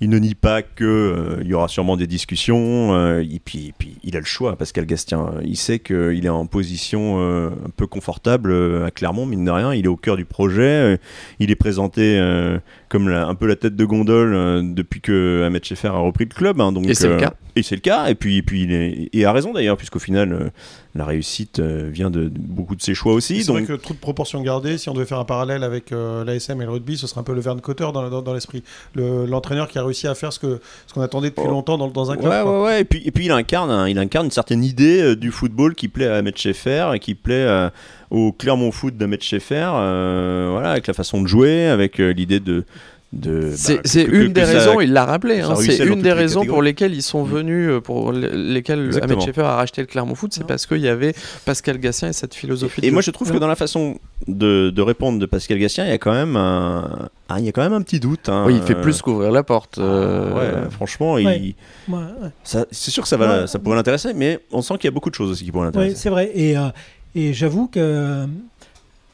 ne 0.00 0.18
nie 0.18 0.34
pas 0.34 0.60
qu'il 0.62 1.14
il 1.40 1.46
y 1.46 1.54
aura 1.54 1.68
sûrement 1.68 1.96
des 1.96 2.06
discussions. 2.06 2.94
euh, 2.94 3.22
et, 3.22 3.40
puis, 3.42 3.68
et 3.68 3.74
puis, 3.76 3.96
il 4.04 4.16
a 4.16 4.20
le 4.20 4.26
choix, 4.26 4.56
Pascal 4.56 4.84
Gastien. 4.86 5.34
Il 5.42 5.56
sait 5.56 5.78
qu'il 5.78 6.24
est 6.26 6.28
en 6.28 6.46
position 6.46 7.20
euh, 7.20 7.50
un 7.64 7.70
peu 7.74 7.86
confortable 7.86 8.50
euh, 8.52 8.86
à 8.86 8.90
Clermont, 8.90 9.24
mine 9.26 9.44
de 9.44 9.50
rien. 9.50 9.72
Il 9.72 9.84
est 9.86 9.88
au 9.88 9.96
cœur 9.96 10.16
du 10.16 10.24
projet. 10.26 10.62
euh, 10.62 10.96
il 11.38 11.50
est 11.50 11.56
présenté 11.56 12.18
euh, 12.18 12.58
comme 12.94 13.08
la- 13.08 13.26
un 13.26 13.34
peu 13.34 13.46
la 13.48 13.56
tête 13.56 13.74
de 13.74 13.84
gondole 13.84 14.32
euh, 14.34 14.62
depuis 14.62 15.00
que 15.00 15.42
Ahmed 15.44 15.64
Schaeffer 15.64 15.88
a 15.88 15.98
repris 15.98 16.26
le 16.30 16.34
club. 16.34 16.60
hein, 16.60 16.70
donc, 16.70 16.86
Et 16.86 16.94
c'est 16.94 17.08
le 17.08 17.14
euh, 17.14 17.18
cas. 17.18 17.32
Et 17.56 17.62
c'est 17.64 17.74
le 17.74 17.80
cas. 17.80 18.06
Et 18.06 18.14
puis, 18.14 18.36
et 18.38 18.42
puis 18.42 18.62
il 18.62 18.72
est, 18.72 19.08
et 19.12 19.24
a 19.24 19.32
raison 19.32 19.52
d'ailleurs, 19.52 19.76
puisqu'au 19.76 19.98
final, 19.98 20.32
euh, 20.32 20.48
la 20.94 21.04
réussite 21.04 21.58
euh, 21.58 21.88
vient 21.92 22.08
de, 22.10 22.24
de 22.24 22.38
beaucoup 22.38 22.76
de 22.76 22.82
ses 22.82 22.94
choix 22.94 23.14
aussi. 23.14 23.42
C'est 23.42 23.50
vrai 23.50 23.62
Donc, 23.62 23.68
que 23.68 23.74
trop 23.74 23.94
de 23.94 23.98
proportions 23.98 24.40
gardées, 24.42 24.78
si 24.78 24.88
on 24.88 24.94
devait 24.94 25.06
faire 25.06 25.18
un 25.18 25.24
parallèle 25.24 25.64
avec 25.64 25.90
euh, 25.90 26.24
l'ASM 26.24 26.60
et 26.62 26.64
le 26.64 26.70
rugby, 26.70 26.96
ce 26.96 27.06
serait 27.08 27.20
un 27.20 27.24
peu 27.24 27.34
le 27.34 27.40
Verne 27.40 27.60
Cotter 27.60 27.86
dans, 27.92 28.08
dans, 28.08 28.22
dans 28.22 28.32
l'esprit. 28.34 28.62
Le- 28.94 29.26
L'entraîneur 29.26 29.66
qui 29.68 29.78
a 29.78 29.84
réussi 29.84 30.06
à 30.06 30.14
faire 30.14 30.32
ce 30.32 30.38
que 30.38 30.60
ce 30.86 30.94
qu'on 30.94 31.00
attendait 31.00 31.30
depuis 31.30 31.44
Oh. 31.46 31.50
longtemps 31.50 31.78
dans, 31.78 31.88
dans 31.88 32.10
un 32.12 32.16
club. 32.16 32.30
Ouais, 32.30 32.42
quoi. 32.42 32.58
ouais, 32.60 32.64
ouais. 32.66 32.80
Et 32.82 32.84
puis, 32.84 33.02
et 33.04 33.10
puis 33.10 33.24
il, 33.26 33.32
incarne 33.32 33.88
il 33.88 33.98
incarne 33.98 34.26
une 34.26 34.30
certaine 34.30 34.62
idée 34.62 35.00
euh, 35.02 35.16
du 35.16 35.30
football 35.32 35.74
qui 35.74 35.88
plaît 35.88 36.06
à 36.06 36.16
Ahmed 36.16 36.36
Schaeffer 36.38 36.90
et 36.94 36.98
qui 37.00 37.14
plaît 37.16 37.34
euh, 37.34 37.68
au 38.14 38.32
Clermont 38.32 38.70
Foot 38.70 38.96
d'Ahmed 38.96 39.22
Schaeffer. 39.22 39.68
euh, 39.74 40.48
voilà, 40.52 40.70
avec 40.72 40.86
la 40.86 40.94
façon 40.94 41.20
de 41.22 41.26
jouer, 41.26 41.66
avec 41.66 42.00
euh, 42.00 42.12
l'idée 42.12 42.40
de. 42.40 42.64
de 43.12 43.52
C'est 43.56 43.76
bah, 43.76 43.80
c'est 43.84 44.02
une 44.04 44.28
que 44.28 44.40
des 44.40 44.44
ça- 44.44 44.52
raisons, 44.58 44.80
il 44.80 44.92
l'a 44.92 45.04
rappelé, 45.04 45.40
hein, 45.40 45.54
c'est 45.56 45.78
une 45.86 46.02
des 46.02 46.12
raisons 46.12 46.44
pour 46.44 46.62
lesquelles 46.62 46.94
ils 46.94 47.02
sont 47.02 47.24
Mm. 47.24 47.28
venus, 47.28 47.68
euh, 47.70 47.80
pour 47.80 48.12
le- 48.12 48.28
lesquelles 48.28 48.90
Ahmed. 49.02 49.20
Schaeffer 49.20 49.42
a 49.42 49.54
racheté 49.56 49.80
le 49.82 49.86
Clermont 49.86 50.14
Foot, 50.16 50.32
c'est 50.32 50.40
Non. 50.40 50.46
parce 50.48 50.66
qu'il 50.66 50.78
y 50.80 50.88
avait 50.88 51.14
Pascal 51.44 51.78
Gassien 51.78 52.08
et 52.08 52.12
cette 52.12 52.34
philosophie. 52.34 52.80
de 52.80 52.86
Et 52.86 52.90
moi, 52.90 53.02
je 53.02 53.10
trouve 53.12 53.30
que 53.32 53.38
dans 53.38 53.46
la 53.46 53.54
façon 53.56 53.98
de, 54.26 54.70
de 54.70 54.82
répondre 54.82 55.18
de 55.20 55.26
Pascal 55.26 55.58
Gastien, 55.58 55.84
il 55.84 55.90
y 55.90 55.92
a 55.92 55.98
quand 55.98 56.12
même 56.12 56.34
un, 56.36 57.08
ah, 57.28 57.38
il 57.38 57.44
y 57.46 57.48
a 57.48 57.52
quand 57.52 57.62
même 57.62 57.72
un 57.72 57.82
petit 57.82 58.00
doute. 58.00 58.28
hein. 58.28 58.44
oui, 58.46 58.56
il 58.56 58.62
fait 58.62 58.74
plus 58.80 59.00
qu'ouvrir 59.02 59.30
la 59.30 59.42
porte. 59.44 59.76
ah, 59.78 59.82
euh, 59.82 60.34
ouais, 60.64 60.70
franchement, 60.70 61.18
il- 61.18 61.26
Ouais. 61.26 61.54
Ouais, 61.88 61.96
ouais. 62.22 62.28
ça- 62.42 62.66
c'est 62.72 62.90
sûr 62.90 63.02
que 63.04 63.08
ça, 63.08 63.16
va, 63.16 63.42
Ouais. 63.42 63.46
ça 63.46 63.58
pourrait 63.60 63.76
l'intéresser, 63.76 64.12
mais 64.14 64.40
on 64.52 64.60
sent 64.62 64.74
qu'il 64.78 64.86
y 64.86 64.88
a 64.88 64.94
beaucoup 64.94 65.10
de 65.10 65.14
choses 65.14 65.30
aussi 65.30 65.44
qui 65.44 65.52
pourraient 65.52 65.66
Oui, 65.68 65.72
l'intéresser. 65.74 65.96
c'est 65.96 66.10
vrai. 66.10 66.30
Et, 66.34 66.56
euh, 66.58 66.68
et 67.14 67.32
j'avoue 67.32 67.66
que 67.68 67.78
euh, 67.80 68.26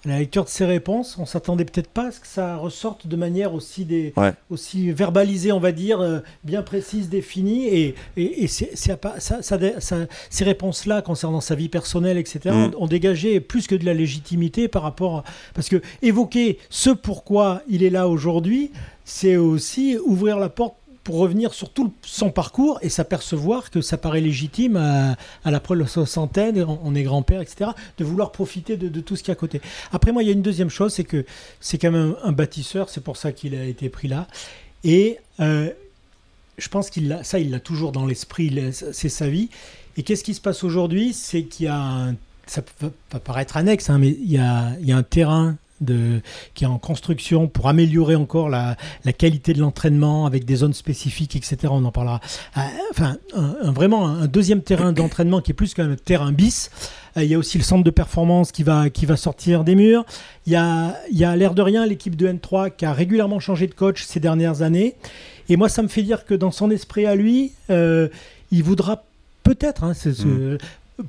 à 0.06 0.08
la 0.08 0.18
lecture 0.20 0.44
de 0.44 0.48
ces 0.48 0.64
réponses, 0.64 1.18
on 1.18 1.26
s'attendait 1.26 1.66
peut-être 1.66 1.90
pas 1.90 2.06
à 2.06 2.10
ce 2.10 2.20
que 2.20 2.26
ça 2.26 2.56
ressorte 2.56 3.06
de 3.06 3.16
manière 3.16 3.52
aussi, 3.52 3.84
des, 3.84 4.14
Ouais. 4.16 4.32
aussi 4.48 4.90
verbalisée, 4.92 5.52
on 5.52 5.60
va 5.60 5.72
dire, 5.72 6.00
euh, 6.00 6.20
bien 6.42 6.62
précise, 6.62 7.10
définie. 7.10 7.66
Et, 7.66 7.94
et, 8.16 8.44
et 8.44 8.46
c'est- 8.46 8.70
c'est 8.74 8.98
ça, 9.18 9.42
ça- 9.42 9.96
ces 10.30 10.44
réponses-là, 10.44 11.02
concernant 11.02 11.42
sa 11.42 11.54
vie 11.54 11.68
personnelle, 11.68 12.16
etc., 12.16 12.40
Mm. 12.46 12.50
ont, 12.58 12.70
ont 12.84 12.86
dégagé 12.86 13.40
plus 13.40 13.66
que 13.66 13.74
de 13.74 13.84
la 13.84 13.92
légitimité 13.92 14.68
par 14.68 14.82
rapport 14.84 15.18
à... 15.18 15.24
Parce 15.54 15.68
que 15.68 15.82
évoquer 16.00 16.58
ce 16.70 16.88
pourquoi 16.88 17.60
il 17.68 17.82
est 17.82 17.90
là 17.90 18.08
aujourd'hui, 18.08 18.70
c'est 19.04 19.36
aussi 19.36 19.98
ouvrir 20.06 20.38
la 20.38 20.48
porte 20.48 20.76
pour 21.04 21.16
revenir 21.16 21.54
sur 21.54 21.70
tout 21.70 21.92
son 22.02 22.30
parcours 22.30 22.78
et 22.82 22.88
s'apercevoir 22.88 23.70
que 23.70 23.80
ça 23.80 23.96
paraît 23.96 24.20
légitime 24.20 24.76
à, 24.76 25.16
à 25.44 25.50
la 25.50 25.60
la 25.70 25.86
soixantaine, 25.86 26.64
on, 26.64 26.94
est 26.94 27.02
grand-père, 27.02 27.40
etc., 27.40 27.70
de 27.96 28.04
vouloir 28.04 28.32
profiter 28.32 28.76
de, 28.76 29.00
tout 29.00 29.16
ce 29.16 29.22
qui 29.22 29.30
est 29.30 29.32
à 29.32 29.36
côté. 29.36 29.60
Après, 29.92 30.12
moi, 30.12 30.22
il 30.22 30.26
y 30.26 30.28
a 30.30 30.32
une 30.32 30.42
deuxième 30.42 30.68
chose, 30.68 30.92
c'est 30.92 31.04
que 31.04 31.24
c'est 31.60 31.78
quand 31.78 31.92
même 31.92 32.16
un, 32.22 32.32
bâtisseur, 32.32 32.88
c'est 32.88 33.02
pour 33.02 33.16
ça 33.16 33.32
qu'il 33.32 33.54
a 33.54 33.64
été 33.64 33.88
pris 33.88 34.08
là. 34.08 34.26
Et 34.82 35.18
euh, 35.38 35.70
je 36.58 36.68
pense 36.68 36.90
qu'il 36.90 37.18
ça, 37.22 37.38
il 37.38 37.50
l'a 37.50 37.60
toujours 37.60 37.92
dans 37.92 38.06
l'esprit, 38.06 38.72
c'est 38.72 39.08
sa 39.08 39.28
vie. 39.28 39.48
Et 39.96 40.02
qu'est-ce 40.02 40.24
qui 40.24 40.34
se 40.34 40.40
passe 40.40 40.64
aujourd'hui? 40.64 41.12
C'est 41.12 41.44
qu'il 41.44 41.66
y 41.66 41.68
a 41.68 41.78
un, 41.78 42.14
ça 42.46 42.62
va 42.80 43.20
paraître 43.20 43.56
annexe, 43.56 43.90
hein, 43.90 43.98
mais 43.98 44.08
il 44.10 44.30
y 44.30 44.38
a, 44.38 44.72
il 44.80 44.86
y 44.86 44.92
a 44.92 44.96
un 44.96 45.02
terrain 45.02 45.56
de, 45.81 46.21
qui 46.55 46.64
est 46.64 46.66
en 46.66 46.79
construction 46.79 47.49
pour 47.49 47.69
améliorer 47.69 48.14
encore 48.14 48.49
la, 48.49 48.77
la 49.05 49.12
qualité 49.12 49.53
de 49.53 49.61
l'entraînement 49.61 50.27
avec 50.27 50.45
des 50.45 50.57
zones 50.57 50.75
spécifiques, 50.75 51.37
etc. 51.37 51.57
On 51.71 51.85
en 51.85 51.93
parlera. 51.93 52.21
Euh, 52.57 52.61
Enfin, 52.90 53.16
un- 53.35 53.57
un- 53.62 53.73
vraiment 53.73 54.07
un 54.09 54.27
deuxième 54.27 54.62
terrain 54.62 54.93
d'entraînement 54.93 55.40
qui 55.40 55.53
est 55.53 55.55
plus 55.55 55.75
qu'un 55.75 55.95
terrain 55.97 56.33
bis. 56.33 56.71
Euh, 57.16 57.23
Il 57.25 57.31
y 57.31 57.35
a 57.35 57.38
aussi 57.38 57.57
le 57.59 57.64
centre 57.64 57.85
de 57.85 57.90
performance 57.90 58.53
qui 58.53 58.62
va, 58.62 58.90
qui 58.90 59.07
va 59.07 59.16
sortir 59.16 59.64
des 59.64 59.75
murs. 59.75 60.05
Il 60.47 60.53
y 60.53 60.57
a, 60.57 60.97
il 61.11 61.19
y 61.19 61.25
a 61.25 61.35
l'air 61.37 61.55
de 61.55 61.62
rien 61.62 61.87
l'équipe 61.87 62.16
de 62.16 62.27
N3 62.29 62.71
qui 62.77 62.85
a 62.85 62.93
régulièrement 62.93 63.40
changé 63.40 63.66
de 63.66 63.75
coach 63.75 64.05
ces 64.05 64.21
dernières 64.21 64.62
années. 64.62 64.97
Et 65.49 65.57
moi, 65.57 65.69
ça 65.69 65.83
me 65.83 65.88
fait 65.88 66.03
dire 66.03 66.25
que 66.25 66.35
dans 66.35 66.51
son 66.53 66.71
esprit 66.71 67.07
à 67.07 67.14
lui, 67.14 67.53
euh, 67.71 68.09
il 68.53 68.62
voudra 68.62 69.05
peut-être 69.43 69.85
hein, 69.85 69.95
c'est- 69.95 70.12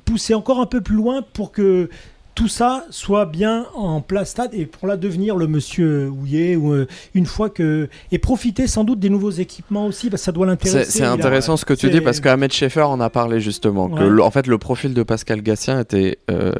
pousser 0.04 0.34
encore 0.34 0.58
un 0.60 0.66
peu 0.66 0.80
plus 0.80 0.96
loin 0.96 1.22
pour 1.34 1.52
que 1.52 1.90
tout 2.34 2.48
ça 2.48 2.84
soit 2.90 3.26
bien 3.26 3.66
en 3.74 4.00
place 4.00 4.30
stade 4.30 4.54
et 4.54 4.64
pour 4.66 4.88
là 4.88 4.96
devenir 4.96 5.36
le 5.36 5.46
monsieur 5.46 6.08
Houillet 6.08 6.56
ou 6.56 6.72
euh, 6.72 6.86
une 7.14 7.26
fois 7.26 7.50
que 7.50 7.88
et 8.10 8.18
profiter 8.18 8.66
sans 8.66 8.84
doute 8.84 8.98
des 9.00 9.10
nouveaux 9.10 9.30
équipements 9.30 9.86
aussi 9.86 10.08
parce 10.08 10.22
que 10.22 10.24
ça 10.26 10.32
doit 10.32 10.46
l'intéresser. 10.46 10.90
C'est 10.90 11.04
a- 11.04 11.12
intéressant 11.12 11.56
ce 11.58 11.64
que 11.66 11.74
tu 11.74 11.90
dis 11.90 12.00
parce 12.00 12.20
qu'Ahmed 12.20 12.50
Schaeffer 12.52 12.82
en 12.82 13.00
a 13.00 13.10
parlé 13.10 13.40
justement. 13.40 13.88
Que 13.90 14.02
Ouais. 14.04 14.08
le- 14.08 14.22
en 14.22 14.30
fait, 14.30 14.46
le 14.46 14.56
profil 14.58 14.94
de 14.94 15.02
Pascal 15.02 15.42
Gassien 15.42 15.78
était 15.80 16.18
euh, 16.30 16.52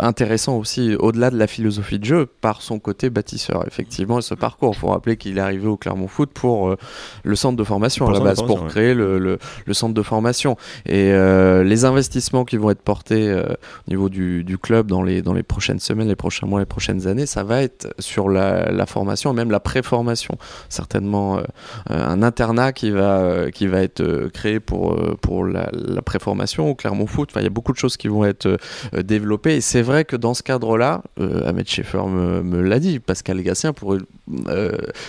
intéressant 0.00 0.56
aussi 0.56 0.94
au-delà 0.96 1.30
de 1.30 1.38
la 1.38 1.46
philosophie 1.46 1.98
de 1.98 2.04
jeu 2.04 2.26
par 2.26 2.62
son 2.62 2.78
côté 2.78 3.10
bâtisseur. 3.10 3.64
Effectivement, 3.66 4.18
et 4.18 4.22
ce 4.22 4.34
parcours. 4.34 4.72
Il 4.74 4.78
faut 4.80 4.88
rappeler 4.88 5.16
qu'il 5.16 5.38
est 5.38 5.40
arrivé 5.40 5.66
au 5.68 5.76
Clermont 5.76 6.08
Foot 6.08 6.30
pour 6.32 6.68
euh, 6.70 6.76
le 7.24 7.36
centre 7.36 7.56
de 7.56 7.64
formation 7.64 8.04
Pour 8.06 8.14
à 8.14 8.18
la 8.18 8.24
base, 8.24 8.42
pour 8.42 8.66
créer 8.66 8.94
le, 8.94 9.18
le- 9.18 9.38
le 9.64 9.74
centre 9.74 9.94
de 9.94 10.02
formation. 10.02 10.56
Et 10.86 11.12
euh, 11.12 11.62
les 11.64 11.84
investissements 11.84 12.44
qui 12.44 12.56
vont 12.56 12.70
être 12.70 12.82
portés 12.82 13.28
euh, 13.28 13.44
au 13.86 13.90
niveau 13.90 14.08
du, 14.08 14.44
du 14.44 14.58
club 14.58 14.86
dans 14.88 14.97
les, 15.02 15.22
dans 15.22 15.34
les 15.34 15.42
prochaines 15.42 15.80
semaines, 15.80 16.08
les 16.08 16.16
prochains 16.16 16.46
mois, 16.46 16.60
les 16.60 16.66
prochaines 16.66 17.06
années, 17.06 17.26
ça 17.26 17.42
va 17.42 17.62
être 17.62 17.88
sur 17.98 18.28
la, 18.28 18.86
formation 18.86 19.32
même 19.32 19.50
la 19.50 19.60
pré-formation. 19.60 20.36
Certainement 20.68 21.38
euh, 21.38 21.42
euh, 21.90 22.06
un 22.06 22.22
internat 22.22 22.72
qui 22.72 22.90
va, 22.90 23.18
euh, 23.18 23.50
qui 23.50 23.66
va 23.66 23.82
être 23.82 24.28
créé 24.32 24.60
pour, 24.60 24.96
pour 25.20 25.44
la, 25.44 25.68
la 25.72 26.02
préformation 26.02 26.70
au 26.70 26.74
Clermont 26.74 27.06
Foot. 27.06 27.30
Il 27.36 27.42
y 27.42 27.46
a 27.46 27.50
beaucoup 27.50 27.72
de 27.72 27.78
choses 27.78 27.96
qui 27.96 28.08
vont 28.08 28.24
être 28.24 28.58
développées. 28.96 29.56
Et 29.56 29.60
c'est 29.60 29.82
vrai 29.82 30.04
que 30.04 30.16
dans 30.16 30.34
ce 30.34 30.42
cadre-là, 30.42 31.02
Ahmed 31.18 31.68
Schaeffer 31.68 32.04
me, 32.06 32.60
l'a 32.60 32.78
dit, 32.78 32.98
Pascal 32.98 33.40
Gassien 33.42 33.72
pourrait, 33.72 33.98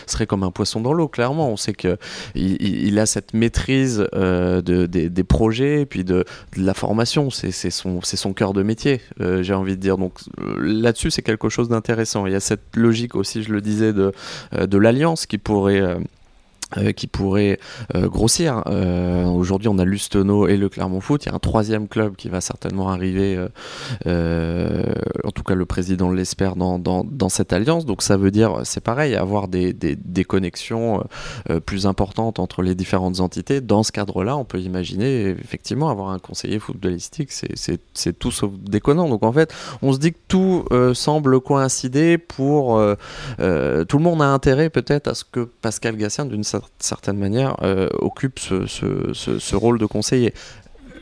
serait 0.05 0.27
comme 0.27 0.43
un 0.43 0.51
poisson 0.51 0.81
dans 0.81 0.93
l'eau, 0.93 1.07
clairement. 1.07 1.49
On 1.49 1.57
sait 1.57 1.73
qu'il 1.73 1.97
il, 2.35 2.99
a 2.99 3.05
cette 3.05 3.33
maîtrise 3.33 3.99
de, 4.13 4.85
des, 4.85 5.23
projets 5.23 5.81
et 5.81 5.85
puis 5.85 6.03
de, 6.03 6.25
la 6.55 6.73
formation. 6.73 7.29
C'est 7.29 7.51
son, 7.51 8.01
son 8.01 8.33
cœur 8.33 8.53
de 8.53 8.63
métier, 8.63 9.01
j'ai 9.41 9.53
envie 9.53 9.68
de 9.75 9.81
dire. 9.81 9.97
Donc 9.97 10.19
euh, 10.39 10.55
là-dessus, 10.59 11.11
c'est 11.11 11.21
quelque 11.21 11.49
chose 11.49 11.69
d'intéressant. 11.69 12.25
Il 12.25 12.33
y 12.33 12.35
a 12.35 12.39
cette 12.39 12.75
logique 12.75 13.15
aussi, 13.15 13.43
je 13.43 13.51
le 13.51 13.61
disais, 13.61 13.93
de, 13.93 14.11
euh, 14.53 14.67
de 14.67 14.77
l'alliance 14.77 15.25
qui 15.25 15.37
pourrait. 15.37 15.97
Euh, 16.77 16.91
qui 16.91 17.07
pourrait 17.07 17.59
euh, 17.95 18.07
grossir. 18.07 18.61
Euh, 18.67 19.25
Aujourd'hui, 19.25 19.69
on 19.69 19.79
a 19.79 19.85
Lustenau 19.85 20.47
et 20.47 20.55
le 20.55 20.69
Clermont 20.69 21.01
Foot. 21.01 21.25
Il 21.25 21.29
y 21.29 21.31
a 21.31 21.35
un 21.35 21.39
troisième 21.39 21.87
club 21.87 22.15
qui 22.15 22.29
va 22.29 22.41
certainement 22.41 22.89
arriver. 22.89 23.39
en 24.05 25.31
tout 25.31 25.43
cas, 25.43 25.55
le 25.55 25.65
président 25.65 26.11
l'espère 26.11 26.55
dans, 26.55 27.29
cette 27.29 27.53
alliance. 27.53 27.85
Donc, 27.85 28.03
ça 28.03 28.17
veut 28.17 28.29
dire, 28.29 28.61
c'est 28.65 28.83
pareil, 28.83 29.15
avoir 29.15 29.47
des, 29.47 29.73
connexions 30.27 31.03
plus 31.65 31.87
importantes 31.87 32.37
entre 32.37 32.61
les 32.61 32.75
différentes 32.75 33.19
entités. 33.19 33.61
Dans 33.61 33.81
ce 33.81 33.91
cadre-là, 33.91 34.37
on 34.37 34.45
peut 34.45 34.59
imaginer 34.59 35.29
effectivement 35.29 35.89
avoir 35.89 36.09
un 36.09 36.19
conseiller 36.19 36.59
footballistique. 36.59 37.31
C'est- 37.31 38.19
tout 38.19 38.31
sauf 38.31 38.51
déconnant. 38.59 39.09
Donc, 39.09 39.23
en 39.23 39.31
fait, 39.31 39.53
on 39.81 39.93
se 39.93 39.97
dit 39.97 40.11
que 40.11 40.19
tout 40.27 40.65
semble 40.93 41.39
coïncider 41.39 42.17
pour 42.19 42.79
tout 43.37 43.97
le 43.97 44.03
monde 44.03 44.21
a 44.21 44.27
intérêt 44.27 44.69
peut-être 44.69 45.07
à 45.07 45.15
ce 45.15 45.23
que 45.23 45.49
Pascal 45.61 45.95
Gassien, 45.97 46.25
d'une 46.25 46.41
cer- 46.43 46.58
certaine 46.79 47.17
manière, 47.17 47.55
euh, 47.63 47.87
occupe 47.99 48.39
ce, 48.39 48.65
ce- 48.67 49.11
ce- 49.13 49.39
ce 49.39 49.55
rôle 49.55 49.79
de 49.79 49.85
conseiller. 49.85 50.33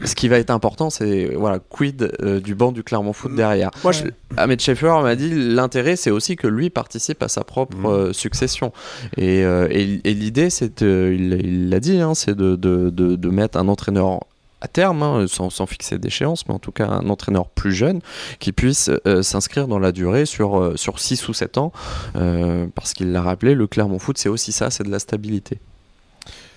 Ce 0.06 0.14
qui 0.14 0.28
va 0.28 0.38
être 0.38 0.52
important, 0.52 0.92
c'est 0.92 1.34
voilà, 1.34 1.58
quid 1.58 2.12
euh, 2.22 2.40
du 2.40 2.54
banc 2.54 2.72
du 2.72 2.84
Clermont 2.84 3.14
Foot 3.14 3.34
derrière. 3.34 3.72
Moi, 3.84 3.92
je-. 3.94 4.04
Ahmed 4.38 4.60
Schaeffer 4.62 4.94
m'a 5.02 5.16
dit 5.16 5.32
l'intérêt, 5.34 5.96
c'est 5.96 6.12
aussi 6.12 6.36
que 6.36 6.46
lui 6.46 6.70
participe 6.70 7.24
à 7.24 7.28
sa 7.28 7.44
propre 7.44 7.76
Mhm. 7.78 7.86
euh, 7.88 8.14
succession. 8.14 8.72
Et, 9.18 9.40
et- 9.42 10.02
et 10.04 10.14
l'idée, 10.14 10.52
c'est, 10.52 10.82
il 10.82 11.34
il 11.44 11.70
l'a 11.70 11.80
dit, 11.80 12.00
hein, 12.00 12.14
c'est 12.14 12.36
de, 12.36 12.56
de- 12.56 12.92
de- 12.92 13.16
de 13.16 13.30
mettre 13.30 13.58
un 13.58 13.68
entraîneur 13.70 14.20
à 14.62 14.68
terme, 14.68 15.04
hein, 15.04 15.26
sans, 15.28 15.50
sans 15.50 15.66
fixer 15.68 16.00
d'échéance, 16.00 16.48
mais 16.48 16.54
en 16.54 16.60
tout 16.60 16.72
cas 16.72 16.88
un 16.88 17.10
entraîneur 17.10 17.48
plus 17.48 17.72
jeune 17.72 18.02
qui 18.40 18.52
puisse 18.52 18.90
euh, 19.06 19.22
s'inscrire 19.22 19.68
dans 19.68 19.80
la 19.80 19.92
durée 19.92 20.26
sur, 20.26 20.60
euh, 20.60 20.76
sur 20.76 21.00
6 21.00 21.28
ou 21.28 21.34
7 21.34 21.58
ans. 21.58 21.72
Euh, 22.16 22.66
parce 22.74 22.94
qu'il 22.94 23.12
l'a 23.12 23.22
rappelé, 23.22 23.54
le 23.54 23.68
Clermont 23.68 24.00
Foot, 24.00 24.18
c'est 24.18 24.30
aussi 24.30 24.52
ça, 24.52 24.72
c'est 24.72 24.84
de 24.84 24.92
la 24.92 25.00
stabilité. 25.00 25.60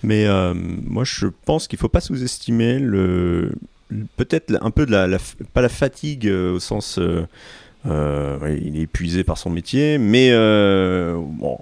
Mais 0.03 0.25
moi, 0.55 1.03
je 1.05 1.27
pense 1.45 1.67
qu'il 1.67 1.77
faut 1.77 1.87
pas 1.87 2.01
sous-estimer 2.01 2.79
le, 2.79 3.51
peut-être 4.17 4.57
un 4.59 4.71
peu 4.71 4.87
de 4.87 4.91
la, 4.91 5.05
la 5.05 5.19
pas 5.53 5.61
la 5.61 5.69
fatigue 5.69 6.27
au 6.27 6.59
sens, 6.59 6.99
il 7.85 8.75
est 8.75 8.81
épuisé 8.81 9.23
par 9.23 9.37
son 9.37 9.51
métier, 9.51 9.99
mais 9.99 10.31
bon, 10.31 11.59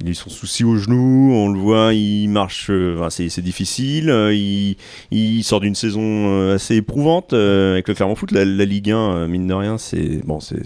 il 0.00 0.08
a 0.08 0.10
eu 0.10 0.14
son 0.14 0.28
souci 0.28 0.62
au 0.62 0.76
genou, 0.76 1.32
on 1.32 1.48
le 1.48 1.58
voit, 1.58 1.94
il 1.94 2.28
marche, 2.28 2.68
euh, 2.70 2.98
enfin, 2.98 3.08
c'est 3.10 3.40
difficile, 3.40 4.10
euh, 4.10 4.34
il, 4.34 4.76
il 5.10 5.42
sort 5.42 5.60
d'une 5.60 5.74
saison 5.74 6.02
euh, 6.02 6.56
assez 6.56 6.76
éprouvante 6.76 7.32
avec 7.32 7.88
le 7.88 7.94
Clermont 7.94 8.14
Foot, 8.14 8.32
la, 8.32 8.44
la 8.44 8.64
Ligue 8.64 8.90
1, 8.90 8.96
euh, 8.96 9.26
mine 9.26 9.46
de 9.46 9.54
rien, 9.54 9.78
c'est 9.78 10.20
bon, 10.24 10.40
c'est 10.40 10.60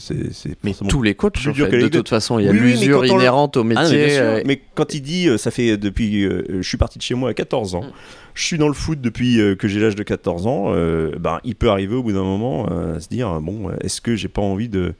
Mais 0.64 0.74
tous 0.88 1.02
les 1.02 1.14
coachs, 1.14 1.38
en 1.46 1.54
fait, 1.54 1.78
de 1.78 1.88
toute 1.88 2.08
façon, 2.08 2.38
il 2.38 2.46
y 2.46 2.48
a 2.48 2.52
Oui, 2.52 2.58
l'usure 2.58 3.06
inhérente 3.06 3.56
au 3.56 3.64
métier. 3.64 4.18
ah 4.18 4.36
non, 4.36 4.42
mais, 4.44 4.60
quand 4.74 4.94
il 4.94 5.02
dit, 5.02 5.28
ça 5.38 5.50
fait 5.50 5.76
depuis, 5.76 6.22
je 6.22 6.62
suis 6.62 6.78
parti 6.78 6.98
de 6.98 7.02
chez 7.02 7.14
moi 7.14 7.30
à 7.30 7.34
14 7.34 7.74
ans, 7.74 7.80
Mm. 7.80 7.92
je 8.34 8.44
suis 8.44 8.58
dans 8.58 8.68
le 8.68 8.74
foot 8.74 9.00
depuis 9.00 9.38
que 9.58 9.68
j'ai 9.68 9.80
l'âge 9.80 9.96
de 9.96 10.02
14 10.02 10.46
ans, 10.46 10.66
euh, 10.68 11.12
ben, 11.18 11.40
il 11.44 11.54
peut 11.54 11.70
arriver 11.70 11.94
au 11.94 12.02
bout 12.02 12.12
d'un 12.12 12.22
moment 12.22 12.66
euh, 12.70 12.96
à 12.96 13.00
se 13.00 13.08
dire, 13.08 13.40
bon, 13.40 13.70
est-ce 13.80 14.00
que 14.00 14.16
j'ai 14.16 14.28
pas 14.28 14.42
envie 14.42 14.68
de, 14.68 14.94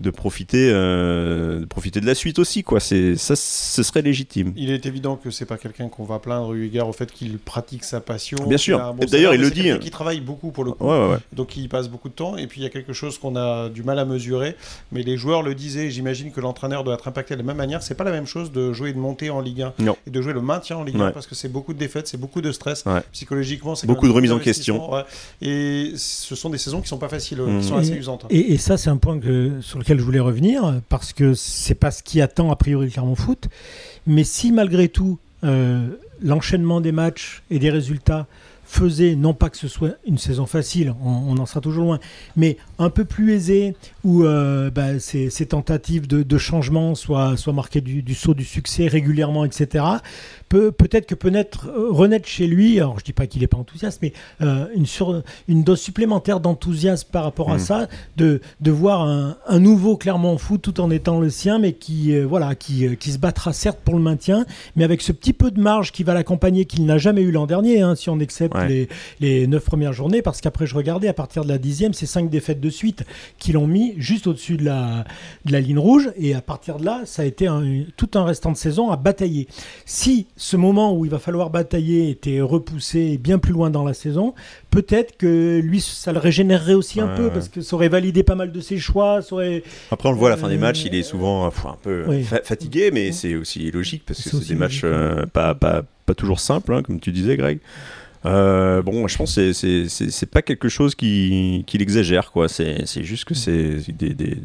de 0.00 0.10
profiter, 0.10 0.70
euh, 0.72 1.60
de 1.60 1.64
profiter 1.66 2.00
de 2.00 2.06
la 2.06 2.14
suite 2.14 2.38
aussi, 2.38 2.62
quoi. 2.64 2.80
C'est 2.80 3.16
ça, 3.16 3.36
ce 3.36 3.82
serait 3.82 4.02
légitime. 4.02 4.52
Il 4.56 4.70
est 4.70 4.86
évident 4.86 5.16
que 5.16 5.30
c'est 5.30 5.44
pas 5.46 5.56
quelqu'un 5.56 5.88
qu'on 5.88 6.04
va 6.04 6.18
plaindre 6.18 6.52
eu 6.54 6.66
égard 6.66 6.88
au 6.88 6.92
fait 6.92 7.12
qu'il 7.12 7.38
pratique 7.38 7.84
sa 7.84 8.00
passion. 8.00 8.36
Bien 8.48 8.58
sûr. 8.58 8.78
bon 8.94 9.02
Et 9.02 9.06
d'ailleurs, 9.06 9.34
il 9.34 9.40
le 9.40 9.50
dit. 9.50 9.62
quelqu'un 9.62 9.78
Qui 9.78 9.90
travaille 9.90 10.20
beaucoup 10.20 10.50
pour 10.50 10.64
le 10.64 10.72
coup. 10.72 10.84
Ouais, 10.84 10.98
ouais, 10.98 11.10
ouais. 11.12 11.18
Donc 11.32 11.56
il 11.56 11.68
passe 11.68 11.88
beaucoup 11.88 12.08
de 12.08 12.14
temps. 12.14 12.36
Et 12.36 12.46
puis 12.46 12.60
il 12.60 12.64
y 12.64 12.66
a 12.66 12.70
quelque 12.70 12.92
chose 12.92 13.18
qu'on 13.18 13.36
a 13.36 13.68
du 13.68 13.82
mal 13.82 13.98
à 13.98 14.04
mesurer. 14.04 14.56
Mais 14.92 15.02
les 15.02 15.16
joueurs 15.16 15.42
le 15.42 15.54
disaient. 15.54 15.90
J'imagine 15.90 16.32
que 16.32 16.40
l'entraîneur 16.40 16.82
doit 16.84 16.94
être 16.94 17.06
impacté 17.08 17.34
de 17.34 17.40
la 17.40 17.44
même 17.46 17.56
manière. 17.56 17.82
C'est 17.82 17.94
pas 17.94 18.04
la 18.04 18.10
même 18.12 18.26
chose 18.26 18.50
de 18.52 18.72
jouer 18.72 18.90
et 18.90 18.92
de 18.92 18.98
monter 18.98 19.30
en 19.30 19.40
Ligue 19.40 19.62
1 19.62 19.74
Non. 19.78 19.96
et 20.06 20.10
de 20.10 20.20
jouer 20.22 20.32
le 20.32 20.40
maintien 20.42 20.76
en 20.76 20.82
Ligue 20.84 20.96
1 20.96 21.04
Ouais. 21.06 21.12
parce 21.12 21.26
que 21.26 21.34
c'est 21.34 21.48
beaucoup 21.48 21.72
de 21.72 21.78
défaites, 21.78 22.08
c'est 22.08 22.16
beaucoup 22.20 22.40
de 22.40 22.50
stress. 22.52 22.82
Ouais. 22.86 23.00
Psychologiquement, 23.12 23.74
c'est 23.74 23.86
Beaucoup 23.86 24.06
de 24.08 24.12
remises 24.12 24.32
en 24.32 24.38
ouais. 24.38 25.04
Et 25.40 25.92
ce 25.96 26.34
sont 26.34 26.50
des 26.50 26.58
saisons 26.58 26.80
qui 26.80 26.88
sont 26.88 26.98
pas 26.98 27.08
faciles, 27.08 27.40
Mhm. 27.40 27.60
qui 27.60 27.66
sont 27.68 27.76
assez 27.76 27.92
Et- 27.92 27.96
usantes. 27.98 28.26
Et, 28.30 28.52
et 28.54 28.58
ça, 28.58 28.76
c'est 28.76 28.90
un 28.90 28.96
point 28.96 29.18
que, 29.18 29.52
sur 29.60 29.78
je 29.86 30.02
voulais 30.02 30.20
revenir, 30.20 30.80
parce 30.88 31.12
que 31.12 31.34
c'est 31.34 31.74
pas 31.74 31.90
ce 31.90 32.02
qui 32.02 32.20
attend 32.20 32.50
a 32.50 32.56
priori 32.56 32.86
le 32.86 32.92
Clermont 32.92 33.14
Foot. 33.14 33.48
Mais 34.06 34.24
si 34.24 34.52
malgré 34.52 34.88
tout, 34.88 35.18
euh, 35.44 35.88
l'enchaînement 36.22 36.80
des 36.80 36.92
matchs 36.92 37.42
et 37.50 37.58
des 37.58 37.70
résultats 37.70 38.26
faisait, 38.64 39.14
non 39.14 39.34
pas 39.34 39.50
que 39.50 39.56
ce 39.56 39.68
soit 39.68 39.96
une 40.06 40.18
saison 40.18 40.46
facile, 40.46 40.94
on, 41.04 41.10
on 41.10 41.38
en 41.38 41.46
sera 41.46 41.60
toujours 41.60 41.84
loin, 41.84 42.00
mais 42.36 42.56
un 42.78 42.90
peu 42.90 43.04
plus 43.04 43.32
aisé, 43.32 43.76
où 44.04 44.24
euh, 44.24 44.70
bah, 44.70 44.98
ces, 45.00 45.30
ces 45.30 45.46
tentatives 45.46 46.06
de, 46.06 46.22
de 46.22 46.38
changement 46.38 46.94
soient, 46.94 47.36
soient 47.36 47.52
marquées 47.52 47.80
du, 47.80 48.02
du 48.02 48.14
saut 48.14 48.34
du 48.34 48.44
succès 48.44 48.86
régulièrement, 48.86 49.44
etc., 49.44 49.84
peut, 50.48 50.70
peut-être 50.72 51.06
que 51.06 51.14
peut 51.14 51.30
naître, 51.30 51.68
euh, 51.68 51.88
renaître 51.90 52.28
chez 52.28 52.46
lui, 52.46 52.78
alors 52.78 52.98
je 52.98 53.04
dis 53.04 53.12
pas 53.14 53.26
qu'il 53.26 53.40
n'est 53.40 53.46
pas 53.46 53.56
enthousiaste, 53.56 54.00
mais 54.02 54.12
euh, 54.42 54.66
une, 54.74 54.86
sur, 54.86 55.22
une 55.48 55.64
dose 55.64 55.80
supplémentaire 55.80 56.38
d'enthousiasme 56.40 57.08
par 57.10 57.24
rapport 57.24 57.50
à 57.50 57.56
Mm. 57.56 57.60
ça, 57.60 57.88
de, 58.16 58.40
de 58.60 58.70
voir 58.70 59.02
un, 59.02 59.36
un 59.46 59.58
nouveau 59.58 59.96
Clermont 59.96 60.36
Foot 60.38 60.60
tout 60.62 60.80
en 60.80 60.90
étant 60.90 61.18
le 61.18 61.30
sien, 61.30 61.58
mais 61.58 61.72
qui, 61.72 62.14
euh, 62.14 62.24
voilà, 62.26 62.54
qui, 62.54 62.96
qui 62.98 63.10
se 63.10 63.18
battra 63.18 63.52
certes 63.52 63.78
pour 63.84 63.94
le 63.94 64.02
maintien, 64.02 64.44
mais 64.76 64.84
avec 64.84 65.00
ce 65.02 65.12
petit 65.12 65.32
peu 65.32 65.50
de 65.50 65.60
marge 65.60 65.92
qui 65.92 66.04
va 66.04 66.14
l'accompagner, 66.14 66.66
qu'il 66.66 66.84
n'a 66.84 66.98
jamais 66.98 67.22
eu 67.22 67.30
l'an 67.30 67.46
dernier, 67.46 67.80
hein, 67.80 67.94
si 67.94 68.10
on 68.10 68.20
accepte 68.20 68.54
Ouais. 68.54 68.68
les, 68.68 68.88
les 69.20 69.46
neuf 69.46 69.64
premières 69.64 69.92
journées, 69.94 70.20
parce 70.22 70.40
qu'après 70.40 70.66
je 70.66 70.74
regardais, 70.74 71.08
à 71.08 71.14
partir 71.14 71.42
de 71.44 71.48
la 71.48 71.58
dixième, 71.58 71.94
c'est 71.94 72.06
cinq 72.06 72.28
défaites 72.30 72.60
de 72.60 72.70
suite 72.70 73.04
qui 73.38 73.52
l'ont 73.52 73.66
mis 73.66 73.93
juste 73.98 74.26
au-dessus 74.26 74.56
de 74.56 74.64
la, 74.64 75.04
de 75.44 75.52
la 75.52 75.60
ligne 75.60 75.78
rouge, 75.78 76.10
et 76.16 76.34
à 76.34 76.40
partir 76.40 76.76
de 76.78 76.84
là, 76.84 77.02
ça 77.04 77.22
a 77.22 77.24
été 77.24 77.46
un- 77.46 77.84
tout 77.96 78.10
un 78.14 78.24
restant 78.24 78.52
de 78.52 78.56
saison 78.56 78.90
à 78.90 78.96
batailler. 78.96 79.48
Si 79.84 80.26
ce 80.36 80.56
moment 80.56 80.96
où 80.96 81.04
il 81.04 81.10
va 81.10 81.18
falloir 81.18 81.50
batailler 81.50 82.10
était 82.10 82.40
repoussé 82.40 83.18
bien 83.18 83.38
plus 83.38 83.52
loin 83.52 83.70
dans 83.70 83.84
la 83.84 83.94
saison, 83.94 84.34
peut-être 84.70 85.16
que 85.16 85.60
lui, 85.62 85.80
ça 85.80 86.12
le 86.12 86.18
régénérerait 86.18 86.74
aussi 86.74 87.00
un 87.00 87.08
peu, 87.08 87.30
parce 87.30 87.48
que 87.48 87.60
ça 87.60 87.76
aurait 87.76 87.88
validé 87.88 88.22
pas 88.22 88.34
mal 88.34 88.52
de 88.52 88.60
ses 88.60 88.78
choix, 88.78 89.22
ça 89.22 89.34
aurait... 89.34 89.62
Après, 89.90 90.08
on 90.08 90.12
le 90.12 90.18
voit 90.18 90.28
à 90.28 90.30
la 90.30 90.36
fin 90.36 90.48
des 90.48 90.54
Euh, 90.56 90.58
matchs, 90.58 90.84
il 90.84 90.94
est 90.94 91.02
souvent 91.02 91.46
euh, 91.46 91.48
un 91.68 91.76
peu 91.82 92.04
oui. 92.08 92.22
fa- 92.22 92.42
fatigué, 92.42 92.90
mais 92.92 93.12
c'est 93.12 93.34
aussi 93.34 93.70
logique 93.70 94.04
parce 94.06 94.22
que 94.22 94.30
C'est 94.30 94.48
des 94.48 94.54
matchs 94.54 94.82
euh, 94.84 95.26
pas, 95.26 95.54
pas, 95.54 95.82
pas 96.06 96.14
toujours 96.14 96.40
simples, 96.40 96.74
hein, 96.74 96.82
comme 96.82 97.00
tu 97.00 97.12
disais, 97.12 97.36
Greg. 97.36 97.60
Euh, 98.26 98.82
bon, 98.82 99.06
je 99.06 99.16
pense 99.18 99.34
que 99.36 99.52
c'est- 99.52 100.26
pas 100.30 100.42
quelque 100.42 100.68
chose 100.68 100.94
qui, 100.94 101.64
qui 101.66 101.78
l'exagère, 101.78 102.30
quoi. 102.32 102.48
C'est 102.48 103.04
juste 103.04 103.24
que 103.26 103.34
c'est 103.34 103.76
des, 103.92 104.14
des- 104.14 104.38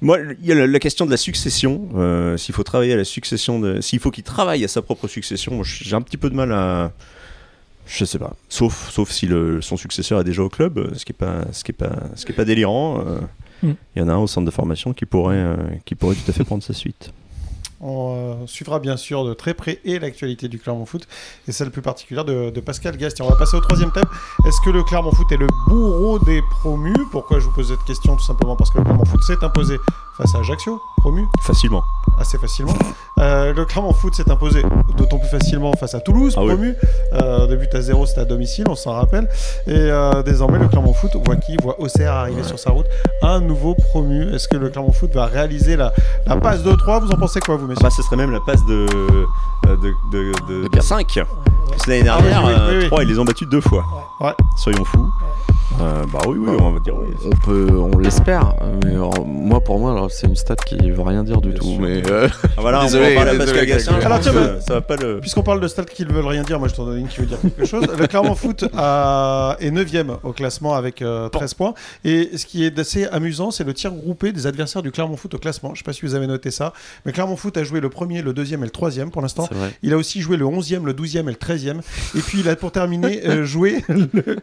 Moi, 0.00 0.18
il 0.40 0.46
y 0.46 0.52
a 0.52 0.54
la, 0.54 0.66
la 0.66 0.78
question 0.78 1.04
de 1.06 1.10
la 1.10 1.16
succession. 1.16 1.88
euh, 1.96 2.36
s'il 2.36 2.54
faut 2.54 2.62
travailler 2.62 2.94
à 2.94 2.96
la 2.96 3.04
succession, 3.04 3.60
de... 3.60 3.80
s'il 3.80 3.98
faut 4.00 4.10
qu'il 4.10 4.24
travaille 4.24 4.64
à 4.64 4.68
sa 4.68 4.82
propre 4.82 5.08
succession, 5.08 5.54
moi, 5.54 5.64
j'ai 5.66 5.94
un 5.94 6.00
petit 6.02 6.16
peu 6.16 6.30
de 6.30 6.34
mal 6.34 6.52
à. 6.52 6.92
Je 7.86 8.04
sais 8.04 8.18
pas. 8.18 8.34
Sauf, 8.48 8.90
sauf 8.90 9.10
si 9.10 9.26
le, 9.26 9.60
son 9.60 9.76
successeur 9.76 10.20
est 10.20 10.24
déjà 10.24 10.42
au 10.42 10.48
club, 10.48 10.78
euh, 10.78 10.90
ce 10.94 11.04
qui 11.04 11.12
est 11.12 11.16
pas, 11.18 11.42
ce 11.52 11.64
qui 11.64 11.72
est 11.72 11.74
pas, 11.74 11.96
ce 12.14 12.24
qui 12.24 12.32
est 12.32 12.34
pas 12.34 12.44
délirant. 12.44 13.04
euh, 13.06 13.18
Mm. 13.64 13.74
Il 13.94 14.00
y 14.00 14.04
en 14.04 14.08
a 14.08 14.12
un 14.14 14.18
au 14.18 14.26
centre 14.26 14.44
de 14.44 14.50
formation 14.50 14.92
qui 14.92 15.06
pourrait, 15.06 15.40
qui 15.84 15.94
pourrait 15.94 16.16
tout 16.16 16.28
à 16.28 16.32
fait 16.32 16.42
prendre 16.42 16.64
sa 16.64 16.72
suite. 16.72 17.12
On 17.82 18.14
euh, 18.16 18.46
suivra 18.46 18.78
bien 18.78 18.96
sûr 18.96 19.24
de 19.24 19.34
très 19.34 19.54
près 19.54 19.80
et 19.84 19.98
l'actualité 19.98 20.48
du 20.48 20.58
Clermont 20.58 20.86
Foot 20.86 21.08
et 21.48 21.52
celle 21.52 21.70
plus 21.70 21.82
particulière 21.82 22.24
de, 22.24 22.60
Pascal 22.60 22.96
Gastien. 22.96 23.24
On 23.24 23.28
va 23.28 23.36
passer 23.36 23.56
au 23.56 23.60
troisième 23.60 23.90
thème. 23.90 24.04
Est-ce 24.46 24.60
que 24.64 24.70
le 24.70 24.84
Clermont 24.84 25.10
Foot 25.10 25.30
est 25.32 25.36
le 25.36 25.48
bourreau 25.68 26.20
des 26.20 26.42
promus? 26.60 26.94
Pourquoi 27.10 27.40
je 27.40 27.46
vous 27.46 27.52
pose 27.52 27.68
cette 27.68 27.84
question 27.84 28.14
Tout 28.14 28.22
simplement? 28.22 28.54
Parce 28.54 28.70
que 28.70 28.78
le 28.78 28.84
Clermont 28.84 29.04
Foot 29.04 29.22
s'est 29.24 29.42
imposé 29.42 29.78
face 30.16 30.34
à 30.34 30.38
Ajaccio, 30.38 30.80
promu, 30.98 31.26
Facilement. 31.40 31.82
Assez 32.20 32.38
facilement. 32.38 32.74
Euh, 33.18 33.52
le 33.52 33.64
Clermont 33.64 33.92
Foot 33.92 34.14
s'est 34.14 34.30
imposé 34.30 34.62
d'autant 34.96 35.18
plus 35.18 35.28
facilement 35.28 35.72
face 35.74 35.94
à 35.94 36.00
Toulouse, 36.00 36.34
Ah 36.36 36.42
oui. 36.42 36.48
promu. 36.48 36.74
Euh, 37.14 37.46
de 37.46 37.56
but 37.56 37.74
à 37.74 37.80
zéro, 37.80 38.06
c'était 38.06 38.20
à 38.20 38.24
domicile, 38.24 38.64
on 38.68 38.74
s'en 38.76 38.92
rappelle. 38.92 39.28
Et 39.66 39.72
euh, 39.74 40.22
désormais, 40.22 40.58
le 40.58 40.68
Clermont 40.68 40.92
Foot 40.94 41.12
voit 41.24 41.36
qui? 41.36 41.56
Voit 41.62 41.78
Auxerre 41.80 42.12
arriver 42.12 42.42
sur 42.42 42.58
sa 42.58 42.70
route. 42.70 42.86
Un 43.22 43.40
nouveau 43.40 43.74
promu. 43.74 44.32
Est-ce 44.34 44.48
que 44.48 44.56
le 44.56 44.68
Clermont 44.70 44.92
Foot 44.92 45.12
va 45.14 45.26
réaliser 45.26 45.76
la, 45.76 45.92
la 46.26 46.36
passe 46.36 46.62
de 46.62 46.72
3 46.74 47.00
Vous 47.00 47.10
en 47.10 47.16
pensez 47.16 47.40
quoi, 47.40 47.56
vous, 47.56 47.64
Ah 47.66 47.68
messieurs? 47.68 47.82
Bah, 47.82 47.90
ce 47.90 48.02
serait 48.02 48.16
même 48.16 48.30
la 48.32 48.40
passe 48.40 48.64
de, 48.66 48.86
euh, 49.66 49.76
de, 49.76 49.92
de, 50.12 50.32
de, 50.48 50.62
De 50.64 50.68
quatre. 50.68 50.84
5. 50.84 51.20
L'année 51.86 52.02
dernière, 52.02 52.42
Ah 52.44 52.46
oui, 52.46 52.52
oui, 52.56 52.62
oui, 52.70 52.78
oui. 52.82 52.86
3, 52.88 53.02
ils 53.04 53.08
les 53.08 53.18
ont 53.18 53.24
battus 53.24 53.48
deux 53.48 53.60
fois. 53.60 53.84
Ouais. 54.20 54.32
Soyons 54.56 54.84
fous. 54.84 55.10
Euh, 55.80 56.04
bah 56.12 56.20
oui, 56.28 56.36
oui, 56.38 56.56
on 56.60 56.70
va 56.72 56.80
dire 56.80 56.94
oui. 56.96 57.12
On 57.24 57.36
peut, 57.44 57.68
on 57.72 57.98
l'espère, 57.98 58.54
mais 58.84 58.92
euh, 58.94 59.08
moi 59.26 59.60
pour 59.60 59.78
moi 59.80 59.90
alors, 59.92 60.10
c'est 60.12 60.26
une 60.28 60.36
stat 60.36 60.54
qui 60.54 60.76
veut 60.90 61.00
rien 61.02 61.24
dire 61.24 61.40
du 61.40 61.48
Bien 61.48 61.58
tout. 61.58 61.64
sûr. 61.64 61.80
Mais 61.80 62.02
euh, 62.10 62.28
Ah, 62.56 62.60
voilà, 62.60 62.82
Désolé, 62.82 63.04
on 63.06 63.08
va 63.08 63.14
parler 63.16 63.30
à 63.30 63.32
désolé, 63.32 63.46
Pascal 63.52 63.66
Gastien. 63.66 63.92
Greg. 63.94 64.02
je 64.02 64.06
Alors, 64.06 64.18
pense 64.18 64.24
tiens, 64.30 64.32
que 64.32 64.46
bah, 64.54 64.60
ça 64.60 64.74
va 64.74 64.80
pas 64.82 64.96
le. 64.96 65.20
Puisqu'on 65.20 65.42
parle 65.42 65.60
de 65.60 65.66
stats 65.68 65.84
qui 65.84 66.04
ne 66.06 66.12
veulent 66.12 66.26
rien 66.26 66.42
dire, 66.42 66.58
moi 66.60 66.68
je 66.68 66.74
t'en 66.74 66.84
donne 66.84 66.98
une 66.98 67.08
qui 67.08 67.18
veut 67.20 67.26
dire 67.26 67.40
quelque 67.40 67.64
chose. 67.64 67.84
Le 67.98 68.06
Clermont 68.06 68.34
Foot 68.36 68.64
a- 68.76 69.56
est 69.60 69.70
9ème 69.70 70.18
au 70.22 70.32
classement 70.32 70.74
avec 70.74 71.02
euh, 71.02 71.28
13 71.30 71.54
points. 71.54 71.74
Et 72.04 72.36
ce 72.36 72.46
qui 72.46 72.64
est 72.64 72.78
assez 72.78 73.06
amusant, 73.06 73.50
c'est 73.50 73.64
le 73.64 73.74
tir 73.74 73.90
groupé 73.92 74.30
des 74.32 74.46
adversaires 74.46 74.82
du 74.82 74.92
Clermont 74.92 75.16
Foot 75.16 75.34
au 75.34 75.38
classement. 75.38 75.70
Je 75.70 75.72
ne 75.74 75.78
sais 75.78 75.84
pas 75.84 75.92
si 75.92 76.02
vous 76.02 76.14
avez 76.14 76.26
noté 76.28 76.50
ça. 76.52 76.72
Mais 77.06 77.12
Clermont 77.12 77.36
Foot 77.36 77.56
a 77.56 77.64
joué 77.64 77.80
le 77.80 77.88
premier, 77.88 78.22
le 78.22 78.32
deuxième 78.32 78.60
et 78.62 78.66
le 78.66 78.70
troisième 78.70 79.10
pour 79.10 79.22
l'instant. 79.22 79.46
c'est 79.48 79.56
vrai. 79.58 79.72
Il 79.82 79.92
a 79.92 79.96
aussi 79.96 80.20
joué 80.20 80.36
le 80.36 80.44
11e, 80.44 80.84
le 80.84 80.92
12e 80.92 81.20
et 81.22 81.22
le 81.24 81.32
13e. 81.32 81.80
Et 82.16 82.20
puis 82.20 82.40
il 82.40 82.48
a 82.48 82.54
pour 82.56 82.70
terminer 82.70 83.26
euh, 83.26 83.44
joué 83.44 83.82
le, 83.88 84.36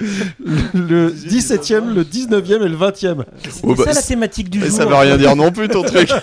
le 0.74 1.13
17e, 1.27 1.93
le 1.93 2.03
19e 2.03 2.63
et 2.63 2.69
le 2.69 2.77
20e. 2.77 3.23
C'était 3.43 3.60
Oh, 3.63 3.75
bah, 3.75 3.84
ça 3.86 3.93
la 3.93 3.93
c'est- 3.95 4.08
thématique 4.10 4.49
du 4.49 4.60
Mais 4.60 4.67
jour. 4.67 4.77
ça 4.77 4.86
veut 4.86 4.95
rien 4.95 5.17
dire 5.17 5.36
non 5.36 5.51
plus 5.51 5.67
ton 5.67 5.84
truc. 5.84 6.10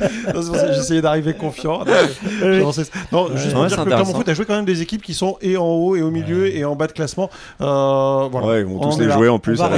C'est 0.00 0.42
ça 0.42 0.72
J'essayais 0.74 1.00
d'arriver 1.02 1.34
confiant. 1.34 1.84
Non, 2.42 2.72
c'est- 2.72 2.90
non, 3.12 3.28
juste 3.36 3.52
pour 3.52 3.62
Ouais, 3.62 3.68
dire 3.68 3.70
c'est 3.70 3.76
que 3.76 3.80
le 3.80 3.86
Clermont 3.86 3.86
intéressant. 3.86 4.14
Foot 4.14 4.28
a 4.28 4.34
joué 4.34 4.44
quand 4.44 4.54
même 4.56 4.64
des 4.64 4.82
équipes 4.82 5.02
qui 5.02 5.14
sont 5.14 5.36
et 5.40 5.56
en 5.56 5.64
haut 5.66 5.96
et 5.96 6.02
au 6.02 6.10
milieu 6.10 6.46
et 6.54 6.64
en 6.64 6.76
bas 6.76 6.86
de 6.86 6.92
classement. 6.92 7.30
Euh, 7.60 8.28
voilà. 8.30 8.46
Ouais, 8.46 8.60
ils 8.60 8.66
vont 8.66 8.80
On 8.82 8.90
tous 8.90 9.00
les 9.00 9.10
jouer 9.10 9.28
en 9.28 9.38
plus. 9.38 9.58
Là. 9.58 9.70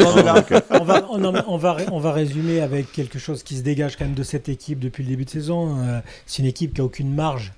en- 0.71 1.55
on 1.93 1.99
va 2.01 2.13
résumer 2.13 2.61
avec 2.61 2.93
quelque 2.93 3.19
chose 3.19 3.43
qui 3.43 3.57
se 3.57 3.63
dégage 3.63 3.97
quand 3.97 4.05
même 4.05 4.15
de 4.15 4.23
cette 4.23 4.49
équipe 4.49 4.79
depuis 4.81 5.03
le 5.05 5.11
début 5.11 5.25
de 5.25 5.31
saison. 5.31 5.77
Euh, 5.79 6.01
c'est 6.27 6.43
une 6.43 6.49
équipe 6.49 6.75
qui 6.75 6.81
a 6.81 6.85
aucune 6.85 7.15
marge. 7.15 7.53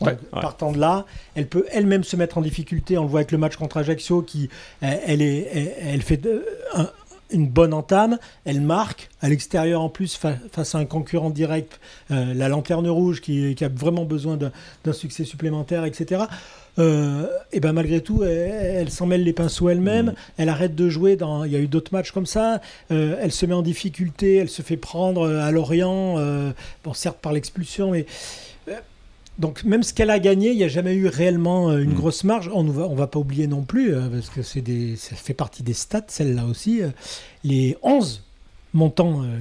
Ouais. 0.00 0.16
Partant 0.32 0.72
de 0.72 0.78
là, 0.78 1.04
elle 1.34 1.46
peut 1.46 1.66
elle-même 1.70 2.04
se 2.04 2.16
mettre 2.16 2.38
en 2.38 2.40
difficulté. 2.42 2.96
On 2.96 3.02
le 3.02 3.08
voit 3.08 3.20
avec 3.20 3.32
le 3.32 3.38
match 3.38 3.56
contre 3.56 3.76
Ajaccio, 3.76 4.22
qui 4.22 4.48
elle, 4.80 5.20
est, 5.22 5.48
elle, 5.52 5.72
elle 5.94 6.02
fait 6.02 6.16
de- 6.16 6.44
un- 6.74 6.88
une 7.32 7.46
bonne 7.46 7.72
entame, 7.72 8.18
elle 8.44 8.60
marque 8.60 9.08
à 9.22 9.28
l'extérieur 9.28 9.82
en 9.82 9.88
plus 9.88 10.16
fa- 10.16 10.34
face 10.50 10.74
à 10.74 10.78
un 10.78 10.84
concurrent 10.84 11.30
direct, 11.30 11.78
euh, 12.10 12.34
la 12.34 12.48
lanterne 12.48 12.88
rouge 12.88 13.20
qui, 13.20 13.54
qui 13.54 13.64
a 13.64 13.68
vraiment 13.68 14.04
besoin 14.04 14.36
d'un 14.36 14.92
succès 14.92 15.22
supplémentaire, 15.24 15.84
etc. 15.84 16.22
Euh, 16.80 17.28
et 17.52 17.60
ben 17.60 17.72
malgré 17.72 18.00
tout, 18.00 18.24
elle, 18.24 18.30
elle 18.78 18.90
s'en 18.90 19.06
mêle 19.06 19.22
les 19.22 19.32
pinceaux 19.32 19.68
elle-même. 19.68 20.06
Mm. 20.06 20.14
Elle 20.38 20.48
arrête 20.48 20.74
de 20.74 20.88
jouer. 20.88 21.14
Dans, 21.14 21.44
il 21.44 21.52
y 21.52 21.56
a 21.56 21.60
eu 21.60 21.68
d'autres 21.68 21.92
matchs 21.92 22.10
comme 22.10 22.26
ça. 22.26 22.60
Euh, 22.90 23.16
elle 23.20 23.30
se 23.32 23.46
met 23.46 23.54
en 23.54 23.62
difficulté. 23.62 24.36
Elle 24.36 24.48
se 24.50 24.62
fait 24.62 24.76
prendre 24.76 25.28
à 25.28 25.50
Lorient. 25.52 26.16
bon, 26.82 26.94
certes 26.94 27.18
par 27.22 27.32
l'expulsion, 27.32 27.92
mais 27.92 28.06
donc 29.40 29.64
même 29.64 29.82
ce 29.82 29.92
qu'elle 29.94 30.10
a 30.10 30.18
gagné, 30.18 30.50
il 30.50 30.56
n'y 30.58 30.64
a 30.64 30.68
jamais 30.68 30.94
eu 30.94 31.06
réellement 31.08 31.70
euh, 31.70 31.78
une 31.82 31.90
Mm. 31.92 31.94
grosse 31.94 32.24
marge. 32.24 32.50
On 32.54 32.62
ne 32.62 32.70
va, 32.70 32.86
on 32.86 32.94
va 32.94 33.06
pas 33.06 33.18
oublier 33.18 33.46
non 33.46 33.62
plus, 33.62 33.94
euh, 33.94 34.08
parce 34.08 34.28
que 34.28 34.42
c'est 34.42 34.60
des, 34.60 34.96
ça 34.96 35.16
fait 35.16 35.34
partie 35.34 35.62
des 35.62 35.72
stats, 35.72 36.04
celle-là 36.08 36.44
aussi, 36.44 36.82
euh, 36.82 36.88
les 37.42 37.76
11 37.82 38.22
montants 38.72 39.22
euh, 39.22 39.38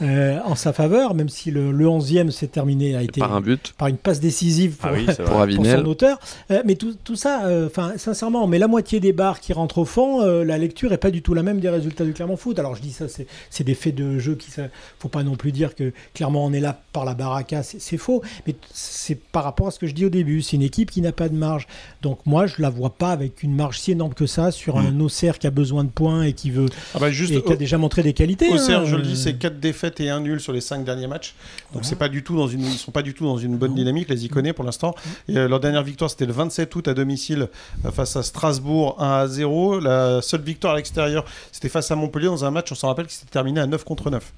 euh, 0.02 0.38
en 0.44 0.54
sa 0.54 0.72
faveur, 0.72 1.14
même 1.14 1.28
si 1.28 1.50
le, 1.50 1.70
le 1.70 1.86
11e 1.86 2.30
s'est 2.30 2.48
terminé, 2.48 2.96
a 2.96 3.02
été 3.02 3.20
Par 3.20 3.34
un 3.34 3.40
but 3.40 3.74
par 3.78 3.88
une 3.88 3.96
passe 3.96 4.20
décisive 4.20 4.76
pour, 4.76 4.90
Ah 4.90 4.92
oui, 4.94 5.06
pour 5.56 5.66
son 5.66 5.84
auteur. 5.86 6.18
Euh, 6.50 6.62
mais 6.64 6.74
tout, 6.74 6.94
tout 7.04 7.16
ça, 7.16 7.44
euh, 7.44 7.66
enfin, 7.66 7.92
sincèrement, 7.96 8.44
on 8.44 8.46
met 8.46 8.58
la 8.58 8.68
moitié 8.68 8.98
des 9.00 9.12
barres 9.12 9.40
qui 9.40 9.52
rentrent 9.52 9.78
au 9.78 9.84
fond, 9.84 10.22
euh, 10.22 10.44
la 10.44 10.58
lecture 10.58 10.92
est 10.92 10.98
pas 10.98 11.10
du 11.10 11.22
tout 11.22 11.34
la 11.34 11.42
même 11.42 11.60
des 11.60 11.68
résultats 11.68 12.04
du 12.04 12.12
Clermont 12.12 12.36
Foot. 12.36 12.58
Alors 12.58 12.74
je 12.74 12.82
dis 12.82 12.92
ça, 12.92 13.08
c'est 13.08 13.26
c'est 13.50 13.64
des 13.64 13.74
faits 13.74 13.94
de 13.94 14.18
jeu 14.18 14.34
qui, 14.34 14.50
ça, 14.50 14.62
faut 14.98 15.08
pas 15.08 15.22
non 15.22 15.36
plus 15.36 15.52
dire 15.52 15.74
que 15.74 15.92
Clermont 16.14 16.44
en 16.44 16.52
est 16.52 16.60
là 16.60 16.80
par 16.92 17.04
la 17.04 17.14
baraka, 17.14 17.62
c'est 17.62 17.80
c'est 17.80 17.98
faux. 17.98 18.22
Mais 18.46 18.54
c'est 18.72 19.14
par 19.14 19.44
rapport 19.44 19.68
à 19.68 19.70
ce 19.70 19.78
que 19.78 19.86
je 19.86 19.94
dis 19.94 20.04
au 20.04 20.10
début, 20.10 20.42
c'est 20.42 20.56
une 20.56 20.62
équipe 20.62 20.90
qui 20.90 21.00
n'a 21.00 21.12
pas 21.12 21.28
de 21.28 21.36
marge. 21.36 21.68
Donc 22.02 22.18
moi, 22.26 22.46
je 22.46 22.60
la 22.60 22.70
vois 22.70 22.90
pas 22.90 23.12
avec 23.12 23.42
une 23.42 23.54
marge 23.54 23.78
si 23.78 23.92
énorme 23.92 24.14
que 24.14 24.26
ça 24.26 24.50
sur 24.50 24.76
Mm. 24.80 24.86
un 24.86 25.00
Auxerre 25.00 25.38
qui 25.38 25.46
a 25.46 25.50
besoin 25.50 25.84
de 25.84 25.88
points 25.90 26.22
et 26.24 26.32
qui 26.32 26.50
veut 26.50 26.66
Ah 26.94 26.98
bah 26.98 27.10
juste 27.10 27.32
et 27.32 27.42
qui 27.42 27.52
a 27.52 27.56
déjà 27.56 27.78
montré 27.78 28.02
des 28.02 28.12
qualités. 28.12 28.39
Auxerre, 28.48 28.80
hein, 28.80 28.84
je 28.86 28.96
le 28.96 29.02
dis, 29.02 29.12
euh, 29.12 29.16
c'est 29.16 29.34
4 29.34 29.60
défaites 29.60 30.00
et 30.00 30.08
1 30.10 30.20
nul 30.20 30.40
sur 30.40 30.52
les 30.52 30.60
5 30.60 30.84
derniers 30.84 31.06
matchs. 31.06 31.34
Donc 31.38 31.82
Voilà. 31.82 31.88
c'est 31.88 31.96
pas 31.96 32.08
du 32.08 32.22
tout 32.22 32.36
dans 32.36 32.48
une, 32.48 32.62
ils 32.64 32.78
sont 32.78 32.90
pas 32.92 33.02
du 33.02 33.14
tout 33.14 33.24
dans 33.24 33.36
une 33.38 33.56
bonne 33.56 33.70
Non. 33.70 33.76
dynamique, 33.76 34.08
les 34.08 34.24
Iconais 34.24 34.52
pour 34.52 34.64
l'instant. 34.64 34.94
Euh, 35.30 35.48
leur 35.48 35.60
dernière 35.60 35.82
victoire, 35.82 36.10
c'était 36.10 36.26
le 36.26 36.32
27 36.32 36.74
août 36.74 36.88
à 36.88 36.94
domicile 36.94 37.48
euh, 37.84 37.90
face 37.90 38.16
à 38.16 38.22
Strasbourg 38.22 38.96
1 38.98 39.10
à 39.22 39.26
0. 39.28 39.80
La 39.80 40.22
seule 40.22 40.42
victoire 40.42 40.74
à 40.74 40.76
l'extérieur, 40.76 41.24
c'était 41.52 41.68
face 41.68 41.90
à 41.90 41.96
Montpellier 41.96 42.26
dans 42.26 42.44
un 42.44 42.50
match, 42.50 42.72
on 42.72 42.74
s'en 42.74 42.88
rappelle, 42.88 43.06
qui 43.06 43.14
s'était 43.14 43.30
terminé 43.30 43.60
à 43.60 43.66
9 43.66 43.84
contre 43.84 44.10
9. 44.10 44.32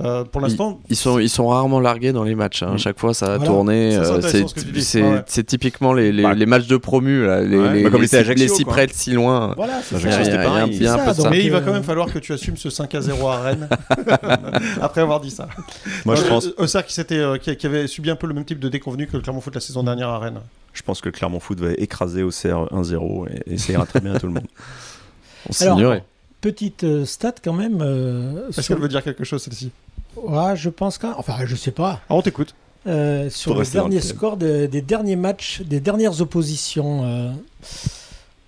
Euh, 0.00 0.24
pour 0.24 0.40
l'instant, 0.40 0.80
Ils 0.90 0.96
sont, 0.96 1.20
ils 1.20 1.28
sont 1.28 1.46
rarement 1.46 1.78
largués 1.78 2.10
dans 2.12 2.24
les 2.24 2.34
matchs. 2.34 2.64
hein. 2.64 2.76
Chaque 2.78 2.98
fois, 2.98 3.14
ça 3.14 3.26
a 3.26 3.28
Voilà. 3.36 3.44
tourné. 3.46 3.90
C'est 3.92 3.96
euh, 3.98 4.20
ce 4.20 4.80
c'est 4.80 5.02
Ouais, 5.02 5.44
typiquement 5.44 5.92
les, 5.92 6.10
les, 6.10 6.24
Bah. 6.24 6.34
les 6.34 6.46
matchs 6.46 6.66
de 6.66 6.76
promu, 6.76 7.24
là, 7.24 7.42
les, 7.42 7.56
Ouais, 7.56 7.72
les, 7.74 7.82
bah, 7.84 7.90
comme 7.90 8.00
les, 8.00 8.06
était 8.08 8.16
si- 8.16 8.22
Ajaccio, 8.22 8.42
les 8.44 8.48
si 8.48 8.64
près, 8.64 8.88
si 8.92 9.12
loin. 9.12 9.54
Voilà, 9.56 9.80
c'est 9.84 10.00
ça. 10.00 11.24
De 11.24 11.28
mais 11.30 11.44
il 11.44 11.50
va 11.52 11.60
quand 11.60 11.72
même 11.72 11.84
falloir 11.84 12.12
que 12.12 12.18
tu 12.18 12.32
assumes 12.32 12.56
ce 12.56 12.70
5 12.70 12.92
à 12.96 13.00
0 13.02 13.28
à 13.28 13.38
Rennes 13.40 13.68
après 14.80 15.00
avoir 15.00 15.20
dit 15.20 15.30
ça. 15.30 15.48
Moi, 16.04 16.16
je 16.16 16.22
Euh, 16.24 16.28
pense, 16.28 16.48
Auxerre 16.58 16.84
qui, 16.84 16.92
s'était, 16.92 17.18
euh, 17.18 17.38
qui, 17.38 17.54
qui 17.56 17.66
avait 17.66 17.86
subi 17.86 18.10
un 18.10 18.16
peu 18.16 18.26
le 18.26 18.34
même 18.34 18.44
type 18.44 18.58
de 18.58 18.68
déconvenu 18.68 19.06
que 19.06 19.16
le 19.16 19.22
Clermont 19.22 19.40
Foot 19.40 19.54
la 19.54 19.60
saison 19.60 19.84
dernière 19.84 20.08
à 20.08 20.18
Rennes. 20.18 20.40
je 20.72 20.82
pense 20.82 21.00
que 21.00 21.08
Clermont 21.08 21.38
Foot 21.38 21.60
va 21.60 21.70
écraser 21.78 22.24
au 22.24 22.30
CR 22.30 22.66
1-0 22.72 23.26
et, 23.46 23.58
ça 23.58 23.72
ira 23.72 23.86
très 23.86 24.00
bien 24.00 24.14
à 24.14 24.18
tout 24.18 24.26
le 24.26 24.32
monde. 24.32 24.46
On 25.48 25.62
Alors, 25.62 25.76
s'ignorait. 25.76 26.04
Petite 26.40 27.04
stat 27.06 27.34
quand 27.42 27.52
même. 27.52 27.78
euh, 27.80 28.48
Est-ce 28.48 28.62
sur- 28.62 28.74
qu'elle 28.74 28.82
veut 28.82 28.88
dire 28.88 29.02
quelque 29.04 29.24
chose 29.24 29.42
celle-ci? 29.42 29.70
Ouais, 30.16 30.56
je 30.56 30.70
pense 30.70 30.98
quand 30.98 31.14
Enfin, 31.18 31.34
je 31.44 31.56
sais 31.56 31.70
pas. 31.70 32.00
Ah, 32.08 32.14
on 32.14 32.22
t'écoute. 32.22 32.54
Euh, 32.86 33.30
sur 33.30 33.54
le 33.54 33.64
dernier 33.64 34.00
score 34.02 34.36
de- 34.36 34.66
des 34.66 34.82
derniers 34.82 35.16
matchs, 35.16 35.62
des 35.62 35.80
dernières 35.80 36.20
oppositions. 36.20 37.02
euh, 37.04 37.32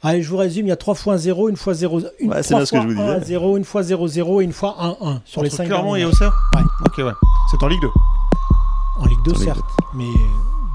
Allez, 0.02 0.22
je 0.22 0.28
vous 0.28 0.36
résume, 0.36 0.66
il 0.66 0.68
y 0.68 0.72
a 0.72 0.76
3 0.76 0.94
fois 0.94 1.14
1 1.14 1.16
0, 1.16 1.48
une 1.48 1.56
fois 1.56 1.72
0, 1.74 2.00
une 2.20 2.30
Ouais, 2.30 2.42
c'est 2.42 2.50
trois 2.50 2.58
bien 2.60 2.66
ce 2.66 2.70
que 2.70 2.76
fois 2.76 2.86
je 2.88 2.94
vous 2.94 3.00
1 3.00 3.06
à 3.08 3.14
disais. 3.18 3.26
0, 3.34 3.56
une 3.56 3.64
fois 3.64 3.82
0 3.82 4.06
0 4.06 4.40
et 4.40 4.44
une 4.44 4.52
fois 4.52 4.76
1 4.78 4.96
1 5.00 5.22
sur 5.24 5.42
les 5.42 5.48
Entre 5.48 5.56
5 5.56 5.66
Clermont 5.66 5.96
et 5.96 6.04
Auxerre 6.04 6.32
Ouais. 6.54 6.62
Ok, 6.84 6.98
ouais. 6.98 7.12
C'est 7.50 7.62
en 7.62 7.66
Ligue 7.66 7.80
2. 7.80 7.88
matchs. 7.88 9.00
En 9.00 9.06
Ligue 9.06 9.18
2, 9.24 9.32
En 9.32 9.34
Ligue 9.34 9.44
certes. 9.44 9.60
Mais 9.94 10.04
euh, 10.04 10.08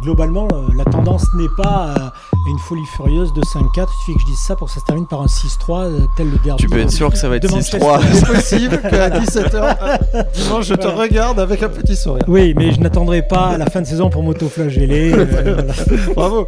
globalement, 0.01 0.47
euh, 0.53 0.67
la 0.75 0.83
tendance 0.85 1.33
n'est 1.35 1.49
pas 1.57 1.93
à 1.95 2.13
une 2.47 2.57
folie 2.59 2.85
furieuse 2.85 3.31
de 3.33 3.43
5 3.45 3.71
4. 3.73 3.91
Il 3.91 3.99
suffit 3.99 4.13
que 4.15 4.21
je 4.21 4.25
dise 4.25 4.39
ça 4.39 4.55
pour 4.55 4.67
que 4.67 4.73
ça 4.73 4.79
se 4.79 4.85
termine 4.85 5.05
par 5.07 5.21
un 5.21 5.27
6 5.27 5.57
3, 5.59 5.79
euh, 5.81 5.99
tel 6.17 6.29
le 6.31 6.37
derby. 6.39 6.61
Tu 6.63 6.69
peux 6.69 6.79
être 6.79 6.91
sûr 6.91 7.09
que 7.09 7.17
ça 7.17 7.29
va 7.29 7.35
être 7.37 7.43
de 7.43 7.47
6-3. 7.47 7.51
Manchester. 7.51 7.79
C'est 8.13 8.25
possible 8.27 8.81
qu'à 8.81 9.09
17h, 9.19 9.99
dimanche, 10.33 10.65
je 10.65 10.73
te 10.73 10.81
Voilà. 10.87 11.01
regarde 11.01 11.39
avec 11.39 11.61
un 11.63 11.69
petit 11.69 11.95
sourire. 11.95 12.23
Oui, 12.27 12.53
mais 12.57 12.71
je 12.71 12.79
n'attendrai 12.79 13.21
pas 13.27 13.49
à 13.49 13.57
la 13.57 13.65
fin 13.67 13.81
de 13.81 13.85
saison 13.87 14.09
pour 14.09 14.23
m'auto-flageller. 14.23 15.13
euh, 15.13 15.25
voilà. 15.31 16.13
Bravo, 16.15 16.47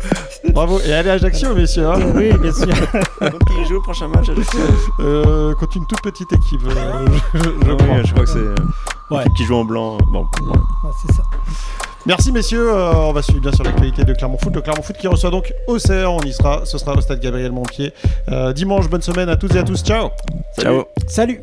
bravo. 0.53 0.79
Et 0.85 0.93
allez 0.93 1.09
Ajaccio, 1.11 1.53
messieurs. 1.55 1.87
hein. 1.89 1.99
Oui, 2.15 2.31
bien 2.41 2.51
sûr. 2.53 2.67
Donc, 3.21 3.41
il 3.59 3.65
joue 3.67 3.77
au 3.77 3.81
prochain 3.81 4.07
match 4.07 4.29
Ajaccio 4.29 4.59
Euh, 4.99 5.53
contre 5.55 5.77
une 5.77 5.85
toute 5.85 6.01
petite 6.01 6.31
équipe, 6.33 6.61
euh, 6.67 7.05
je, 7.33 7.39
je- 7.39 7.43
je 7.43 7.71
Oui, 7.71 7.77
crois. 7.77 8.03
je 8.03 8.11
crois 8.13 8.23
que 8.25 8.29
c'est 8.29 8.37
euh, 8.39 8.55
Ouais. 9.11 9.17
l'équipe 9.19 9.33
qui 9.35 9.43
joue 9.45 9.55
en 9.55 9.65
blanc. 9.65 9.97
Bon, 10.11 10.21
ouais. 10.41 10.47
Ouais, 10.83 10.91
c'est 11.05 11.13
ça. 11.13 11.23
Merci 12.05 12.31
messieurs, 12.31 12.69
Euh, 12.69 12.93
on 12.95 13.13
va 13.13 13.21
suivre 13.21 13.41
bien 13.41 13.51
sûr 13.51 13.63
l'actualité 13.63 14.03
de 14.03 14.13
Clermont 14.13 14.37
Foot. 14.37 14.53
Le 14.53 14.61
Clermont 14.61 14.81
Foot 14.81 14.97
qui 14.97 15.07
reçoit 15.07 15.29
donc 15.29 15.53
Auxerre, 15.67 16.11
on 16.11 16.19
y 16.21 16.33
sera, 16.33 16.65
ce 16.65 16.77
sera 16.77 16.93
au 16.93 17.01
stade 17.01 17.19
Gabriel 17.19 17.51
Montpied. 17.51 17.93
Euh, 18.29 18.51
dimanche, 18.51 18.89
bonne 18.89 19.01
semaine 19.01 19.29
à 19.29 19.37
toutes 19.37 19.55
et 19.55 19.59
à 19.59 19.63
tous, 19.63 19.81
ciao 19.83 20.09
Ciao. 20.59 20.83
Salut 21.07 21.41